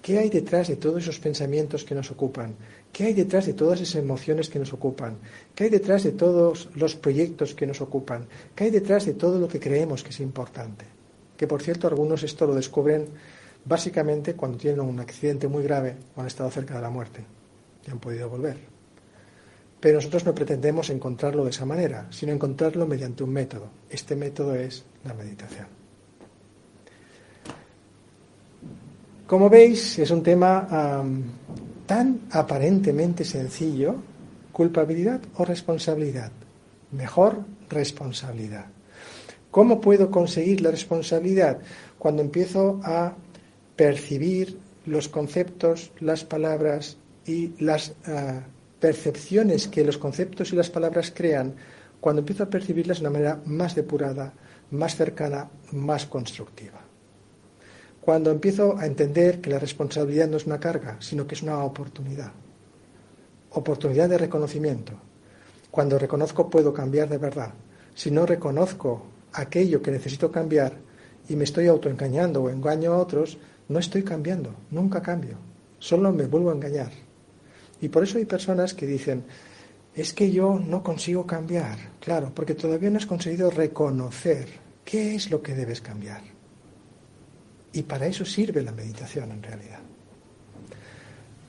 ¿Qué 0.00 0.16
hay 0.18 0.30
detrás 0.30 0.68
de 0.68 0.76
todos 0.76 1.02
esos 1.02 1.18
pensamientos 1.18 1.82
que 1.82 1.96
nos 1.96 2.12
ocupan? 2.12 2.54
¿Qué 2.92 3.04
hay 3.04 3.14
detrás 3.14 3.46
de 3.46 3.52
todas 3.52 3.80
esas 3.80 3.96
emociones 3.96 4.48
que 4.48 4.58
nos 4.58 4.72
ocupan? 4.72 5.18
¿Qué 5.54 5.64
hay 5.64 5.70
detrás 5.70 6.02
de 6.02 6.12
todos 6.12 6.68
los 6.74 6.96
proyectos 6.96 7.54
que 7.54 7.66
nos 7.66 7.80
ocupan? 7.80 8.26
¿Qué 8.54 8.64
hay 8.64 8.70
detrás 8.70 9.06
de 9.06 9.14
todo 9.14 9.38
lo 9.38 9.46
que 9.48 9.60
creemos 9.60 10.02
que 10.02 10.10
es 10.10 10.20
importante? 10.20 10.84
Que 11.36 11.46
por 11.46 11.62
cierto 11.62 11.86
algunos 11.86 12.22
esto 12.22 12.46
lo 12.46 12.54
descubren 12.54 13.06
básicamente 13.64 14.34
cuando 14.34 14.58
tienen 14.58 14.80
un 14.80 14.98
accidente 14.98 15.46
muy 15.46 15.62
grave 15.62 15.96
o 16.16 16.20
han 16.20 16.26
estado 16.26 16.50
cerca 16.50 16.74
de 16.74 16.82
la 16.82 16.90
muerte 16.90 17.24
y 17.86 17.90
han 17.90 17.98
podido 17.98 18.28
volver. 18.28 18.58
Pero 19.80 19.96
nosotros 19.96 20.24
no 20.24 20.34
pretendemos 20.34 20.90
encontrarlo 20.90 21.44
de 21.44 21.50
esa 21.50 21.64
manera, 21.64 22.08
sino 22.10 22.32
encontrarlo 22.32 22.86
mediante 22.86 23.22
un 23.22 23.30
método. 23.30 23.70
Este 23.88 24.16
método 24.16 24.54
es 24.56 24.84
la 25.04 25.14
meditación. 25.14 25.66
Como 29.26 29.48
veis, 29.50 29.98
es 29.98 30.10
un 30.10 30.22
tema 30.22 31.04
tan 31.88 32.20
aparentemente 32.30 33.24
sencillo, 33.24 33.96
culpabilidad 34.52 35.22
o 35.36 35.44
responsabilidad. 35.46 36.30
Mejor 36.92 37.44
responsabilidad. 37.70 38.66
¿Cómo 39.50 39.80
puedo 39.80 40.10
conseguir 40.10 40.60
la 40.60 40.70
responsabilidad? 40.70 41.58
Cuando 41.98 42.20
empiezo 42.20 42.80
a 42.84 43.14
percibir 43.74 44.58
los 44.84 45.08
conceptos, 45.08 45.90
las 46.00 46.24
palabras 46.24 46.98
y 47.26 47.54
las 47.58 47.94
ah, 48.06 48.42
percepciones 48.80 49.66
que 49.66 49.82
los 49.82 49.96
conceptos 49.96 50.52
y 50.52 50.56
las 50.56 50.68
palabras 50.68 51.10
crean 51.10 51.54
cuando 52.00 52.20
empiezo 52.20 52.42
a 52.44 52.50
percibirlas 52.50 52.98
de 52.98 53.04
una 53.04 53.18
manera 53.18 53.40
más 53.46 53.74
depurada, 53.74 54.34
más 54.70 54.94
cercana, 54.94 55.48
más 55.72 56.04
constructiva. 56.04 56.87
Cuando 58.00 58.30
empiezo 58.30 58.78
a 58.78 58.86
entender 58.86 59.40
que 59.40 59.50
la 59.50 59.58
responsabilidad 59.58 60.28
no 60.28 60.36
es 60.36 60.46
una 60.46 60.60
carga, 60.60 60.96
sino 61.00 61.26
que 61.26 61.34
es 61.34 61.42
una 61.42 61.62
oportunidad. 61.64 62.32
Oportunidad 63.50 64.08
de 64.08 64.18
reconocimiento. 64.18 64.92
Cuando 65.70 65.98
reconozco 65.98 66.48
puedo 66.48 66.72
cambiar 66.72 67.08
de 67.08 67.18
verdad. 67.18 67.52
Si 67.94 68.10
no 68.10 68.24
reconozco 68.24 69.06
aquello 69.32 69.82
que 69.82 69.90
necesito 69.90 70.32
cambiar 70.32 70.72
y 71.28 71.36
me 71.36 71.44
estoy 71.44 71.66
autoengañando 71.66 72.42
o 72.42 72.50
engaño 72.50 72.92
a 72.92 72.98
otros, 72.98 73.38
no 73.68 73.78
estoy 73.78 74.02
cambiando, 74.02 74.54
nunca 74.70 75.02
cambio. 75.02 75.36
Solo 75.78 76.12
me 76.12 76.26
vuelvo 76.26 76.50
a 76.50 76.54
engañar. 76.54 76.90
Y 77.80 77.88
por 77.88 78.02
eso 78.02 78.18
hay 78.18 78.24
personas 78.24 78.74
que 78.74 78.86
dicen, 78.86 79.24
es 79.94 80.12
que 80.12 80.30
yo 80.30 80.58
no 80.58 80.82
consigo 80.82 81.26
cambiar. 81.26 81.78
Claro, 82.00 82.32
porque 82.34 82.54
todavía 82.54 82.90
no 82.90 82.98
has 82.98 83.06
conseguido 83.06 83.50
reconocer 83.50 84.48
qué 84.84 85.14
es 85.14 85.30
lo 85.30 85.42
que 85.42 85.54
debes 85.54 85.80
cambiar. 85.80 86.37
Y 87.72 87.82
para 87.82 88.06
eso 88.06 88.24
sirve 88.24 88.62
la 88.62 88.72
meditación 88.72 89.30
en 89.32 89.42
realidad. 89.42 89.80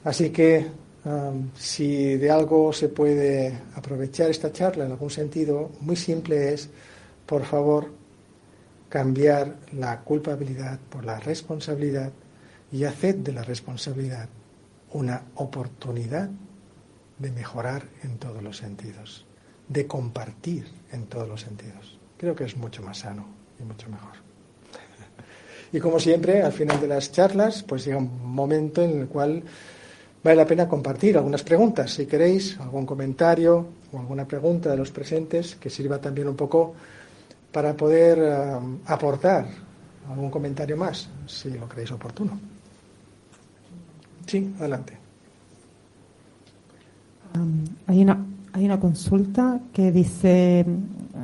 Así 0.03 0.30
que 0.30 0.65
um, 1.05 1.49
si 1.55 2.15
de 2.17 2.32
algo 2.32 2.72
se 2.74 2.89
puede 2.89 3.53
aprovechar 3.76 4.30
esta 4.30 4.51
charla 4.51 4.86
en 4.86 4.91
algún 4.91 5.09
sentido, 5.09 5.72
muy 5.82 5.95
simple 5.95 6.53
es, 6.53 6.70
por 7.26 7.45
favor, 7.45 7.91
cambiar 8.89 9.57
la 9.74 10.01
culpabilidad 10.01 10.80
por 10.89 11.05
la 11.05 11.20
responsabilidad 11.20 12.11
y 12.72 12.84
hacer 12.84 13.17
de 13.17 13.34
la 13.34 13.43
responsabilidad 13.43 14.30
una 14.91 15.24
oportunidad 15.36 16.30
de 17.20 17.32
mejorar 17.32 17.84
en 18.03 18.17
todos 18.17 18.41
los 18.41 18.57
sentidos, 18.57 19.26
de 19.67 19.86
compartir 19.86 20.67
en 20.91 21.05
todos 21.05 21.28
los 21.28 21.41
sentidos. 21.41 21.99
Creo 22.17 22.36
que 22.36 22.45
es 22.45 22.57
mucho 22.57 22.82
más 22.82 22.99
sano 22.99 23.28
y 23.59 23.63
mucho 23.63 23.89
mejor. 23.89 24.28
Y 25.72 25.80
como 25.80 25.99
siempre, 25.99 26.41
al 26.41 26.51
final 26.51 26.82
de 26.82 26.88
las 26.88 27.11
charlas, 27.11 27.63
pues 27.63 27.86
llega 27.86 27.97
un 27.97 28.34
momento 28.34 28.82
en 28.82 29.01
el 29.01 29.07
cual 29.07 29.43
vale 30.24 30.36
la 30.36 30.45
pena 30.45 30.67
compartir 30.67 31.17
algunas 31.17 31.43
preguntas. 31.43 31.91
Si 31.91 32.05
queréis, 32.05 32.59
algún 32.59 32.86
comentario 32.86 33.67
o 33.91 33.99
alguna 33.99 34.26
pregunta 34.26 34.70
de 34.72 34.78
los 34.78 34.91
presentes 34.91 35.55
que 35.55 35.70
sirva 35.70 35.99
también 35.99 36.28
un 36.28 36.36
poco 36.36 36.74
para 37.51 37.74
poder 37.76 38.20
eh, 38.20 38.59
aportar 38.86 39.47
algún 40.09 40.30
comentario 40.30 40.76
más, 40.78 41.07
si 41.28 41.51
lo 41.51 41.67
creéis 41.67 41.91
oportuno. 41.91 42.39
Sí, 44.26 44.53
adelante. 44.59 44.97
hay, 47.88 48.01
una, 48.01 48.26
hay 48.53 48.65
una 48.65 48.80
consulta 48.80 49.59
que 49.74 49.91
dice, 49.91 50.65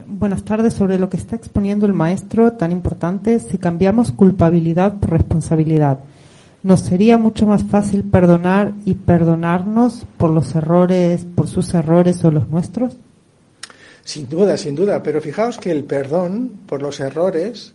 buenas 0.07 0.43
tardes, 0.43 0.73
sobre 0.73 0.99
lo 0.99 1.09
que 1.09 1.17
está 1.17 1.35
exponiendo 1.35 1.85
el 1.85 1.93
maestro 1.93 2.53
tan 2.53 2.71
importante, 2.71 3.39
si 3.39 3.57
cambiamos 3.57 4.11
culpabilidad 4.11 4.99
por 4.99 5.11
responsabilidad, 5.11 5.99
¿nos 6.63 6.81
sería 6.81 7.17
mucho 7.17 7.45
más 7.45 7.63
fácil 7.63 8.03
perdonar 8.03 8.73
y 8.85 8.95
perdonarnos 8.95 10.05
por 10.17 10.29
los 10.29 10.55
errores, 10.55 11.25
por 11.35 11.47
sus 11.47 11.73
errores 11.73 12.23
o 12.23 12.31
los 12.31 12.49
nuestros? 12.49 12.97
Sin 14.03 14.29
duda, 14.29 14.57
sin 14.57 14.75
duda, 14.75 15.01
pero 15.01 15.21
fijaos 15.21 15.57
que 15.57 15.71
el 15.71 15.83
perdón 15.83 16.51
por 16.67 16.81
los 16.81 16.99
errores 16.99 17.73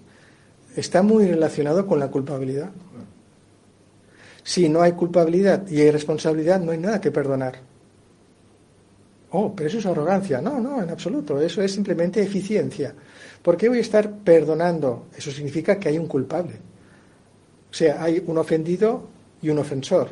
está 0.76 1.03
muy 1.03 1.26
relacionado 1.26 1.87
con 1.87 1.99
la 1.99 2.09
culpabilidad. 2.09 2.70
Si 4.43 4.68
no 4.68 4.83
hay 4.83 4.93
culpabilidad 4.93 5.68
y 5.68 5.81
hay 5.81 5.91
responsabilidad, 5.91 6.61
no 6.61 6.72
hay 6.72 6.78
nada 6.78 7.01
que 7.01 7.11
perdonar. 7.11 7.57
Oh, 9.33 9.55
pero 9.55 9.68
eso 9.68 9.78
es 9.78 9.87
arrogancia. 9.87 10.41
No, 10.41 10.59
no, 10.59 10.83
en 10.83 10.91
absoluto. 10.91 11.41
Eso 11.41 11.62
es 11.62 11.72
simplemente 11.72 12.20
eficiencia. 12.20 12.95
¿Por 13.43 13.57
qué 13.57 13.68
voy 13.68 13.78
a 13.78 13.83
estar 13.83 14.11
perdonando? 14.18 15.07
Eso 15.16 15.31
significa 15.31 15.78
que 15.78 15.89
hay 15.89 15.99
un 15.99 16.07
culpable. 16.07 16.55
O 17.70 17.74
sea, 17.74 18.03
hay 18.03 18.22
un 18.26 18.39
ofendido 18.39 19.05
y 19.41 19.51
un 19.51 19.59
ofensor. 19.59 20.09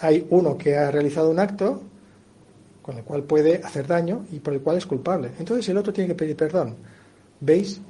Hay 0.00 0.26
uno 0.30 0.56
que 0.56 0.76
ha 0.76 0.90
realizado 0.90 1.30
un 1.30 1.38
acto 1.38 1.82
con 2.80 2.96
el 2.98 3.04
cual 3.04 3.22
puede 3.22 3.60
hacer 3.62 3.86
daño 3.86 4.26
y 4.32 4.40
por 4.40 4.54
el 4.54 4.60
cual 4.60 4.78
es 4.78 4.86
culpable. 4.86 5.30
Entonces 5.38 5.68
el 5.68 5.76
otro 5.76 5.92
tiene 5.92 6.08
que 6.08 6.14
pedir 6.14 6.36
perdón. 6.36 6.74
¿Veis? 7.40 7.80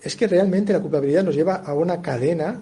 Es 0.00 0.14
que 0.14 0.28
realmente 0.28 0.72
la 0.72 0.80
culpabilidad 0.80 1.24
nos 1.24 1.34
lleva 1.34 1.56
a 1.56 1.74
una 1.74 2.00
cadena 2.00 2.60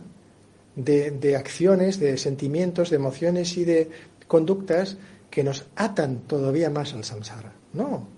de, 0.74 1.10
de 1.10 1.36
acciones, 1.36 2.00
de 2.00 2.16
sentimientos, 2.16 2.88
de 2.88 2.96
emociones 2.96 3.56
y 3.58 3.64
de 3.64 3.90
conductas 4.26 4.96
que 5.36 5.44
nos 5.44 5.66
atan 5.76 6.20
todavía 6.20 6.70
más 6.70 6.94
al 6.94 7.04
samsara. 7.04 7.52
No. 7.74 8.08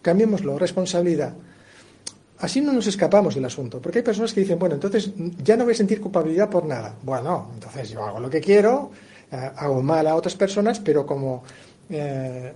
Cambiémoslo, 0.00 0.58
responsabilidad. 0.58 1.34
Así 2.38 2.62
no 2.62 2.72
nos 2.72 2.86
escapamos 2.86 3.34
del 3.34 3.44
asunto, 3.44 3.78
porque 3.78 3.98
hay 3.98 4.02
personas 4.02 4.32
que 4.32 4.40
dicen, 4.40 4.58
bueno, 4.58 4.76
entonces 4.76 5.12
ya 5.44 5.54
no 5.54 5.64
voy 5.64 5.74
a 5.74 5.76
sentir 5.76 6.00
culpabilidad 6.00 6.48
por 6.48 6.64
nada. 6.64 6.94
Bueno, 7.02 7.50
entonces 7.52 7.90
yo 7.90 8.02
hago 8.02 8.20
lo 8.20 8.30
que 8.30 8.40
quiero, 8.40 8.90
eh, 9.30 9.50
hago 9.54 9.82
mal 9.82 10.06
a 10.06 10.14
otras 10.14 10.34
personas, 10.34 10.80
pero 10.80 11.04
como 11.04 11.44
eh, 11.90 12.54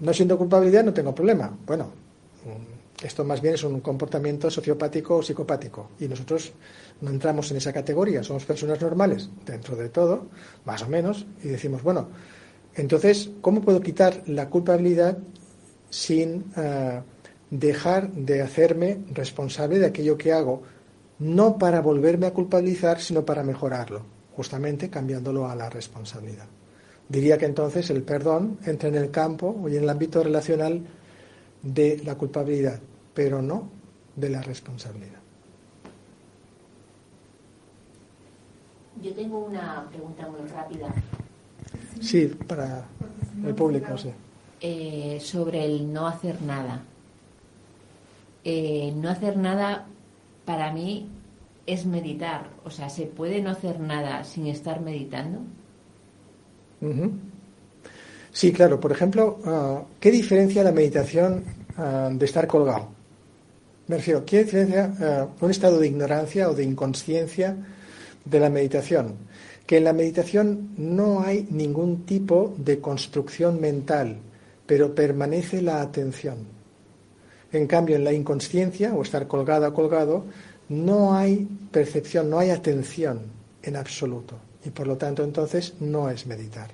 no 0.00 0.14
siento 0.14 0.38
culpabilidad 0.38 0.82
no 0.82 0.94
tengo 0.94 1.14
problema. 1.14 1.54
Bueno, 1.66 1.84
mm, 1.84 3.04
esto 3.04 3.26
más 3.26 3.42
bien 3.42 3.56
es 3.56 3.62
un 3.62 3.80
comportamiento 3.80 4.50
sociopático 4.50 5.16
o 5.16 5.22
psicopático 5.22 5.90
y 6.00 6.08
nosotros 6.08 6.54
no 7.02 7.10
entramos 7.10 7.50
en 7.50 7.58
esa 7.58 7.74
categoría, 7.74 8.22
somos 8.22 8.46
personas 8.46 8.80
normales 8.80 9.28
dentro 9.44 9.76
de 9.76 9.90
todo, 9.90 10.28
más 10.64 10.82
o 10.82 10.88
menos, 10.88 11.26
y 11.44 11.48
decimos, 11.48 11.82
bueno, 11.82 12.08
entonces, 12.80 13.30
¿cómo 13.42 13.60
puedo 13.60 13.80
quitar 13.80 14.22
la 14.26 14.48
culpabilidad 14.48 15.18
sin 15.90 16.46
eh, 16.56 17.02
dejar 17.50 18.10
de 18.12 18.40
hacerme 18.40 19.04
responsable 19.12 19.78
de 19.78 19.86
aquello 19.86 20.16
que 20.16 20.32
hago? 20.32 20.62
No 21.18 21.58
para 21.58 21.82
volverme 21.82 22.26
a 22.26 22.32
culpabilizar, 22.32 23.00
sino 23.00 23.24
para 23.24 23.42
mejorarlo, 23.42 24.02
justamente 24.34 24.88
cambiándolo 24.88 25.46
a 25.46 25.54
la 25.54 25.68
responsabilidad. 25.68 26.46
Diría 27.06 27.36
que 27.36 27.44
entonces 27.44 27.90
el 27.90 28.02
perdón 28.02 28.58
entra 28.64 28.88
en 28.88 28.94
el 28.94 29.10
campo 29.10 29.68
y 29.68 29.76
en 29.76 29.82
el 29.82 29.90
ámbito 29.90 30.22
relacional 30.22 30.82
de 31.62 32.00
la 32.04 32.14
culpabilidad, 32.14 32.80
pero 33.12 33.42
no 33.42 33.68
de 34.16 34.30
la 34.30 34.40
responsabilidad. 34.40 35.20
Yo 39.02 39.12
tengo 39.12 39.40
una 39.40 39.86
pregunta 39.90 40.28
muy 40.28 40.48
rápida. 40.48 40.94
Sí, 42.00 42.26
para 42.46 42.84
el 43.44 43.54
público, 43.54 43.96
sí. 43.96 44.10
Eh, 44.60 45.18
sobre 45.20 45.64
el 45.64 45.92
no 45.92 46.06
hacer 46.06 46.40
nada. 46.42 46.82
Eh, 48.44 48.92
no 48.96 49.10
hacer 49.10 49.36
nada 49.36 49.86
para 50.44 50.72
mí 50.72 51.08
es 51.66 51.86
meditar. 51.86 52.48
O 52.64 52.70
sea, 52.70 52.88
¿se 52.88 53.06
puede 53.06 53.40
no 53.40 53.50
hacer 53.50 53.80
nada 53.80 54.24
sin 54.24 54.46
estar 54.46 54.80
meditando? 54.80 55.40
Sí, 58.32 58.52
claro. 58.52 58.80
Por 58.80 58.92
ejemplo, 58.92 59.38
ah, 59.44 59.82
¿qué 59.98 60.10
diferencia 60.10 60.62
la 60.62 60.72
meditación 60.72 61.44
ah, 61.76 62.10
de 62.12 62.24
estar 62.24 62.46
colgado? 62.46 62.88
Me 63.86 63.96
refiero, 63.96 64.24
¿qué 64.24 64.44
diferencia 64.44 64.94
ah, 65.00 65.28
un 65.40 65.50
estado 65.50 65.78
de 65.78 65.88
ignorancia 65.88 66.48
o 66.48 66.54
de 66.54 66.64
inconsciencia 66.64 67.56
de 68.24 68.40
la 68.40 68.50
meditación? 68.50 69.16
Que 69.70 69.76
en 69.76 69.84
la 69.84 69.92
meditación 69.92 70.70
no 70.78 71.20
hay 71.20 71.46
ningún 71.48 72.04
tipo 72.04 72.52
de 72.58 72.80
construcción 72.80 73.60
mental, 73.60 74.16
pero 74.66 74.96
permanece 74.96 75.62
la 75.62 75.80
atención. 75.80 76.38
En 77.52 77.68
cambio, 77.68 77.94
en 77.94 78.02
la 78.02 78.12
inconsciencia 78.12 78.92
o 78.92 79.02
estar 79.02 79.28
colgada 79.28 79.68
o 79.68 79.72
colgado, 79.72 80.24
no 80.70 81.14
hay 81.14 81.46
percepción, 81.70 82.28
no 82.28 82.40
hay 82.40 82.50
atención 82.50 83.20
en 83.62 83.76
absoluto 83.76 84.40
y 84.64 84.70
por 84.70 84.88
lo 84.88 84.96
tanto 84.96 85.22
entonces 85.22 85.74
no 85.78 86.10
es 86.10 86.26
meditar. 86.26 86.72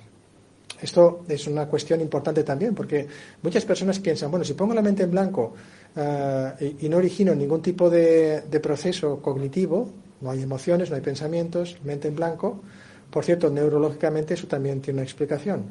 Esto 0.81 1.23
es 1.29 1.45
una 1.45 1.67
cuestión 1.67 2.01
importante 2.01 2.43
también, 2.43 2.73
porque 2.73 3.05
muchas 3.43 3.63
personas 3.63 3.99
piensan, 3.99 4.31
bueno, 4.31 4.43
si 4.43 4.55
pongo 4.55 4.73
la 4.73 4.81
mente 4.81 5.03
en 5.03 5.11
blanco 5.11 5.53
eh, 5.95 6.75
y, 6.81 6.89
no 6.89 6.97
origino 6.97 7.35
ningún 7.35 7.61
tipo 7.61 7.91
de, 7.91 8.41
proceso 8.59 9.21
cognitivo, 9.21 9.87
no 10.21 10.31
hay 10.31 10.41
emociones, 10.41 10.89
no 10.89 10.95
hay 10.95 11.03
pensamientos, 11.03 11.77
mente 11.83 12.07
en 12.07 12.15
blanco, 12.15 12.63
por 13.09 13.23
cierto, 13.23 13.49
neurológicamente 13.49 14.33
eso 14.33 14.47
también 14.47 14.81
tiene 14.81 14.99
una 14.99 15.05
explicación. 15.05 15.65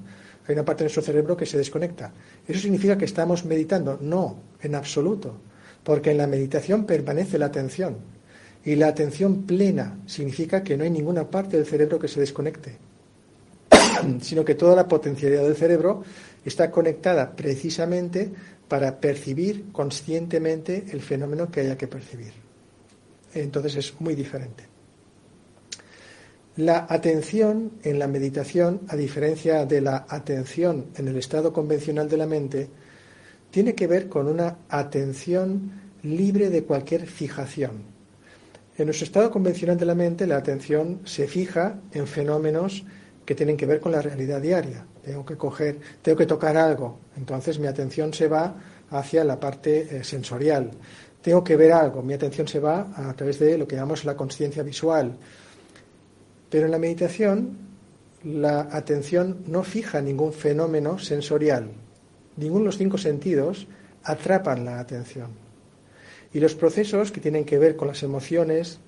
Hay 0.47 0.55
una 0.55 0.65
parte 0.65 0.85
de 0.85 0.87
nuestro 0.87 1.03
cerebro 1.03 1.37
que 1.37 1.47
se 1.47 1.59
desconecta. 1.59 2.13
¿Eso 2.47 2.61
significa 2.61 2.97
que 2.97 3.05
estamos 3.05 3.45
meditando? 3.45 3.99
No, 4.01 4.37
en 4.63 4.75
absoluto, 4.75 5.37
porque 5.83 6.13
en 6.13 6.19
la 6.19 6.27
meditación 6.27 6.85
permanece 6.85 7.39
la 7.39 7.47
atención. 7.47 7.97
Y 8.65 8.75
la 8.77 8.89
atención 8.89 9.43
plena 9.43 9.99
significa 10.07 10.63
que 10.63 10.77
no 10.77 10.85
hay 10.85 10.91
ninguna 10.91 11.29
parte 11.31 11.57
del 11.57 11.67
cerebro 11.67 11.99
que 11.99 12.09
se 12.09 12.21
desconecte, 12.21 12.77
sino 14.21 14.45
que 14.45 14.55
toda 14.55 14.75
la 14.75 14.89
potencialidad 14.89 15.45
del 15.45 15.57
cerebro 15.57 16.03
está 16.45 16.71
conectada 16.71 17.35
precisamente 17.35 18.31
para 18.69 18.99
percibir 18.99 19.67
conscientemente 19.73 20.87
el 20.91 21.01
fenómeno 21.01 21.51
que 21.51 21.61
haya 21.61 21.79
que 21.79 21.87
percibir. 21.87 22.33
Entonces 23.35 23.77
es 23.77 24.01
muy 24.01 24.15
diferente. 24.15 24.76
La 26.57 26.87
atención 26.89 27.73
en 27.83 27.99
la 27.99 28.07
meditación, 28.07 28.81
a 28.89 28.97
diferencia 28.97 29.67
de 29.67 29.83
la 29.83 30.07
atención 30.09 30.87
en 30.97 31.07
el 31.07 31.19
estado 31.19 31.53
convencional 31.53 32.09
de 32.09 32.17
la 32.17 32.27
mente, 32.27 32.71
tiene 33.51 33.75
que 33.75 33.87
ver 33.87 34.09
con 34.09 34.27
una 34.27 34.57
atención 34.71 35.71
libre 36.03 36.49
de 36.49 36.65
cualquier 36.65 37.07
fijación. 37.07 37.85
En 38.79 38.87
nuestro 38.87 39.05
estado 39.05 39.31
convencional 39.31 39.77
de 39.77 39.85
la 39.85 39.95
mente, 39.95 40.27
la 40.27 40.39
atención 40.39 41.01
se 41.05 41.29
fija 41.29 41.79
en 41.93 42.07
fenómenos 42.07 42.85
que 43.27 43.35
tienen 43.35 43.59
que 43.59 43.67
ver 43.67 43.81
con 43.81 43.93
la 43.93 44.01
realidad 44.01 44.41
diaria. 44.41 44.87
Tengo 45.05 45.27
que 45.27 45.37
coger, 45.37 45.79
tengo 46.01 46.17
que 46.17 46.27
tocar 46.27 46.57
algo, 46.57 47.01
entonces 47.19 47.59
mi 47.59 47.67
atención 47.67 48.15
se 48.15 48.29
va 48.29 48.55
hacia 48.91 49.25
la 49.25 49.39
parte 49.39 49.99
eh, 49.99 50.05
sensorial. 50.05 50.71
Tengo 51.21 51.45
que 51.45 51.57
ver 51.57 51.73
algo, 51.73 52.03
mi 52.03 52.15
atención 52.15 52.49
se 52.49 52.61
va 52.61 52.93
a 52.97 53.13
través 53.13 53.39
de 53.39 53.59
lo 53.59 53.69
que 53.69 53.77
llamamos 53.77 54.07
la 54.07 54.17
conciencia 54.17 54.63
visual. 54.63 55.19
Pero 56.51 56.67
en 56.67 56.73
la 56.73 56.79
meditación, 56.79 57.59
la 58.25 58.69
atención 58.73 59.45
no 59.47 59.63
fija 59.63 60.01
ningún 60.01 60.33
fenómeno 60.33 60.99
sensorial. 60.99 61.71
Ninguno 62.37 62.61
de 62.61 62.67
los 62.67 62.79
cinco 62.79 62.99
sentidos 62.99 63.67
atrapan 64.03 64.65
la 64.65 64.79
atención. 64.79 65.31
Y 66.33 66.41
los 66.41 66.55
procesos 66.55 67.13
que 67.13 67.21
tienen 67.21 67.45
que 67.45 67.59
ver 67.59 67.77
con 67.77 67.89
las 67.89 68.03
emociones, 68.03 68.79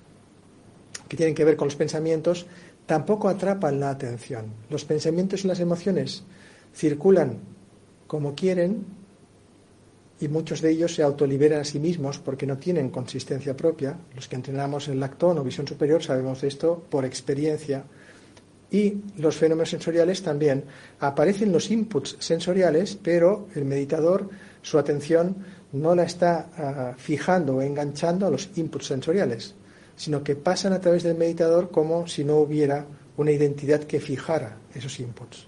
que 1.07 1.17
tienen 1.17 1.35
que 1.35 1.45
ver 1.45 1.55
con 1.55 1.67
los 1.67 1.75
pensamientos, 1.75 2.45
tampoco 2.85 3.27
atrapan 3.29 3.79
la 3.79 3.89
atención. 3.89 4.53
Los 4.69 4.85
pensamientos 4.85 5.43
y 5.43 5.47
las 5.47 5.59
emociones 5.59 6.23
circulan 6.73 7.39
como 8.07 8.35
quieren 8.35 8.85
y 10.21 10.27
muchos 10.27 10.61
de 10.61 10.71
ellos 10.71 10.95
se 10.95 11.03
autoliberan 11.03 11.61
a 11.61 11.63
sí 11.63 11.79
mismos 11.79 12.19
porque 12.19 12.45
no 12.45 12.57
tienen 12.57 12.89
consistencia 12.89 13.55
propia. 13.55 13.97
Los 14.15 14.27
que 14.27 14.35
entrenamos 14.35 14.87
en 14.89 14.99
lactón 14.99 15.37
o 15.37 15.43
visión 15.43 15.67
superior 15.67 16.03
sabemos 16.03 16.41
de 16.41 16.49
esto 16.49 16.83
por 16.89 17.05
experiencia. 17.05 17.85
Y 18.71 18.97
los 19.17 19.37
fenómenos 19.37 19.69
sensoriales 19.69 20.21
también. 20.21 20.65
Aparecen 20.99 21.51
los 21.51 21.71
inputs 21.71 22.17
sensoriales, 22.19 22.97
pero 23.01 23.47
el 23.55 23.65
meditador, 23.65 24.29
su 24.61 24.77
atención 24.77 25.37
no 25.71 25.95
la 25.95 26.03
está 26.03 26.49
ah, 26.57 26.93
fijando 26.97 27.55
o 27.55 27.61
enganchando 27.61 28.27
a 28.27 28.29
los 28.29 28.49
inputs 28.55 28.87
sensoriales, 28.87 29.55
sino 29.95 30.23
que 30.23 30.35
pasan 30.35 30.73
a 30.73 30.81
través 30.81 31.03
del 31.03 31.15
meditador 31.15 31.71
como 31.71 32.07
si 32.07 32.23
no 32.23 32.37
hubiera 32.37 32.85
una 33.17 33.31
identidad 33.31 33.83
que 33.83 33.99
fijara 33.99 34.57
esos 34.73 34.99
inputs. 34.99 35.47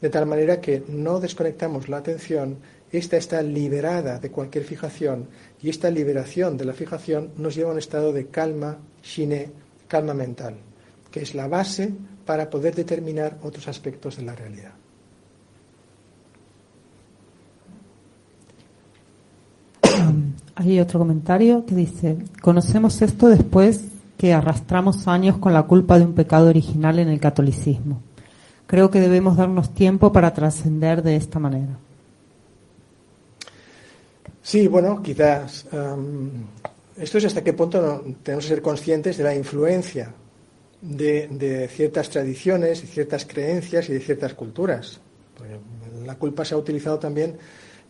De 0.00 0.10
tal 0.10 0.26
manera 0.26 0.60
que 0.60 0.82
no 0.88 1.20
desconectamos 1.20 1.88
la 1.88 1.98
atención, 1.98 2.58
esta 2.96 3.16
está 3.16 3.42
liberada 3.42 4.18
de 4.18 4.30
cualquier 4.30 4.64
fijación 4.64 5.28
y 5.62 5.68
esta 5.68 5.90
liberación 5.90 6.56
de 6.56 6.64
la 6.64 6.72
fijación 6.72 7.30
nos 7.36 7.54
lleva 7.54 7.70
a 7.70 7.72
un 7.72 7.78
estado 7.78 8.12
de 8.12 8.26
calma, 8.26 8.78
shine, 9.02 9.50
calma 9.88 10.14
mental, 10.14 10.56
que 11.10 11.20
es 11.20 11.34
la 11.34 11.48
base 11.48 11.92
para 12.24 12.48
poder 12.48 12.74
determinar 12.74 13.38
otros 13.42 13.68
aspectos 13.68 14.16
de 14.16 14.22
la 14.22 14.34
realidad. 14.34 14.72
Hay 20.54 20.80
otro 20.80 20.98
comentario 20.98 21.66
que 21.66 21.74
dice, 21.74 22.16
conocemos 22.40 23.02
esto 23.02 23.28
después 23.28 23.84
que 24.16 24.32
arrastramos 24.32 25.06
años 25.08 25.38
con 25.38 25.52
la 25.52 25.64
culpa 25.64 25.98
de 25.98 26.04
un 26.04 26.14
pecado 26.14 26.48
original 26.48 26.98
en 26.98 27.08
el 27.08 27.20
catolicismo. 27.20 28.00
Creo 28.66 28.90
que 28.90 29.00
debemos 29.00 29.36
darnos 29.36 29.74
tiempo 29.74 30.12
para 30.12 30.32
trascender 30.32 31.02
de 31.02 31.16
esta 31.16 31.38
manera. 31.38 31.78
Sí, 34.46 34.68
bueno, 34.68 35.02
quizás 35.02 35.66
esto 36.96 37.18
es 37.18 37.24
hasta 37.24 37.42
qué 37.42 37.52
punto 37.52 38.04
tenemos 38.22 38.44
que 38.44 38.50
ser 38.50 38.62
conscientes 38.62 39.16
de 39.16 39.24
la 39.24 39.34
influencia 39.34 40.14
de, 40.80 41.68
ciertas 41.68 42.08
tradiciones 42.08 42.84
y 42.84 42.86
ciertas 42.86 43.26
creencias 43.26 43.88
y 43.88 43.94
de 43.94 43.98
ciertas 43.98 44.34
culturas. 44.34 45.00
La 46.04 46.14
culpa 46.14 46.44
se 46.44 46.54
ha 46.54 46.58
utilizado 46.58 46.96
también 46.96 47.36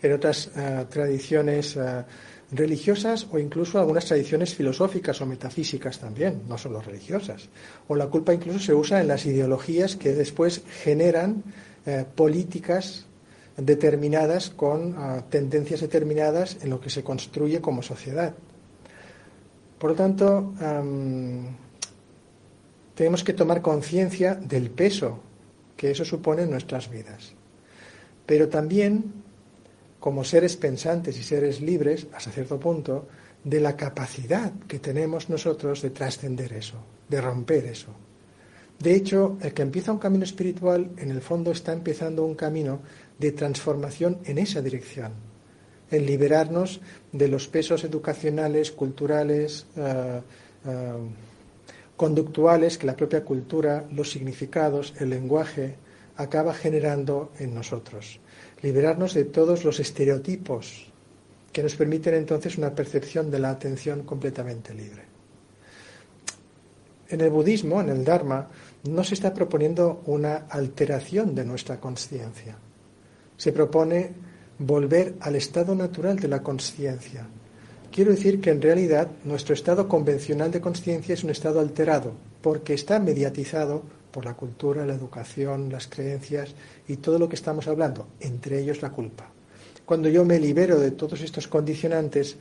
en 0.01 0.13
otras 0.15 0.51
eh, 0.57 0.87
tradiciones 0.89 1.77
eh, 1.77 2.05
religiosas 2.53 3.27
o 3.31 3.39
incluso 3.39 3.79
algunas 3.79 4.07
tradiciones 4.07 4.55
filosóficas 4.55 5.21
o 5.21 5.27
metafísicas 5.27 5.99
también, 5.99 6.45
no 6.49 6.57
solo 6.57 6.81
religiosas. 6.81 7.51
O 7.89 7.95
la 7.95 8.07
culpa 8.07 8.33
incluso 8.33 8.61
se 8.61 8.73
usa 8.73 9.03
en 9.03 9.09
las 9.09 9.27
ideologías 9.27 9.97
que 9.97 10.15
después 10.15 10.63
generan 10.83 11.45
eh, 11.85 12.07
políticas 12.15 13.05
determinadas 13.57 14.51
con 14.51 14.95
tendencias 15.31 15.81
determinadas 15.81 16.59
en 16.63 16.71
lo 16.71 16.81
que 16.81 16.91
se 16.91 17.03
construye 17.03 17.61
como 17.61 17.83
sociedad. 17.83 18.35
Por 19.79 19.91
lo 19.91 19.97
tanto, 19.97 20.53
tenemos 22.95 23.25
que 23.25 23.33
tomar 23.33 23.63
conciencia 23.63 24.35
del 24.35 24.71
peso 24.71 25.21
que 25.77 25.91
eso 25.91 26.05
supone 26.05 26.43
en 26.43 26.51
nuestras 26.51 26.91
vidas. 26.91 27.33
Pero 28.25 28.49
también, 28.49 29.13
como 30.01 30.25
seres 30.25 30.57
pensantes 30.57 31.19
y 31.19 31.23
seres 31.23 31.61
libres, 31.61 32.07
hasta 32.15 32.31
cierto 32.31 32.59
punto, 32.59 33.07
de 33.45 33.61
la 33.61 33.77
capacidad 33.77 34.53
que 34.67 34.79
tenemos 34.79 35.29
nosotros 35.29 35.83
de 35.83 35.91
trascender 35.91 36.53
eso, 36.55 36.77
de 37.09 37.21
romper 37.21 37.67
eso. 37.67 37.93
De 38.81 38.95
hecho, 38.95 39.39
el 39.41 39.55
que 39.55 39.63
empieza 39.63 39.93
un 39.93 39.99
camino 39.99 40.25
espiritual, 40.25 40.91
en 40.97 41.11
el 41.11 41.21
fondo 41.21 41.53
está 41.53 41.73
empezando 41.73 42.25
un 42.25 42.35
camino 42.35 42.81
de 43.19 43.33
transformación 43.33 44.19
en 44.25 44.39
esa 44.39 44.61
dirección, 44.61 45.13
en 45.91 46.07
liberarnos 46.07 46.81
de 47.13 47.29
los 47.29 47.49
pesos 47.49 47.85
educacionales, 47.85 48.73
culturales, 48.73 49.67
eh, 49.77 50.21
eh, 50.67 50.93
conductuales 51.97 52.77
que 52.77 52.87
la 52.87 52.97
propia 52.97 53.25
cultura, 53.25 53.87
los 53.91 54.11
significados, 54.11 54.95
el 55.01 55.11
lenguaje 55.11 55.77
acaba 56.17 56.55
generando 56.55 57.33
en 57.39 57.55
nosotros. 57.55 58.21
Liberarnos 58.63 59.15
de 59.15 59.25
todos 59.25 59.65
los 59.65 59.81
estereotipos 59.81 60.93
que 61.53 61.63
nos 61.63 61.75
permiten 61.75 62.15
entonces 62.15 62.59
una 62.59 62.75
percepción 62.75 63.31
de 63.31 63.39
la 63.39 63.51
atención 63.51 64.03
completamente 64.03 64.75
libre. 64.75 65.03
En 67.09 67.21
el 67.21 67.31
budismo, 67.31 67.81
en 67.81 67.89
el 67.89 68.05
Dharma, 68.05 68.49
no 68.85 69.05
se 69.05 69.15
está 69.15 69.33
proponiendo 69.33 70.03
una 70.07 70.47
alteración 70.51 71.35
de 71.35 71.45
nuestra 71.45 71.79
conciencia. 71.81 72.59
Se 73.37 73.53
propone 73.53 74.13
volver 74.59 75.15
al 75.21 75.37
estado 75.37 75.75
natural 75.75 76.17
de 76.19 76.29
la 76.29 76.43
conciencia, 76.43 77.27
Quiero 77.97 78.11
decir 78.11 78.43
que 78.43 78.51
en 78.51 78.61
realidad 78.61 79.09
nuestro 79.25 79.55
estado 79.55 79.89
convencional 79.89 80.51
de 80.51 80.61
conciencia 80.61 81.15
es 81.15 81.25
un 81.25 81.31
estado 81.31 81.61
alterado, 81.61 82.13
porque 82.43 82.75
está 82.75 82.99
mediatizado 82.99 83.85
por 84.11 84.27
la 84.27 84.35
cultura, 84.35 84.85
la 84.85 84.93
educación, 84.93 85.73
las 85.73 85.87
creencias 85.87 86.55
y 86.87 86.99
todo 86.99 87.19
lo 87.19 87.27
que 87.27 87.37
estamos 87.37 87.69
hablando, 87.69 88.07
entre 88.21 88.61
ellos 88.61 88.83
la 88.83 88.91
culpa. 88.91 89.31
Cuando 89.87 90.11
yo 90.11 90.27
me 90.27 90.39
libero 90.39 90.79
de 90.79 90.91
todos 90.91 91.23
estos 91.23 91.49
condicionantes, 91.49 92.37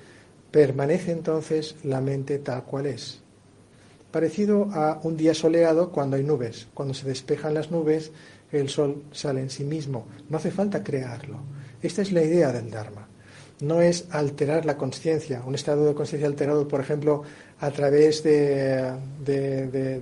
permanece 0.52 1.14
entonces 1.14 1.78
la 1.86 2.02
mente 2.02 2.40
tal 2.40 2.66
cual 2.66 2.88
es. 2.88 3.22
Parecido 4.12 4.68
a 4.74 5.00
un 5.04 5.16
día 5.16 5.34
soleado 5.34 5.90
cuando 5.90 6.18
hay 6.18 6.24
nubes. 6.24 6.68
Cuando 6.74 6.94
se 6.94 7.08
despejan 7.08 7.54
las 7.54 7.72
nubes, 7.72 8.12
el 8.52 8.70
sol 8.70 9.04
sale 9.12 9.42
en 9.42 9.50
sí 9.50 9.64
mismo. 9.64 10.08
No 10.30 10.38
hace 10.38 10.52
falta 10.52 10.84
crearlo. 10.84 11.40
Esta 11.82 12.02
es 12.02 12.12
la 12.12 12.24
idea 12.24 12.52
del 12.52 12.72
Dharma 12.72 13.06
no 13.62 13.82
es 13.82 14.08
alterar 14.12 14.66
la 14.66 14.78
conciencia, 14.78 15.42
un 15.46 15.56
estado 15.56 15.86
de 15.86 15.94
conciencia 15.94 16.28
alterado, 16.28 16.68
por 16.68 16.82
ejemplo, 16.82 17.24
a 17.60 17.72
través 17.72 18.22
de, 18.24 18.94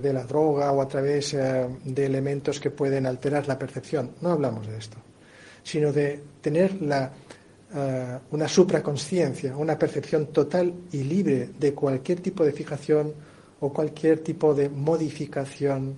la 0.02 0.24
droga 0.24 0.72
o 0.72 0.82
a 0.82 0.88
través 0.88 1.34
eh, 1.34 1.66
de 1.84 2.06
elementos 2.06 2.58
que 2.58 2.70
pueden 2.70 3.06
alterar 3.06 3.46
la 3.46 3.58
percepción. 3.58 4.10
No 4.20 4.30
hablamos 4.30 4.66
de 4.66 4.76
esto, 4.76 4.96
sino 5.62 5.92
de 5.92 6.20
tener 6.40 6.72
uh, 6.72 8.34
una 8.34 8.48
supraconciencia, 8.48 9.56
una 9.56 9.78
percepción 9.78 10.26
total 10.26 10.74
y 10.90 11.04
libre 11.04 11.50
de 11.58 11.72
cualquier 11.74 12.20
tipo 12.20 12.44
de 12.44 12.52
fijación 12.52 13.14
o 13.60 13.72
cualquier 13.72 14.18
tipo 14.18 14.52
de 14.52 14.68
modificación 14.68 15.94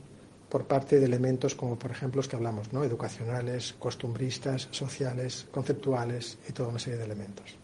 por 0.49 0.65
parte 0.65 1.01
de 1.01 1.07
elementos 1.07 1.55
como, 1.55 1.79
por 1.79 1.91
ejemplo, 1.91 2.19
los 2.19 2.29
que 2.29 2.37
hablamos, 2.37 2.73
¿no? 2.73 2.85
educacionales, 2.85 3.75
costumbristas, 3.79 4.69
sociales, 4.71 5.47
conceptuales 5.51 6.39
y 6.49 6.53
toda 6.53 6.69
una 6.69 6.79
serie 6.79 6.99
de 6.99 7.05
elementos. 7.05 7.57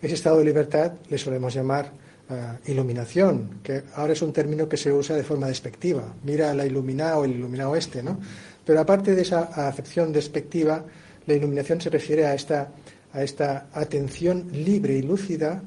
Ese 0.00 0.14
estado 0.14 0.38
de 0.38 0.44
libertad 0.44 0.92
le 1.08 1.18
solemos 1.18 1.54
llamar 1.54 1.92
eh, 2.28 2.70
iluminación, 2.72 3.60
que 3.62 3.84
ahora 3.94 4.14
es 4.14 4.22
un 4.22 4.32
término 4.32 4.68
que 4.68 4.76
se 4.76 4.92
usa 4.92 5.14
de 5.14 5.24
forma 5.24 5.46
despectiva. 5.46 6.14
Mira 6.22 6.54
la 6.54 6.64
iluminada 6.64 7.18
o 7.18 7.24
el 7.24 7.32
iluminado 7.32 7.76
este, 7.76 8.02
¿no? 8.02 8.18
Pero 8.64 8.80
aparte 8.80 9.14
de 9.14 9.22
esa 9.22 9.42
acepción 9.68 10.12
despectiva, 10.12 10.84
la 11.26 11.34
iluminación 11.34 11.80
se 11.80 11.90
refiere 11.90 12.24
a 12.26 12.34
esta, 12.34 12.70
a 13.12 13.22
esta 13.22 13.66
atención 13.72 14.48
libre 14.52 14.94
y 14.94 15.02
lúcida, 15.02 15.62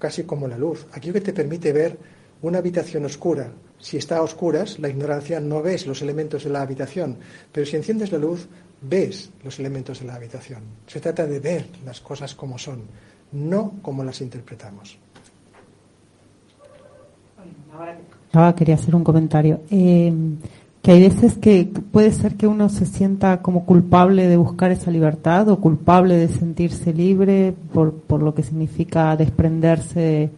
casi 0.00 0.24
como 0.24 0.48
la 0.48 0.58
luz. 0.58 0.86
Aquello 0.92 1.14
que 1.14 1.20
te 1.20 1.32
permite 1.32 1.72
ver 1.72 1.96
una 2.42 2.58
habitación 2.58 3.04
oscura, 3.04 3.52
si 3.78 3.96
está 3.96 4.18
a 4.18 4.22
oscuras, 4.22 4.78
la 4.78 4.88
ignorancia 4.88 5.40
no 5.40 5.62
ves 5.62 5.86
los 5.86 6.02
elementos 6.02 6.44
de 6.44 6.50
la 6.50 6.62
habitación, 6.62 7.16
pero 7.50 7.66
si 7.66 7.76
enciendes 7.76 8.12
la 8.12 8.18
luz, 8.18 8.46
ves 8.82 9.30
los 9.42 9.58
elementos 9.58 10.00
de 10.00 10.06
la 10.06 10.14
habitación. 10.14 10.62
Se 10.86 11.00
trata 11.00 11.26
de 11.26 11.40
ver 11.40 11.66
las 11.84 12.00
cosas 12.00 12.34
como 12.34 12.58
son, 12.58 12.82
no 13.32 13.74
como 13.82 14.04
las 14.04 14.20
interpretamos. 14.20 14.98
Ahora 18.32 18.54
quería 18.54 18.74
hacer 18.74 18.94
un 18.94 19.02
comentario. 19.02 19.60
Eh, 19.70 20.12
que 20.82 20.92
hay 20.92 21.00
veces 21.00 21.36
que 21.36 21.70
puede 21.92 22.10
ser 22.12 22.36
que 22.36 22.46
uno 22.46 22.68
se 22.68 22.86
sienta 22.86 23.42
como 23.42 23.66
culpable 23.66 24.28
de 24.28 24.36
buscar 24.36 24.70
esa 24.70 24.90
libertad 24.90 25.48
o 25.48 25.60
culpable 25.60 26.16
de 26.16 26.28
sentirse 26.28 26.92
libre 26.94 27.54
por, 27.72 27.92
por 27.94 28.22
lo 28.22 28.34
que 28.34 28.42
significa 28.42 29.14
desprenderse 29.16 30.30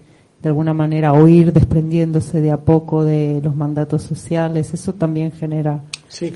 de 0.43 0.49
alguna 0.49 0.75
manera 0.75 1.13
o 1.13 1.29
ir 1.29 1.53
desprendiéndose 1.53 2.41
de 2.41 2.51
a 2.51 2.59
poco 2.59 3.05
de 3.05 3.41
los 3.43 3.55
mandatos 3.55 4.03
sociales, 4.03 4.75
eso 4.75 4.93
también 4.95 5.31
genera 5.31 5.85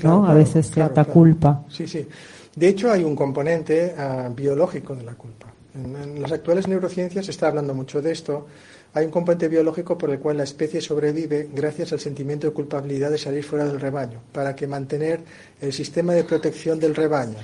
a 0.03 0.33
veces 0.33 0.71
cierta 0.71 1.03
culpa. 1.03 1.65
Sí, 1.69 1.87
sí. 1.87 2.07
De 2.55 2.69
hecho, 2.69 2.91
hay 2.91 3.03
un 3.03 3.15
componente 3.15 3.93
ah, 3.97 4.29
biológico 4.35 4.95
de 4.95 5.03
la 5.03 5.13
culpa. 5.13 5.53
En, 5.75 6.21
las 6.21 6.31
actuales 6.31 6.67
neurociencias 6.67 7.25
se 7.25 7.31
está 7.31 7.49
hablando 7.49 7.73
mucho 7.75 8.01
de 8.01 8.11
esto. 8.11 8.47
Hay 8.93 9.05
un 9.05 9.11
componente 9.11 9.47
biológico 9.47 9.97
por 9.97 10.09
el 10.09 10.19
cual 10.19 10.37
la 10.37 10.43
especie 10.43 10.81
sobrevive 10.81 11.49
gracias 11.53 11.91
al 11.91 11.99
sentimiento 11.99 12.47
de 12.47 12.53
culpabilidad 12.53 13.11
de 13.11 13.17
salir 13.17 13.43
fuera 13.43 13.65
del 13.65 13.79
rebaño, 13.79 14.21
para 14.31 14.55
que 14.55 14.65
mantener 14.65 15.19
el 15.61 15.73
sistema 15.73 16.13
de 16.13 16.23
protección 16.23 16.79
del 16.79 16.95
rebaño. 16.95 17.35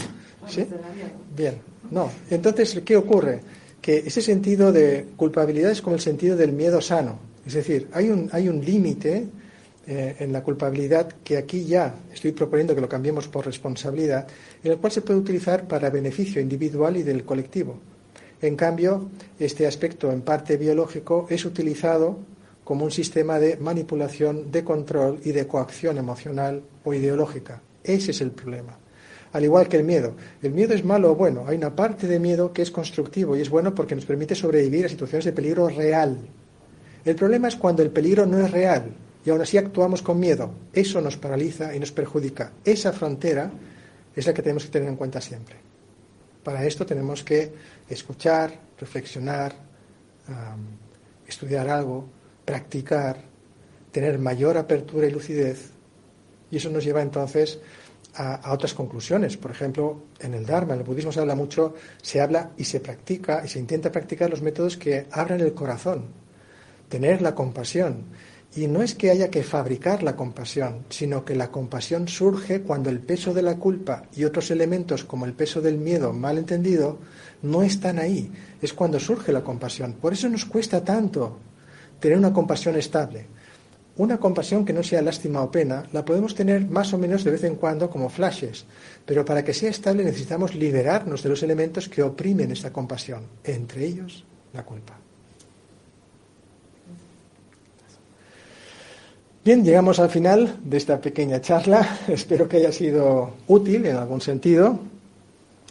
¿Sí? 0.47 0.66
Bien. 1.36 1.59
No. 1.91 2.09
Entonces, 2.32 2.82
¿qué 2.84 2.97
ocurre? 2.97 3.41
Que 3.84 3.97
ese 3.97 4.21
sentido 4.21 4.71
de 4.71 5.07
culpabilidad 5.17 5.69
es 5.69 5.81
como 5.81 5.97
el 5.97 6.01
sentido 6.01 6.38
del 6.38 6.53
miedo 6.53 6.79
sano. 6.79 7.19
Es 7.45 7.53
decir, 7.53 7.89
hay 7.91 8.09
un, 8.09 8.29
hay 8.31 8.47
un 8.47 8.63
límite 8.63 9.27
eh, 9.86 10.15
en 10.19 10.31
la 10.31 10.41
culpabilidad 10.41 11.09
que 11.21 11.36
aquí 11.36 11.65
ya 11.65 11.93
estoy 12.13 12.31
proponiendo 12.31 12.73
que 12.73 12.79
lo 12.79 12.88
cambiemos 12.88 13.27
por 13.27 13.45
responsabilidad, 13.45 14.25
en 14.63 14.71
el 14.71 14.77
cual 14.77 14.93
se 14.93 15.01
puede 15.01 15.19
utilizar 15.19 15.67
para 15.67 15.89
beneficio 15.89 16.41
individual 16.41 16.95
y 16.95 17.03
del 17.03 17.25
colectivo. 17.25 17.77
En 18.41 18.55
cambio, 18.55 19.09
este 19.38 19.67
aspecto 19.67 20.13
en 20.13 20.21
parte 20.21 20.55
biológico 20.55 21.27
es 21.29 21.43
utilizado 21.43 22.19
como 22.63 22.86
un 22.86 22.91
sistema 22.91 23.38
de 23.38 23.57
manipulación, 23.57 24.49
de 24.49 24.63
control 24.63 25.19
y 25.25 25.34
de 25.34 25.45
coacción 25.45 25.97
emocional 25.97 26.63
o 26.86 26.93
ideológica. 26.93 27.61
Ese 27.84 28.11
es 28.11 28.21
el 28.21 28.31
problema 28.31 28.77
al 29.34 29.43
igual 29.43 29.67
que 29.67 29.77
el 29.77 29.84
miedo. 29.84 30.13
¿El 30.41 30.51
miedo 30.51 30.73
es 30.73 30.86
malo 30.86 31.11
o 31.11 31.15
bueno? 31.15 31.45
Hay 31.47 31.57
una 31.57 31.75
parte 31.75 32.07
de 32.07 32.19
miedo 32.19 32.53
que 32.53 32.61
es 32.61 32.71
constructivo 32.71 33.36
y 33.36 33.41
es 33.41 33.49
bueno 33.49 33.73
porque 33.73 33.95
nos 33.95 34.05
permite 34.05 34.36
sobrevivir 34.36 34.86
a 34.86 34.89
situaciones 34.89 35.25
de 35.25 35.34
peligro 35.34 35.67
real. 35.67 36.17
El 37.03 37.15
problema 37.15 37.47
es 37.47 37.55
cuando 37.55 37.81
el 37.81 37.89
peligro 37.89 38.25
no 38.25 38.39
es 38.39 38.51
real 38.51 38.93
y 39.25 39.29
aún 39.29 39.41
así 39.41 39.57
actuamos 39.57 40.03
con 40.03 40.19
miedo. 40.19 40.51
Eso 40.71 41.01
nos 41.01 41.17
paraliza 41.17 41.75
y 41.75 41.79
nos 41.79 41.91
perjudica. 41.91 42.51
Esa 42.63 42.93
frontera 42.93 43.51
es 44.15 44.27
la 44.27 44.34
que 44.34 44.43
tenemos 44.43 44.65
que 44.65 44.71
tener 44.71 44.88
en 44.88 44.95
cuenta 44.95 45.19
siempre. 45.19 45.55
Para 46.43 46.63
esto 46.65 46.86
tenemos 46.86 47.23
que 47.23 47.51
escuchar, 47.89 48.53
reflexionar, 48.79 49.55
estudiar 51.27 51.69
algo, 51.69 52.05
practicar, 52.45 53.17
tener 53.91 54.19
mayor 54.19 54.57
apertura 54.57 55.07
y 55.07 55.11
lucidez. 55.11 55.71
Y 56.51 56.57
eso 56.57 56.69
nos 56.69 56.84
lleva 56.84 57.01
entonces 57.01 57.59
a, 58.16 58.51
otras 58.51 58.74
conclusiones. 58.74 59.38
Por 59.38 59.51
ejemplo, 59.51 60.03
en 60.20 60.34
el 60.34 60.45
Dharma, 60.45 60.74
en 60.74 60.80
el 60.80 60.86
budismo 60.86 61.11
se 61.11 61.20
habla 61.20 61.36
mucho, 61.36 61.74
se 62.01 62.22
habla 62.22 62.51
y 62.57 62.64
se 62.64 62.80
practica 62.80 63.41
y 63.45 63.47
se 63.47 63.59
intenta 63.59 63.91
practicar 63.91 64.30
los 64.30 64.41
métodos 64.41 64.78
que 64.78 65.07
abran 65.11 65.41
el 65.41 65.53
corazón, 65.53 66.05
tener 66.89 67.22
la 67.22 67.36
compasión. 67.36 68.05
Y 68.55 68.68
no 68.68 68.84
es 68.84 68.93
que 68.93 69.09
haya 69.09 69.32
que 69.32 69.41
fabricar 69.41 70.03
la 70.03 70.16
compasión, 70.16 70.86
sino 70.89 71.26
que 71.26 71.36
la 71.36 71.49
compasión 71.49 72.07
surge 72.07 72.61
cuando 72.61 72.91
el 72.91 72.99
peso 72.99 73.34
de 73.34 73.41
la 73.41 73.55
culpa 73.55 74.03
y 74.16 74.26
otros 74.26 74.51
elementos 74.51 75.03
como 75.03 75.26
el 75.26 75.34
peso 75.34 75.59
del 75.59 75.80
miedo 75.80 76.14
mal 76.14 76.38
entendido 76.38 76.99
no 77.41 77.64
están 77.64 77.97
ahí. 77.97 78.32
Es 78.61 78.74
cuando 78.74 78.99
surge 78.99 79.32
la 79.32 79.43
compasión. 79.43 79.93
Por 79.93 80.14
eso 80.14 80.30
nos 80.30 80.45
cuesta 80.45 80.84
tanto 80.84 81.39
tener 81.99 82.16
una 82.16 82.32
compasión 82.32 82.76
estable 82.76 83.26
Una 83.95 84.17
compasión 84.17 84.65
que 84.65 84.73
no 84.73 84.81
sea 84.81 85.03
lástima 85.03 85.43
o 85.43 85.51
pena 85.51 85.85
la 85.93 86.03
podemos 86.03 86.33
tener 86.33 86.65
más 86.65 86.93
o 86.93 86.97
menos 86.97 87.23
de 87.23 87.31
vez 87.31 87.43
en 87.43 87.55
cuando 87.55 87.91
como 87.91 88.09
flashes, 88.09 88.65
pero 89.05 89.23
para 89.23 89.43
que 89.43 89.53
sea 89.53 89.69
estable 89.69 90.03
necesitamos 90.03 90.55
liberarnos 90.55 91.21
de 91.21 91.29
los 91.29 91.43
elementos 91.43 91.87
que 91.87 92.01
oprimen 92.01 92.51
esta 92.51 92.73
compasión, 92.73 93.21
entre 93.43 93.85
ellos 93.85 94.25
la 94.53 94.65
culpa. 94.65 94.97
Bien, 99.45 99.63
llegamos 99.63 99.99
al 99.99 100.09
final 100.09 100.57
de 100.63 100.77
esta 100.77 101.01
pequeña 101.01 101.41
charla. 101.41 101.99
Espero 102.07 102.47
que 102.47 102.57
haya 102.57 102.71
sido 102.71 103.33
útil 103.47 103.85
en 103.85 103.97
algún 103.97 104.21
sentido. 104.21 104.79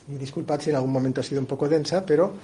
Y 0.08 0.16
disculpad 0.16 0.60
si 0.60 0.70
en 0.70 0.76
algún 0.76 0.92
momento 0.92 1.22
ha 1.22 1.24
sido 1.24 1.40
un 1.40 1.46
poco 1.46 1.68
densa, 1.68 2.04
pero 2.04 2.34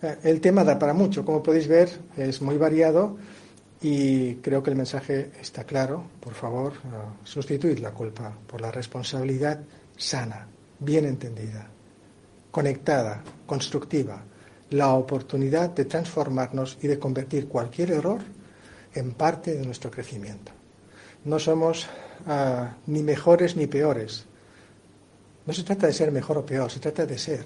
eh, 0.00 0.16
el 0.22 0.40
tema 0.40 0.62
da 0.62 0.78
para 0.78 0.94
mucho. 0.94 1.24
Como 1.24 1.42
podéis 1.42 1.66
ver, 1.66 1.90
es 2.16 2.40
muy 2.40 2.56
variado 2.56 3.16
y 3.80 4.34
creo 4.36 4.62
que 4.62 4.70
el 4.70 4.76
mensaje 4.76 5.30
está 5.40 5.64
claro. 5.64 6.04
Por 6.20 6.34
favor, 6.34 6.74
sustituid 7.24 7.78
la 7.78 7.92
culpa 7.92 8.32
por 8.46 8.60
la 8.60 8.70
responsabilidad 8.70 9.60
sana, 9.96 10.46
bien 10.78 11.06
entendida, 11.06 11.66
conectada, 12.50 13.22
constructiva, 13.46 14.22
la 14.70 14.94
oportunidad 14.94 15.70
de 15.70 15.84
transformarnos 15.84 16.78
y 16.82 16.88
de 16.88 16.98
convertir 16.98 17.48
cualquier 17.48 17.92
error 17.92 18.20
en 18.94 19.12
parte 19.12 19.54
de 19.54 19.64
nuestro 19.64 19.90
crecimiento. 19.90 20.52
No 21.24 21.38
somos 21.38 21.86
uh, 22.26 22.66
ni 22.86 23.02
mejores 23.02 23.56
ni 23.56 23.66
peores. 23.66 24.26
No 25.46 25.52
se 25.52 25.62
trata 25.62 25.86
de 25.86 25.92
ser 25.92 26.12
mejor 26.12 26.38
o 26.38 26.46
peor, 26.46 26.70
se 26.70 26.80
trata 26.80 27.06
de 27.06 27.18
ser. 27.18 27.44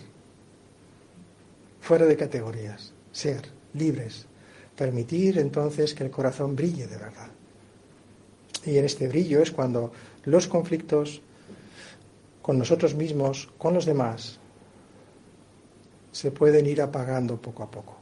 Fuera 1.80 2.07
de 2.07 2.16
categorías, 2.16 2.93
ser 3.12 3.43
libres, 3.74 4.26
permitir 4.77 5.39
entonces 5.39 5.95
que 5.95 6.05
el 6.05 6.11
corazón 6.11 6.57
brille 6.57 6.87
de 6.87 6.97
verdad. 6.97 7.29
Y 8.64 8.79
en 8.79 8.85
este 8.85 9.09
brillo 9.09 9.41
es 9.41 9.51
cuando 9.51 9.93
los 10.25 10.47
conflictos 10.47 11.20
con 12.41 12.59
nosotros 12.59 12.95
mismos, 12.95 13.51
con 13.59 13.75
los 13.75 13.87
demás, 13.87 14.39
se 16.12 16.31
pueden 16.31 16.66
ir 16.66 16.81
apagando 16.83 17.41
poco 17.41 17.62
a 17.62 17.70
poco. 17.70 17.97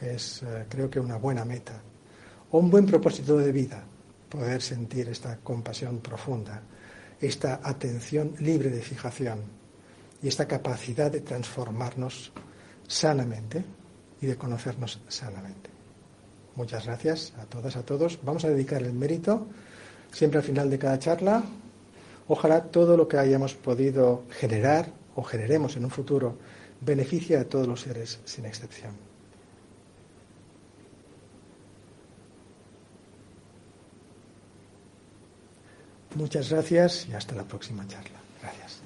Es, 0.00 0.42
eh, 0.42 0.66
creo 0.68 0.88
que, 0.88 0.98
una 0.98 1.16
buena 1.16 1.44
meta 1.44 1.80
o 2.50 2.58
un 2.58 2.70
buen 2.70 2.86
propósito 2.86 3.36
de 3.36 3.52
vida, 3.52 3.84
poder 4.28 4.62
sentir 4.62 5.08
esta 5.08 5.36
compasión 5.38 5.98
profunda, 5.98 6.62
esta 7.20 7.60
atención 7.62 8.34
libre 8.40 8.70
de 8.70 8.80
fijación 8.80 9.40
y 10.22 10.28
esta 10.28 10.48
capacidad 10.48 11.10
de 11.10 11.20
transformarnos 11.20 12.32
sanamente 12.86 13.64
y 14.20 14.26
de 14.26 14.36
conocernos 14.36 15.00
sanamente. 15.08 15.70
Muchas 16.56 16.86
gracias 16.86 17.32
a 17.38 17.44
todas, 17.44 17.76
a 17.76 17.82
todos. 17.82 18.18
Vamos 18.22 18.44
a 18.44 18.48
dedicar 18.48 18.82
el 18.82 18.92
mérito 18.92 19.46
siempre 20.12 20.38
al 20.38 20.44
final 20.44 20.70
de 20.70 20.78
cada 20.78 20.98
charla. 20.98 21.42
Ojalá 22.28 22.64
todo 22.64 22.96
lo 22.96 23.08
que 23.08 23.18
hayamos 23.18 23.54
podido 23.54 24.24
generar 24.30 24.92
o 25.14 25.22
generemos 25.22 25.76
en 25.76 25.84
un 25.84 25.90
futuro 25.90 26.36
beneficie 26.80 27.36
a 27.36 27.48
todos 27.48 27.66
los 27.66 27.80
seres 27.80 28.20
sin 28.24 28.46
excepción. 28.46 28.92
Muchas 36.14 36.50
gracias 36.50 37.06
y 37.08 37.14
hasta 37.14 37.34
la 37.34 37.44
próxima 37.44 37.86
charla. 37.86 38.18
Gracias. 38.42 38.79